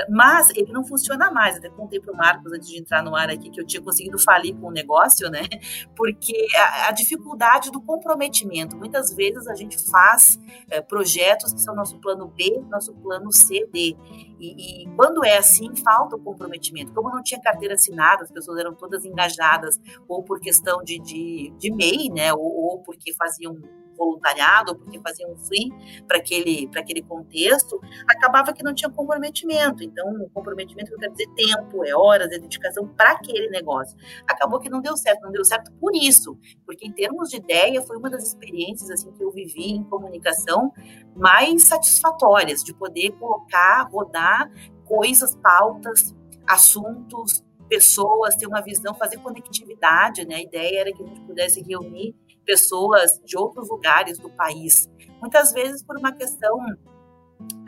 mas 0.09 0.51
ele 0.51 0.73
não 0.73 0.85
funciona 0.85 1.31
mais. 1.31 1.57
Até 1.57 1.69
contei 1.69 2.01
para 2.01 2.13
o 2.13 2.17
Marcos, 2.17 2.53
antes 2.53 2.69
de 2.69 2.79
entrar 2.79 3.03
no 3.03 3.15
ar 3.15 3.31
aqui, 3.31 3.51
que 3.51 3.61
eu 3.61 3.67
tinha 3.67 3.83
conseguido 3.83 4.19
falir 4.19 4.55
com 4.57 4.69
o 4.69 4.71
negócio, 4.71 5.31
né? 5.31 5.43
Porque 5.97 6.47
a, 6.57 6.89
a 6.89 6.91
dificuldade 6.91 7.71
do 7.71 7.81
comprometimento. 7.81 8.77
Muitas 8.77 9.15
vezes 9.15 9.47
a 9.47 9.55
gente 9.55 9.79
faz 9.91 10.39
projetos 10.89 11.53
que 11.53 11.61
são 11.61 11.75
nosso 11.75 11.99
plano 11.99 12.27
B, 12.27 12.63
nosso 12.69 12.93
plano 12.95 13.33
C, 13.33 13.69
D. 13.73 13.97
E, 14.39 14.83
e, 14.85 14.97
quando 14.97 15.25
é 15.25 15.39
assim, 15.39 15.75
falta 15.77 16.17
o 16.17 16.19
comprometimento. 16.19 16.93
Como 16.93 17.09
não 17.11 17.23
tinha 17.23 17.41
carteira 17.41 17.75
assinada, 17.75 18.25
as 18.25 18.31
pessoas 18.31 18.59
eram 18.59 18.75
todas 18.75 19.05
engajadas, 19.05 19.81
ou 20.07 20.16
por 20.23 20.41
questão 20.41 20.83
de, 20.83 20.99
de, 20.99 21.53
de 21.59 21.73
MEI, 21.73 22.09
né, 22.11 22.33
ou, 22.33 22.41
ou 22.41 22.79
porque 22.83 23.13
faziam 23.15 23.57
voluntariado 23.97 24.73
ou 24.73 24.79
porque 24.79 25.01
faziam 25.01 25.33
um 25.33 25.37
free 25.39 25.71
para 26.07 26.19
aquele, 26.19 26.69
aquele 26.77 27.03
contexto, 27.03 27.81
acabava 28.07 28.53
que 28.53 28.63
não 28.63 28.75
tinha 28.75 28.91
comprometimento. 28.91 29.83
Então, 29.83 30.07
o 30.23 30.31
comprometimento 30.31 30.93
eu 30.93 30.99
quero 30.99 31.13
dizer 31.13 31.29
tempo, 31.35 31.85
é 31.85 31.95
horas, 31.95 32.31
é 32.31 32.39
dedicação 32.39 32.87
para 32.89 33.13
aquele 33.13 33.49
negócio. 33.49 33.97
Acabou 34.29 34.61
que 34.61 34.69
não 34.69 34.81
deu 34.81 34.97
certo, 34.97 35.23
não 35.23 35.33
deu 35.33 35.45
certo 35.45 35.73
por 35.81 35.93
isso, 35.95 36.39
porque 36.65 36.87
em 36.87 36.93
termos 36.93 37.31
de 37.31 37.37
ideia 37.37 37.83
foi 37.83 37.97
uma 37.97 38.11
das 38.11 38.25
experiências 38.25 38.91
assim 38.91 39.11
que 39.13 39.25
eu 39.25 39.31
vivi 39.31 39.71
em 39.71 39.85
comunicação 39.85 40.73
mais 41.15 41.65
satisfatórias 41.65 42.63
de 42.63 42.75
poder 42.75 43.13
colocar, 43.13 43.89
rodar 43.91 44.51
coisas, 44.85 45.35
pautas, 45.37 46.15
assuntos, 46.47 47.45
pessoas, 47.69 48.37
ter 48.37 48.47
uma 48.47 48.61
visão, 48.61 48.95
fazer 48.95 49.19
conectividade, 49.19 50.27
né? 50.27 50.37
A 50.37 50.43
ideia 50.43 50.81
era 50.81 50.93
que 50.93 51.03
a 51.03 51.07
gente 51.07 51.21
pudesse 51.23 51.63
reunir 51.63 52.15
pessoas 52.45 53.21
de 53.25 53.37
outros 53.37 53.69
lugares 53.69 54.19
do 54.19 54.31
país, 54.31 54.89
muitas 55.21 55.53
vezes 55.53 55.83
por 55.83 55.99
uma 55.99 56.13
questão 56.13 56.59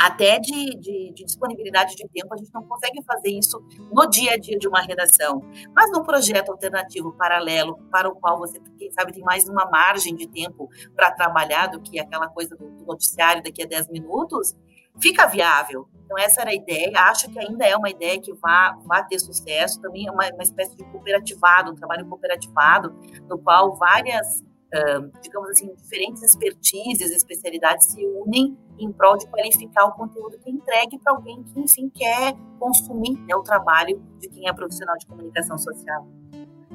até 0.00 0.38
de, 0.38 0.76
de, 0.76 1.12
de, 1.12 1.24
disponibilidade 1.24 1.94
de 1.96 2.08
tempo, 2.08 2.32
a 2.32 2.36
gente 2.36 2.52
não 2.54 2.62
consegue 2.62 3.02
fazer 3.04 3.30
isso 3.30 3.62
no 3.92 4.08
dia 4.08 4.32
a 4.32 4.38
dia 4.38 4.56
de 4.58 4.68
uma 4.68 4.80
redação. 4.80 5.42
Mas 5.74 5.90
num 5.90 6.02
projeto 6.02 6.50
alternativo, 6.50 7.12
paralelo, 7.12 7.76
para 7.90 8.08
o 8.08 8.14
qual 8.14 8.38
você, 8.38 8.60
quem 8.78 8.90
sabe, 8.92 9.12
tem 9.12 9.22
mais 9.22 9.48
uma 9.48 9.68
margem 9.68 10.14
de 10.14 10.26
tempo 10.28 10.68
para 10.94 11.10
trabalhar 11.10 11.66
do 11.66 11.80
que 11.80 11.98
aquela 11.98 12.28
coisa 12.28 12.56
do, 12.56 12.68
noticiário 12.86 13.42
daqui 13.42 13.62
a 13.62 13.66
10 13.66 13.88
minutos, 13.88 14.54
fica 15.00 15.26
viável. 15.26 15.88
Então, 16.04 16.18
essa 16.18 16.40
era 16.40 16.50
a 16.50 16.54
ideia. 16.54 16.90
Acho 16.96 17.30
que 17.30 17.38
ainda 17.38 17.66
é 17.66 17.76
uma 17.76 17.90
ideia 17.90 18.18
que 18.20 18.32
vai, 18.32 18.74
vai 18.84 19.06
ter 19.06 19.18
sucesso. 19.18 19.80
Também 19.80 20.06
é 20.06 20.10
uma, 20.10 20.26
uma 20.32 20.42
espécie 20.42 20.74
de 20.74 20.84
cooperativado, 20.84 21.70
um 21.70 21.74
trabalho 21.74 22.06
cooperativado, 22.06 22.94
no 23.28 23.38
qual 23.38 23.76
várias 23.76 24.42
uh, 24.74 25.10
digamos 25.22 25.50
assim, 25.50 25.74
diferentes 25.74 26.22
expertises, 26.22 27.10
especialidades 27.10 27.86
se 27.86 28.04
unem 28.06 28.56
em 28.78 28.92
prol 28.92 29.16
de 29.16 29.26
qualificar 29.28 29.86
o 29.86 29.92
conteúdo 29.92 30.38
que 30.38 30.48
é 30.48 30.52
entregue 30.52 30.98
para 30.98 31.12
alguém 31.12 31.42
que, 31.42 31.60
enfim, 31.60 31.90
quer 31.90 32.34
consumir 32.58 33.18
né, 33.26 33.34
o 33.34 33.42
trabalho 33.42 34.00
de 34.18 34.28
quem 34.28 34.48
é 34.48 34.52
profissional 34.52 34.96
de 34.96 35.06
comunicação 35.06 35.58
social. 35.58 36.06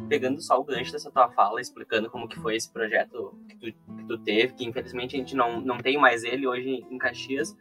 Pegando 0.09 0.41
só 0.41 0.59
o 0.59 0.63
gancho 0.63 0.91
dessa 0.91 1.09
tua 1.09 1.30
fala, 1.32 1.61
explicando 1.61 2.09
como 2.09 2.28
que 2.28 2.38
foi 2.39 2.55
esse 2.55 2.69
projeto 2.69 3.34
que 3.47 3.55
tu, 3.55 3.95
que 3.95 4.05
tu 4.05 4.17
teve, 4.17 4.53
que 4.53 4.65
infelizmente 4.65 5.15
a 5.15 5.19
gente 5.19 5.36
não, 5.36 5.61
não 5.61 5.78
tem 5.78 5.97
mais 5.97 6.24
ele 6.24 6.45
hoje 6.45 6.86
em 6.89 6.97
Caxias, 6.97 7.55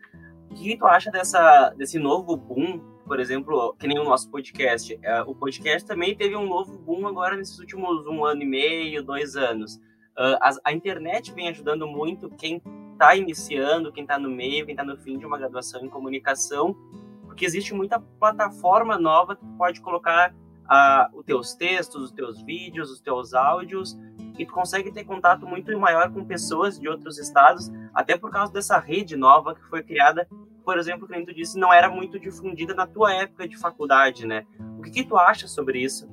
o 0.52 0.54
que 0.54 0.76
tu 0.76 0.86
acha 0.86 1.10
dessa, 1.10 1.70
desse 1.70 1.98
novo 1.98 2.36
boom 2.36 2.92
por 3.06 3.20
exemplo, 3.20 3.74
que 3.78 3.86
nem 3.86 3.98
o 3.98 4.04
nosso 4.04 4.30
podcast. 4.30 4.98
É, 5.02 5.22
o 5.22 5.34
podcast 5.34 5.86
também 5.86 6.16
teve 6.16 6.36
um 6.36 6.46
novo 6.46 6.78
boom 6.78 7.06
agora 7.06 7.36
nesses 7.36 7.58
últimos 7.58 8.06
um 8.06 8.24
ano 8.24 8.42
e 8.42 8.46
meio, 8.46 9.02
dois 9.02 9.36
anos. 9.36 9.76
Uh, 10.16 10.36
a, 10.40 10.50
a, 10.64 10.72
internet 10.72 11.32
vem 11.32 11.48
ajudando 11.48 11.86
muito 11.86 12.30
quem 12.30 12.62
está 12.92 13.16
iniciando, 13.16 13.92
quem 13.92 14.04
está 14.04 14.18
no 14.18 14.30
meio, 14.30 14.64
quem 14.64 14.74
está 14.74 14.84
no 14.84 14.96
fim 14.96 15.18
de 15.18 15.24
uma 15.24 15.38
graduação 15.38 15.84
em 15.84 15.88
comunicação, 15.88 16.76
porque 17.24 17.44
existe 17.46 17.74
muita 17.74 17.98
plataforma 17.98 18.98
nova 18.98 19.36
que 19.36 19.44
pode 19.56 19.80
colocar 19.80 20.32
uh, 20.32 21.18
os 21.18 21.24
teus 21.24 21.54
textos, 21.54 22.02
os 22.02 22.12
teus 22.12 22.42
vídeos, 22.42 22.90
os 22.90 23.00
teus 23.00 23.34
áudios, 23.34 23.98
e 24.38 24.46
tu 24.46 24.52
consegue 24.52 24.90
ter 24.90 25.04
contato 25.04 25.46
muito 25.46 25.76
maior 25.78 26.12
com 26.12 26.24
pessoas 26.24 26.78
de 26.78 26.88
outros 26.88 27.18
estados, 27.18 27.70
até 27.94 28.16
por 28.16 28.30
causa 28.30 28.52
dessa 28.52 28.78
rede 28.78 29.16
nova 29.16 29.54
que 29.54 29.62
foi 29.68 29.82
criada, 29.82 30.26
por 30.64 30.78
exemplo, 30.78 31.08
como 31.08 31.26
tu 31.26 31.34
disse, 31.34 31.58
não 31.58 31.72
era 31.72 31.90
muito 31.90 32.18
difundida 32.18 32.74
na 32.74 32.86
tua 32.86 33.12
época 33.12 33.48
de 33.48 33.56
faculdade, 33.56 34.26
né? 34.26 34.46
O 34.78 34.82
que, 34.82 34.90
que 34.90 35.04
tu 35.04 35.16
acha 35.16 35.48
sobre 35.48 35.80
isso? 35.80 36.08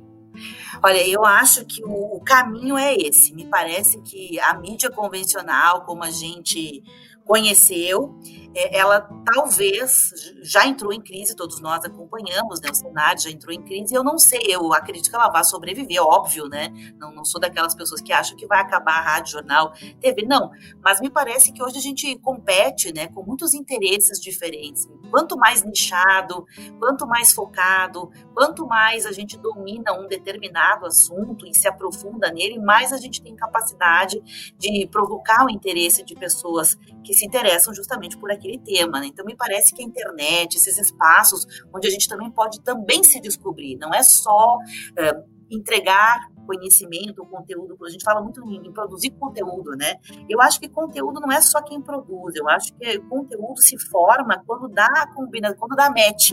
Olha, 0.84 1.08
eu 1.08 1.26
acho 1.26 1.66
que 1.66 1.84
o, 1.84 2.20
caminho 2.22 2.78
é 2.78 2.96
esse. 2.96 3.34
Me 3.34 3.46
parece 3.46 4.02
que 4.02 4.40
a 4.40 4.54
mídia 4.54 4.90
convencional, 4.90 5.82
como 5.86 6.04
a 6.04 6.12
gente 6.12 6.84
conheceu, 7.30 8.20
é, 8.56 8.80
ela 8.80 9.02
talvez 9.24 10.10
já 10.42 10.66
entrou 10.66 10.92
em 10.92 11.00
crise, 11.00 11.36
todos 11.36 11.62
nós 11.62 11.86
acompanhamos, 11.86 12.60
né? 12.60 12.72
O 12.72 12.74
Senado 12.74 13.22
já 13.22 13.30
entrou 13.30 13.54
em 13.54 13.62
crise, 13.62 13.94
eu 13.94 14.04
não 14.04 14.18
sei, 14.18 14.42
eu 14.48 14.74
acredito 14.74 15.10
que 15.10 15.16
ela 15.16 15.30
vai 15.30 15.44
sobreviver, 15.44 16.02
óbvio, 16.02 16.48
né? 16.48 16.70
Não, 16.98 17.14
não 17.14 17.24
sou 17.24 17.40
daquelas 17.40 17.76
pessoas 17.76 18.02
que 18.02 18.12
acham 18.12 18.36
que 18.36 18.48
vai 18.48 18.60
acabar 18.60 18.94
a 18.94 19.02
rádio, 19.02 19.34
jornal, 19.34 19.74
TV, 20.00 20.24
não. 20.26 20.50
Mas 20.84 21.00
me 21.00 21.12
parece 21.12 21.52
que 21.52 21.62
hoje 21.62 21.78
a 21.78 21.82
gente 21.82 22.18
compete, 22.18 22.92
né, 22.92 23.08
com 23.10 23.22
muitos 23.22 23.54
interesses 23.54 24.20
diferentes. 24.20 24.88
Quanto 25.12 25.38
mais 25.38 25.64
nichado, 25.64 26.46
quanto 26.80 27.06
mais 27.06 27.32
focado, 27.32 28.10
quanto 28.34 28.66
mais 28.66 29.06
a 29.06 29.12
gente 29.12 29.38
domina 29.38 29.94
um 29.94 30.08
determinado 30.08 30.88
assunto 30.88 31.46
e 31.46 31.54
se 31.54 31.68
aprofunda 31.68 32.32
nele, 32.32 32.58
mais 32.58 32.92
a 32.92 32.98
gente 32.98 33.22
tem 33.22 33.36
capacidade 33.36 34.20
de 34.58 34.88
provocar 34.88 35.46
o 35.46 35.50
interesse 35.50 36.04
de 36.04 36.16
pessoas 36.16 36.76
que 37.04 37.14
se 37.20 37.26
interessam 37.26 37.74
justamente 37.74 38.18
por 38.18 38.32
aquele 38.32 38.58
tema. 38.60 39.00
Né? 39.00 39.08
Então, 39.08 39.26
me 39.26 39.36
parece 39.36 39.74
que 39.74 39.82
a 39.82 39.86
internet, 39.86 40.56
esses 40.56 40.78
espaços 40.78 41.46
onde 41.74 41.88
a 41.88 41.92
gente 41.92 42.08
também 42.08 42.32
pode 42.32 42.62
também 42.62 43.04
se 43.04 43.20
descobrir, 43.20 43.78
não 43.78 43.94
é 43.94 44.02
só 44.02 44.58
uh, 44.58 45.30
entregar 45.50 46.30
conhecimento, 46.50 47.24
conteúdo, 47.26 47.78
a 47.86 47.90
gente 47.90 48.04
fala 48.04 48.22
muito 48.22 48.42
em, 48.50 48.74
produzir 48.74 49.12
conteúdo, 49.12 49.72
né? 49.78 49.96
Eu 50.28 50.42
acho 50.42 50.60
que 50.60 50.68
conteúdo 50.68 51.20
não 51.20 51.32
é 51.32 51.40
só 51.42 51.62
quem 51.62 51.80
produz, 51.80 52.36
eu 52.36 52.50
acho 52.50 52.74
que 52.74 53.00
conteúdo 53.02 53.62
se 53.62 53.78
forma 53.78 54.42
quando 54.48 54.68
dá 54.68 54.90
combina, 55.14 55.54
quando 55.54 55.76
dá 55.76 55.90
match, 55.90 56.32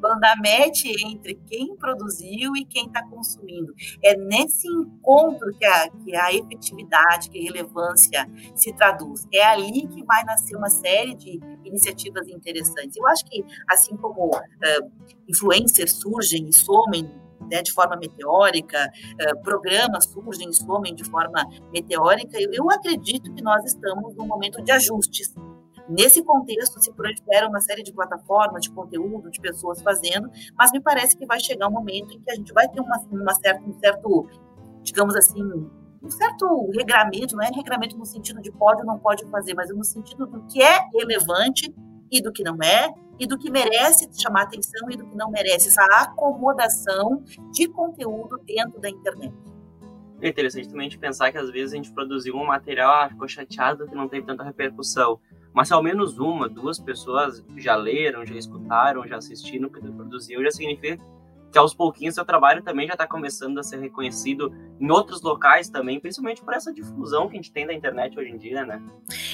quando 0.00 0.18
dá 0.20 0.34
match 0.36 0.86
entre 1.04 1.34
quem 1.46 1.76
produziu 1.76 2.56
e 2.56 2.64
quem 2.64 2.86
está 2.86 3.06
consumindo. 3.06 3.74
É 4.02 4.16
nesse 4.16 4.66
encontro 4.66 5.52
que 5.58 5.66
a, 5.66 5.90
que 5.90 6.16
a 6.16 6.32
efetividade, 6.32 7.28
que 7.28 7.38
a 7.38 7.42
relevância 7.42 8.30
se 8.54 8.72
traduz. 8.72 9.26
É 9.32 9.44
ali 9.44 9.86
que 9.88 10.02
vai 10.04 10.24
nascer 10.24 10.56
uma 10.56 10.70
série 10.70 11.14
de 11.14 11.38
iniciativas 11.64 12.26
interessantes. 12.28 12.96
Eu 12.96 13.06
acho 13.06 13.24
que, 13.26 13.44
assim 13.68 13.96
como 13.96 14.30
uh, 14.30 14.90
influencers 15.28 15.92
surgem 15.92 16.48
e 16.48 16.52
somem 16.52 17.27
né, 17.50 17.62
de 17.62 17.72
forma 17.72 17.96
meteórica, 17.96 18.90
uh, 19.14 19.42
programas 19.42 20.04
surgem 20.04 20.52
somem 20.52 20.94
de 20.94 21.04
forma 21.04 21.44
meteórica, 21.72 22.40
eu, 22.40 22.50
eu 22.52 22.70
acredito 22.70 23.32
que 23.32 23.42
nós 23.42 23.64
estamos 23.64 24.14
num 24.14 24.26
momento 24.26 24.62
de 24.62 24.72
ajustes. 24.72 25.34
Nesse 25.88 26.22
contexto, 26.22 26.82
se 26.82 26.92
proliferam 26.92 27.48
uma 27.48 27.60
série 27.60 27.82
de 27.82 27.92
plataformas, 27.92 28.62
de 28.62 28.70
conteúdo, 28.70 29.30
de 29.30 29.40
pessoas 29.40 29.80
fazendo, 29.80 30.28
mas 30.56 30.70
me 30.70 30.80
parece 30.80 31.16
que 31.16 31.24
vai 31.24 31.40
chegar 31.40 31.66
um 31.66 31.72
momento 31.72 32.12
em 32.12 32.20
que 32.20 32.30
a 32.30 32.34
gente 32.34 32.52
vai 32.52 32.68
ter 32.68 32.80
uma, 32.80 32.98
uma 33.10 33.34
certa, 33.34 33.64
um 33.64 33.72
certo, 33.78 34.28
digamos 34.82 35.16
assim, 35.16 35.42
um 36.02 36.10
certo 36.10 36.70
regramento, 36.76 37.34
não 37.34 37.42
é 37.42 37.48
regramento 37.48 37.96
no 37.96 38.04
sentido 38.04 38.40
de 38.42 38.52
pode 38.52 38.82
ou 38.82 38.86
não 38.86 38.98
pode 38.98 39.24
fazer, 39.30 39.54
mas 39.54 39.74
no 39.74 39.82
sentido 39.82 40.26
do 40.26 40.44
que 40.44 40.62
é 40.62 40.78
relevante 40.92 41.74
e 42.10 42.20
do 42.20 42.32
que 42.32 42.42
não 42.42 42.56
é, 42.62 42.92
e 43.18 43.26
do 43.26 43.38
que 43.38 43.50
merece 43.50 44.08
chamar 44.20 44.42
atenção 44.42 44.90
e 44.90 44.96
do 44.96 45.06
que 45.06 45.16
não 45.16 45.30
merece, 45.30 45.68
essa 45.68 45.84
acomodação 46.02 47.22
de 47.52 47.68
conteúdo 47.68 48.38
dentro 48.44 48.80
da 48.80 48.88
internet. 48.88 49.34
É 50.20 50.28
interessante 50.28 50.68
também 50.68 50.88
de 50.88 50.98
pensar 50.98 51.30
que 51.30 51.38
às 51.38 51.50
vezes 51.50 51.72
a 51.72 51.76
gente 51.76 51.92
produziu 51.92 52.34
um 52.34 52.46
material, 52.46 53.04
ah, 53.04 53.08
ficou 53.08 53.28
chateado 53.28 53.86
que 53.86 53.94
não 53.94 54.08
teve 54.08 54.26
tanta 54.26 54.42
repercussão. 54.42 55.20
Mas 55.52 55.68
se 55.68 55.74
ao 55.74 55.82
menos 55.82 56.18
uma, 56.18 56.48
duas 56.48 56.78
pessoas 56.78 57.44
já 57.56 57.76
leram, 57.76 58.26
já 58.26 58.34
escutaram, 58.34 59.06
já 59.06 59.16
assistiram 59.16 59.68
o 59.68 59.70
que 59.70 59.80
produziu, 59.80 60.42
já 60.42 60.50
significa 60.50 61.02
que 61.50 61.58
aos 61.58 61.74
pouquinhos 61.74 62.14
seu 62.14 62.24
trabalho 62.24 62.62
também 62.62 62.86
já 62.86 62.94
está 62.94 63.06
começando 63.06 63.58
a 63.58 63.62
ser 63.62 63.78
reconhecido 63.78 64.52
em 64.80 64.90
outros 64.90 65.22
locais 65.22 65.68
também, 65.68 66.00
principalmente 66.00 66.42
por 66.42 66.54
essa 66.54 66.72
difusão 66.72 67.28
que 67.28 67.34
a 67.34 67.36
gente 67.36 67.52
tem 67.52 67.66
da 67.66 67.72
internet 67.72 68.18
hoje 68.18 68.30
em 68.30 68.38
dia, 68.38 68.64
né? 68.64 68.82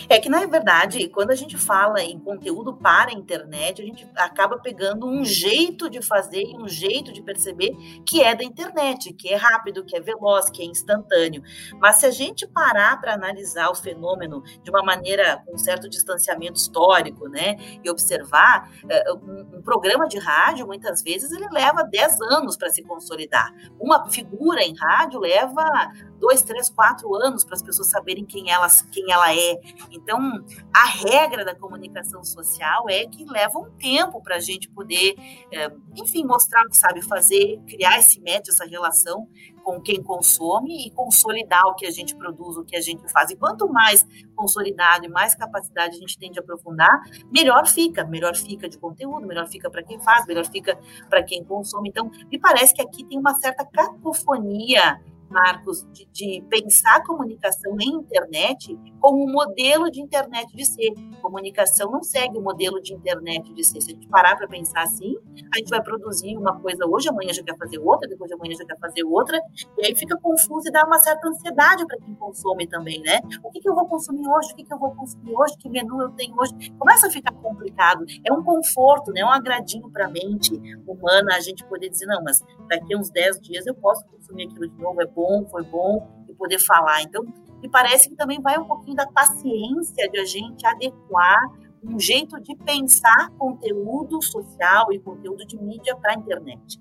É 0.08 0.18
que, 0.18 0.28
na 0.28 0.44
verdade, 0.46 1.08
quando 1.08 1.30
a 1.30 1.34
gente 1.34 1.56
fala 1.56 2.02
em 2.02 2.18
conteúdo 2.18 2.74
para 2.74 3.10
a 3.10 3.14
internet, 3.14 3.82
a 3.82 3.84
gente 3.84 4.06
acaba 4.16 4.58
pegando 4.58 5.06
um 5.06 5.24
jeito 5.24 5.90
de 5.90 6.02
fazer 6.02 6.42
e 6.42 6.56
um 6.56 6.68
jeito 6.68 7.12
de 7.12 7.22
perceber 7.22 7.72
que 8.06 8.22
é 8.22 8.34
da 8.34 8.44
internet, 8.44 9.12
que 9.12 9.28
é 9.28 9.36
rápido, 9.36 9.84
que 9.84 9.96
é 9.96 10.00
veloz, 10.00 10.50
que 10.50 10.62
é 10.62 10.66
instantâneo. 10.66 11.42
Mas 11.78 11.96
se 11.96 12.06
a 12.06 12.10
gente 12.10 12.46
parar 12.46 13.00
para 13.00 13.14
analisar 13.14 13.70
o 13.70 13.74
fenômeno 13.74 14.42
de 14.62 14.70
uma 14.70 14.82
maneira 14.82 15.42
com 15.44 15.54
um 15.54 15.58
certo 15.58 15.88
distanciamento 15.88 16.58
histórico, 16.58 17.28
né, 17.28 17.56
e 17.82 17.90
observar, 17.90 18.70
eh, 18.88 19.12
um, 19.12 19.62
programa 19.62 20.06
de 20.06 20.18
rádio, 20.18 20.66
muitas 20.66 21.02
vezes, 21.02 21.32
ele 21.32 21.48
leva 21.50 21.82
10 21.82 22.03
anos 22.20 22.56
para 22.56 22.70
se 22.70 22.82
consolidar. 22.82 23.52
Uma 23.78 24.10
figura 24.10 24.62
em 24.62 24.74
rádio 24.76 25.20
leva 25.20 25.92
dois, 26.24 26.42
três, 26.42 26.70
quatro 26.70 27.14
anos 27.14 27.44
para 27.44 27.54
as 27.54 27.62
pessoas 27.62 27.90
saberem 27.90 28.24
quem, 28.24 28.50
elas, 28.50 28.80
quem 28.80 29.12
ela 29.12 29.30
é. 29.34 29.60
Então, 29.90 30.42
a 30.74 30.86
regra 30.86 31.44
da 31.44 31.54
comunicação 31.54 32.24
social 32.24 32.86
é 32.88 33.04
que 33.06 33.26
leva 33.26 33.58
um 33.58 33.70
tempo 33.72 34.22
para 34.22 34.36
a 34.36 34.40
gente 34.40 34.66
poder, 34.70 35.16
é, 35.52 35.70
enfim, 35.94 36.24
mostrar 36.24 36.64
o 36.64 36.70
que 36.70 36.78
sabe 36.78 37.02
fazer, 37.02 37.60
criar 37.68 37.98
esse 37.98 38.18
match, 38.20 38.48
essa 38.48 38.64
relação 38.64 39.28
com 39.62 39.78
quem 39.82 40.02
consome 40.02 40.86
e 40.86 40.90
consolidar 40.92 41.66
o 41.66 41.74
que 41.74 41.86
a 41.86 41.90
gente 41.90 42.16
produz, 42.16 42.56
o 42.56 42.64
que 42.64 42.74
a 42.74 42.80
gente 42.80 43.06
faz. 43.12 43.30
E 43.30 43.36
quanto 43.36 43.68
mais 43.68 44.06
consolidado 44.34 45.04
e 45.04 45.08
mais 45.08 45.34
capacidade 45.34 45.96
a 45.96 46.00
gente 46.00 46.18
tem 46.18 46.30
de 46.30 46.38
aprofundar, 46.38 47.02
melhor 47.30 47.66
fica. 47.66 48.02
Melhor 48.04 48.34
fica 48.34 48.66
de 48.66 48.78
conteúdo, 48.78 49.26
melhor 49.26 49.46
fica 49.46 49.70
para 49.70 49.82
quem 49.82 50.00
faz, 50.00 50.26
melhor 50.26 50.46
fica 50.46 50.78
para 51.10 51.22
quem 51.22 51.44
consome. 51.44 51.90
Então, 51.90 52.10
me 52.30 52.38
parece 52.38 52.74
que 52.74 52.80
aqui 52.80 53.04
tem 53.04 53.18
uma 53.18 53.34
certa 53.34 53.64
cacofonia 53.64 55.00
Marcos, 55.34 55.84
de, 55.92 56.06
de, 56.12 56.44
pensar 56.48 56.96
a 56.96 57.04
comunicação 57.04 57.76
em 57.80 57.88
internet 57.96 58.78
como 59.00 59.24
um 59.24 59.32
modelo 59.32 59.90
de 59.90 60.00
internet 60.00 60.54
de 60.54 60.64
ser. 60.64 60.92
Comunicação 61.20 61.90
não 61.90 62.04
segue 62.04 62.38
o 62.38 62.40
modelo 62.40 62.80
de 62.80 62.94
internet 62.94 63.52
de 63.52 63.64
ser. 63.64 63.80
Se 63.80 63.90
a 63.90 63.94
gente 63.94 64.06
parar 64.06 64.36
para 64.36 64.46
pensar 64.46 64.82
assim, 64.82 65.16
a 65.52 65.58
gente 65.58 65.70
vai 65.70 65.82
produzir 65.82 66.36
uma 66.36 66.60
coisa 66.60 66.86
hoje, 66.86 67.08
amanhã 67.08 67.32
já 67.32 67.42
quer 67.42 67.56
fazer 67.58 67.78
outra, 67.80 68.08
depois 68.08 68.28
de 68.28 68.34
amanhã 68.34 68.54
já 68.56 68.64
quer 68.64 68.78
fazer 68.78 69.02
outra, 69.02 69.40
e 69.76 69.86
aí 69.86 69.96
fica 69.96 70.16
confuso 70.18 70.68
e 70.68 70.70
dá 70.70 70.86
uma 70.86 71.00
certa 71.00 71.28
ansiedade 71.28 71.84
para 71.84 71.98
quem 71.98 72.14
consome 72.14 72.68
também, 72.68 73.00
né? 73.00 73.18
O 73.42 73.50
que, 73.50 73.60
que 73.60 73.68
eu 73.68 73.74
vou 73.74 73.88
consumir 73.88 74.28
hoje? 74.28 74.52
O 74.52 74.56
que, 74.56 74.64
que 74.64 74.72
eu 74.72 74.78
vou 74.78 74.94
consumir 74.94 75.34
hoje? 75.34 75.56
Que 75.58 75.68
menu 75.68 76.00
eu 76.00 76.10
tenho 76.10 76.34
hoje? 76.38 76.52
Começa 76.78 77.08
a 77.08 77.10
ficar 77.10 77.32
complicado. 77.32 78.04
É 78.24 78.32
um 78.32 78.42
conforto, 78.44 79.10
né? 79.10 79.22
É 79.22 79.24
um 79.24 79.30
agradinho 79.30 79.90
para 79.90 80.06
a 80.06 80.08
mente 80.08 80.54
humana 80.86 81.34
a 81.34 81.40
gente 81.40 81.64
poder 81.64 81.88
dizer, 81.88 82.06
não, 82.06 82.22
mas 82.22 82.40
daqui 82.68 82.94
a 82.94 82.98
uns 82.98 83.10
10 83.10 83.40
dias 83.40 83.66
eu 83.66 83.74
posso 83.74 84.04
consumir 84.06 84.46
aquilo 84.46 84.68
de 84.68 84.80
novo, 84.80 85.00
é 85.02 85.06
bom, 85.06 85.23
foi 85.50 85.62
bom, 85.64 86.24
e 86.28 86.34
poder 86.34 86.58
falar. 86.58 87.02
Então, 87.02 87.24
me 87.62 87.68
parece 87.68 88.08
que 88.08 88.16
também 88.16 88.40
vai 88.40 88.58
um 88.58 88.64
pouquinho 88.64 88.96
da 88.96 89.06
paciência 89.06 90.08
de 90.10 90.18
a 90.18 90.24
gente 90.24 90.66
adequar 90.66 91.40
um 91.82 91.98
jeito 91.98 92.40
de 92.40 92.56
pensar 92.56 93.30
conteúdo 93.38 94.22
social 94.22 94.92
e 94.92 94.98
conteúdo 94.98 95.44
de 95.46 95.56
mídia 95.60 95.94
para 95.96 96.12
a 96.12 96.14
internet. 96.14 96.80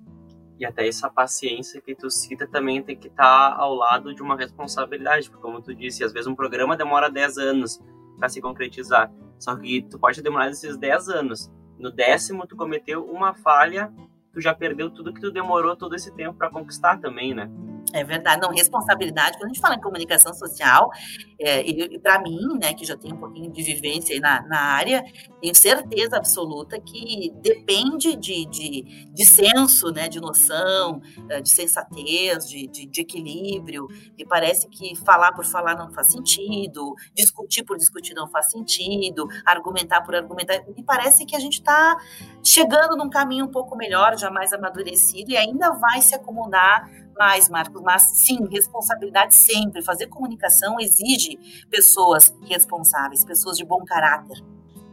E 0.58 0.64
até 0.64 0.86
essa 0.86 1.10
paciência 1.10 1.80
que 1.80 1.94
tu 1.94 2.08
cita 2.10 2.46
também 2.46 2.82
tem 2.82 2.96
que 2.96 3.08
estar 3.08 3.50
tá 3.50 3.56
ao 3.56 3.74
lado 3.74 4.14
de 4.14 4.22
uma 4.22 4.36
responsabilidade, 4.36 5.28
porque 5.28 5.42
como 5.42 5.60
tu 5.60 5.74
disse, 5.74 6.04
às 6.04 6.12
vezes 6.12 6.26
um 6.26 6.34
programa 6.34 6.76
demora 6.76 7.10
10 7.10 7.38
anos 7.38 7.82
para 8.18 8.28
se 8.28 8.40
concretizar. 8.40 9.12
Só 9.38 9.56
que 9.56 9.82
tu 9.82 9.98
pode 9.98 10.22
demorar 10.22 10.48
esses 10.48 10.76
10 10.76 11.08
anos. 11.08 11.50
No 11.78 11.90
décimo, 11.90 12.46
tu 12.46 12.56
cometeu 12.56 13.04
uma 13.04 13.34
falha 13.34 13.92
tu 14.34 14.40
já 14.40 14.52
perdeu 14.52 14.90
tudo 14.90 15.14
que 15.14 15.20
tu 15.20 15.30
demorou 15.30 15.76
todo 15.76 15.94
esse 15.94 16.12
tempo 16.12 16.36
para 16.36 16.50
conquistar 16.50 16.98
também, 16.98 17.32
né? 17.32 17.48
É 17.94 18.02
verdade, 18.02 18.42
não, 18.42 18.50
responsabilidade, 18.50 19.38
quando 19.38 19.44
a 19.44 19.54
gente 19.54 19.60
fala 19.60 19.76
em 19.76 19.80
comunicação 19.80 20.34
social, 20.34 20.90
é, 21.38 21.62
e, 21.64 21.94
e 21.94 21.98
para 22.00 22.20
mim, 22.20 22.58
né, 22.60 22.74
que 22.74 22.84
já 22.84 22.96
tenho 22.96 23.14
um 23.14 23.18
pouquinho 23.18 23.52
de 23.52 23.62
vivência 23.62 24.18
na, 24.18 24.42
na 24.48 24.58
área, 24.58 25.04
tenho 25.40 25.54
certeza 25.54 26.16
absoluta 26.16 26.80
que 26.80 27.32
depende 27.40 28.16
de, 28.16 28.46
de, 28.46 29.06
de 29.12 29.24
senso, 29.24 29.92
né, 29.92 30.08
de 30.08 30.20
noção, 30.20 31.00
é, 31.28 31.40
de 31.40 31.48
sensatez, 31.50 32.48
de, 32.48 32.66
de, 32.66 32.84
de 32.86 33.00
equilíbrio, 33.00 33.86
e 34.18 34.26
parece 34.26 34.68
que 34.68 34.96
falar 34.96 35.30
por 35.30 35.44
falar 35.44 35.76
não 35.76 35.92
faz 35.92 36.10
sentido, 36.10 36.96
discutir 37.14 37.62
por 37.62 37.76
discutir 37.76 38.12
não 38.12 38.26
faz 38.26 38.50
sentido, 38.50 39.28
argumentar 39.46 40.00
por 40.00 40.16
argumentar, 40.16 40.64
e 40.76 40.82
parece 40.82 41.24
que 41.24 41.36
a 41.36 41.38
gente 41.38 41.60
está 41.60 41.96
chegando 42.42 42.96
num 42.96 43.08
caminho 43.08 43.44
um 43.44 43.50
pouco 43.52 43.76
melhor, 43.76 44.18
já 44.18 44.32
mais 44.32 44.52
amadurecido, 44.52 45.30
e 45.30 45.36
ainda 45.36 45.70
vai 45.74 46.02
se 46.02 46.12
acomodar 46.12 47.03
mais, 47.18 47.48
Marcos, 47.48 47.82
mas 47.82 48.02
sim, 48.02 48.46
responsabilidade 48.48 49.34
sempre. 49.34 49.82
Fazer 49.82 50.06
comunicação 50.08 50.78
exige 50.80 51.38
pessoas 51.70 52.34
responsáveis, 52.42 53.24
pessoas 53.24 53.56
de 53.56 53.64
bom 53.64 53.84
caráter. 53.84 54.38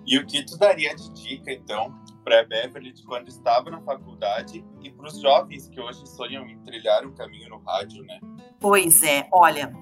E 0.05 0.17
o 0.17 0.25
que 0.25 0.43
tu 0.43 0.57
daria 0.57 0.95
de 0.95 1.11
dica, 1.13 1.51
então, 1.51 1.93
para 2.23 2.41
a 2.41 2.45
Beverly 2.45 2.91
de 2.91 3.03
quando 3.03 3.27
estava 3.27 3.69
na 3.69 3.81
faculdade 3.81 4.63
e 4.81 4.91
para 4.91 5.07
os 5.07 5.19
jovens 5.19 5.67
que 5.67 5.79
hoje 5.79 6.07
sonham 6.07 6.47
em 6.47 6.59
trilhar 6.59 7.05
um 7.05 7.13
caminho 7.13 7.49
no 7.49 7.59
rádio, 7.59 8.03
né? 8.03 8.19
Pois 8.59 9.03
é, 9.03 9.27
olha, 9.31 9.73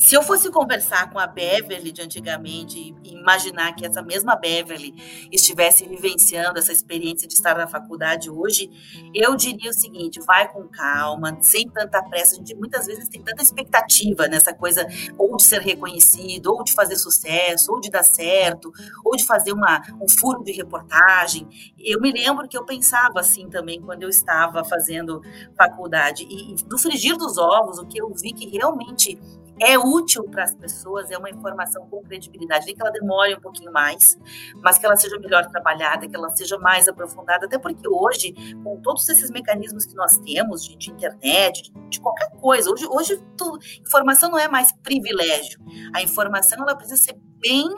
se 0.00 0.14
eu 0.14 0.22
fosse 0.22 0.50
conversar 0.50 1.10
com 1.10 1.18
a 1.18 1.26
Beverly 1.26 1.92
de 1.92 2.00
antigamente 2.00 2.96
e 3.04 3.12
imaginar 3.12 3.74
que 3.74 3.84
essa 3.84 4.00
mesma 4.00 4.34
Beverly 4.34 4.94
estivesse 5.30 5.86
vivenciando 5.86 6.58
essa 6.58 6.72
experiência 6.72 7.28
de 7.28 7.34
estar 7.34 7.54
na 7.54 7.66
faculdade 7.66 8.30
hoje, 8.30 8.70
eu 9.14 9.36
diria 9.36 9.70
o 9.70 9.74
seguinte: 9.74 10.18
vai 10.26 10.50
com 10.50 10.66
calma, 10.68 11.36
sem 11.42 11.68
tanta 11.68 12.02
pressa. 12.02 12.34
A 12.34 12.38
gente 12.38 12.54
muitas 12.54 12.86
vezes 12.86 13.10
tem 13.10 13.22
tanta 13.22 13.42
expectativa 13.42 14.26
nessa 14.26 14.54
coisa 14.54 14.86
ou 15.18 15.36
de 15.36 15.44
ser 15.44 15.60
reconhecido, 15.60 16.46
ou 16.46 16.64
de 16.64 16.72
fazer 16.72 16.96
sucesso, 16.96 17.70
ou 17.70 17.78
de 17.78 17.90
dar 17.90 18.02
certo, 18.02 18.72
ou 19.04 19.14
de 19.14 19.26
fazer 19.26 19.52
uma, 19.52 19.82
um 20.00 20.08
furo 20.08 20.42
de 20.42 20.52
reportagem. 20.52 21.46
Eu 21.78 22.00
me 22.00 22.10
lembro 22.10 22.48
que 22.48 22.56
eu 22.56 22.64
pensava 22.64 23.20
assim 23.20 23.50
também 23.50 23.78
quando 23.82 24.02
eu 24.02 24.08
estava 24.08 24.64
fazendo 24.64 25.20
faculdade. 25.54 26.24
E, 26.24 26.54
e 26.54 26.56
no 26.70 26.78
frigir 26.78 27.18
dos 27.18 27.36
ovos, 27.36 27.78
o 27.78 27.86
que 27.86 28.00
eu 28.00 28.10
vi 28.14 28.32
que 28.32 28.48
realmente 28.48 29.18
é 29.60 29.78
útil 29.78 30.24
para 30.24 30.44
as 30.44 30.54
pessoas, 30.54 31.10
é 31.10 31.18
uma 31.18 31.28
informação 31.28 31.86
com 31.88 32.02
credibilidade, 32.02 32.66
nem 32.66 32.74
que 32.74 32.80
ela 32.80 32.90
demore 32.90 33.34
um 33.34 33.40
pouquinho 33.40 33.72
mais, 33.72 34.18
mas 34.62 34.78
que 34.78 34.86
ela 34.86 34.96
seja 34.96 35.18
melhor 35.18 35.46
trabalhada, 35.46 36.08
que 36.08 36.16
ela 36.16 36.30
seja 36.30 36.58
mais 36.58 36.88
aprofundada, 36.88 37.46
até 37.46 37.58
porque 37.58 37.86
hoje, 37.86 38.32
com 38.64 38.80
todos 38.80 39.08
esses 39.08 39.30
mecanismos 39.30 39.84
que 39.84 39.94
nós 39.94 40.16
temos 40.18 40.64
de, 40.64 40.76
de 40.76 40.90
internet, 40.90 41.62
de, 41.62 41.72
de, 41.88 42.00
qualquer 42.00 42.30
coisa, 42.40 42.70
hoje, 42.70 42.86
hoje 42.86 43.22
tu, 43.36 43.58
informação 43.80 44.30
não 44.30 44.38
é 44.38 44.48
mais 44.48 44.72
privilégio, 44.82 45.60
a 45.94 46.02
informação 46.02 46.62
ela 46.62 46.74
precisa 46.74 46.96
ser 46.96 47.18
bem 47.38 47.68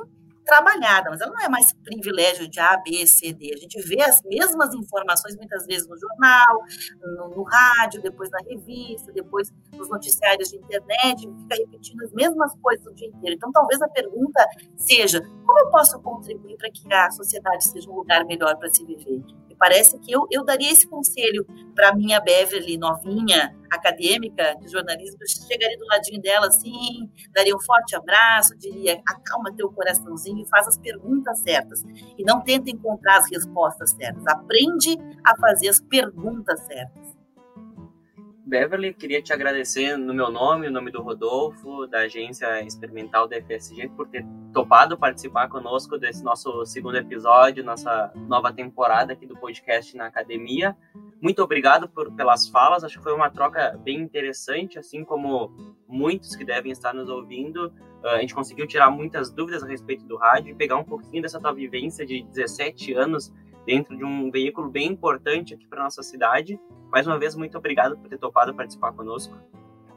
trabalhada, 0.45 1.11
mas 1.11 1.21
ela 1.21 1.33
não 1.33 1.41
é 1.41 1.49
mais 1.49 1.73
privilégio 1.73 2.49
de 2.49 2.61
A, 2.61 2.77
B, 2.77 3.07
C, 3.07 3.33
D. 3.33 3.53
A 3.55 3.59
gente 3.59 3.81
vê 3.83 4.03
as 4.03 4.23
mesmas 4.25 4.75
informações 4.75 5.37
muitas 5.37 5.67
vezes 5.67 5.89
no 5.89 5.97
jornal, 5.97 6.63
no, 7.01 7.29
no 7.37 7.43
rádio, 7.43 8.03
depois 8.03 8.31
na 8.31 8.39
revista, 8.49 9.13
depois 9.13 9.53
nos 9.73 9.89
noticiários 9.89 10.51
de 10.51 10.57
internet, 10.57 11.21
fica 11.21 11.57
repetindo 11.57 12.03
as 12.03 12.13
mesmas 12.13 12.53
coisas 12.61 12.87
o 12.87 12.95
dia 12.95 13.09
inteiro. 13.09 13.37
Então, 13.37 13.53
talvez 13.53 13.81
a 13.83 13.89
pergunta 13.89 14.47
seja: 14.77 15.21
como 15.21 15.59
eu 15.61 15.71
posso 15.71 16.01
contribuir 16.01 16.57
para 16.57 16.71
que 16.71 16.93
a 16.93 17.11
sociedade 17.11 17.65
seja 17.65 17.91
um 17.91 17.95
lugar 17.95 18.25
melhor 18.25 18.57
para 18.57 18.71
se 18.71 18.85
viver? 18.85 19.23
Parece 19.63 19.97
que 20.01 20.11
eu, 20.11 20.27
eu 20.29 20.45
daria 20.45 20.73
esse 20.73 20.89
conselho 20.89 21.47
para 21.73 21.95
minha 21.95 22.19
Beverly 22.19 22.77
novinha, 22.77 23.57
acadêmica 23.71 24.57
de 24.61 24.67
jornalismo, 24.67 25.19
eu 25.21 25.47
chegaria 25.49 25.79
do 25.79 25.87
ladinho 25.87 26.21
dela 26.21 26.49
assim, 26.49 27.09
daria 27.33 27.55
um 27.55 27.61
forte 27.61 27.95
abraço, 27.95 28.59
diria, 28.59 29.01
acalma 29.07 29.55
teu 29.55 29.71
coraçãozinho 29.71 30.43
e 30.43 30.49
faz 30.49 30.67
as 30.67 30.77
perguntas 30.77 31.39
certas. 31.39 31.81
E 32.19 32.25
não 32.25 32.43
tenta 32.43 32.71
encontrar 32.71 33.19
as 33.19 33.31
respostas 33.31 33.91
certas. 33.93 34.27
Aprende 34.27 34.99
a 35.25 35.37
fazer 35.37 35.69
as 35.69 35.81
perguntas 35.81 36.59
certas. 36.67 37.02
Beverly, 38.45 38.93
queria 38.93 39.23
te 39.23 39.33
agradecer 39.33 39.97
no 39.97 40.13
meu 40.13 40.31
nome, 40.31 40.67
no 40.67 40.73
nome 40.73 40.91
do 40.91 41.01
Rodolfo, 41.01 41.87
da 41.87 42.01
agência 42.01 42.61
experimental 42.63 43.29
da 43.29 43.41
FSG, 43.41 43.89
por 43.91 44.09
ter 44.09 44.27
topado 44.53 44.99
participar 44.99 45.49
conosco 45.49 45.97
desse 45.97 46.25
nosso 46.25 46.67
segundo 46.67 46.97
episódio, 46.97 47.63
nossa 47.63 48.13
nova 48.17 48.53
temporada 48.53 49.13
aqui 49.13 49.27
do 49.27 49.37
podcast 49.37 49.97
na 49.97 50.07
academia. 50.07 50.77
Muito 51.21 51.41
obrigado 51.41 51.89
por, 51.89 52.13
pelas 52.15 52.49
falas, 52.49 52.83
acho 52.83 52.99
que 52.99 53.05
foi 53.05 53.15
uma 53.15 53.31
troca 53.31 53.79
bem 53.85 54.01
interessante, 54.01 54.77
assim 54.77 55.05
como 55.05 55.55
muitos 55.87 56.35
que 56.35 56.45
devem 56.45 56.73
estar 56.73 56.93
nos 56.93 57.09
ouvindo. 57.09 57.73
Ah, 58.05 58.15
a 58.15 58.21
gente 58.21 58.35
conseguiu 58.35 58.67
tirar 58.67 58.91
muitas 58.91 59.31
dúvidas 59.31 59.63
a 59.63 59.69
respeito 59.69 60.05
do 60.05 60.17
rádio 60.17 60.51
e 60.51 60.55
pegar 60.55 60.77
um 60.77 60.85
pouquinho 60.85 61.23
dessa 61.23 61.39
tua 61.39 61.53
vivência 61.53 62.05
de 62.05 62.25
17 62.25 62.93
anos 62.93 63.33
dentro 63.67 63.97
de 63.97 64.05
um 64.05 64.31
veículo 64.31 64.69
bem 64.69 64.89
importante 64.89 65.55
aqui 65.55 65.67
para 65.67 65.83
nossa 65.83 66.03
cidade. 66.03 66.59
Mais 66.91 67.07
uma 67.07 67.19
vez, 67.19 67.35
muito 67.35 67.57
obrigado 67.57 67.97
por 67.97 68.09
ter 68.09 68.19
topado 68.19 68.55
participar 68.55 68.93
conosco. 68.93 69.37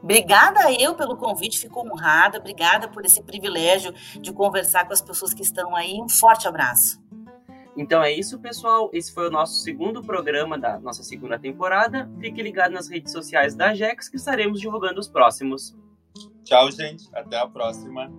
Obrigada 0.02 0.72
eu 0.72 0.94
pelo 0.94 1.16
convite, 1.16 1.58
fico 1.58 1.80
honrada. 1.80 2.38
Obrigada 2.38 2.88
por 2.88 3.04
esse 3.04 3.22
privilégio 3.22 3.92
de 4.20 4.32
conversar 4.32 4.86
com 4.86 4.92
as 4.92 5.02
pessoas 5.02 5.34
que 5.34 5.42
estão 5.42 5.74
aí. 5.74 6.00
Um 6.00 6.08
forte 6.08 6.46
abraço. 6.46 7.02
Então 7.76 8.02
é 8.02 8.10
isso, 8.10 8.38
pessoal. 8.38 8.88
Esse 8.92 9.12
foi 9.12 9.28
o 9.28 9.30
nosso 9.30 9.62
segundo 9.62 10.02
programa 10.02 10.58
da 10.58 10.78
nossa 10.78 11.02
segunda 11.02 11.38
temporada. 11.38 12.10
Fique 12.20 12.40
ligado 12.40 12.72
nas 12.72 12.88
redes 12.88 13.12
sociais 13.12 13.54
da 13.54 13.74
Jex 13.74 14.08
que 14.08 14.16
estaremos 14.16 14.60
divulgando 14.60 14.98
os 14.98 15.08
próximos. 15.08 15.76
Tchau, 16.44 16.70
gente. 16.70 17.08
Até 17.12 17.38
a 17.38 17.46
próxima. 17.46 18.10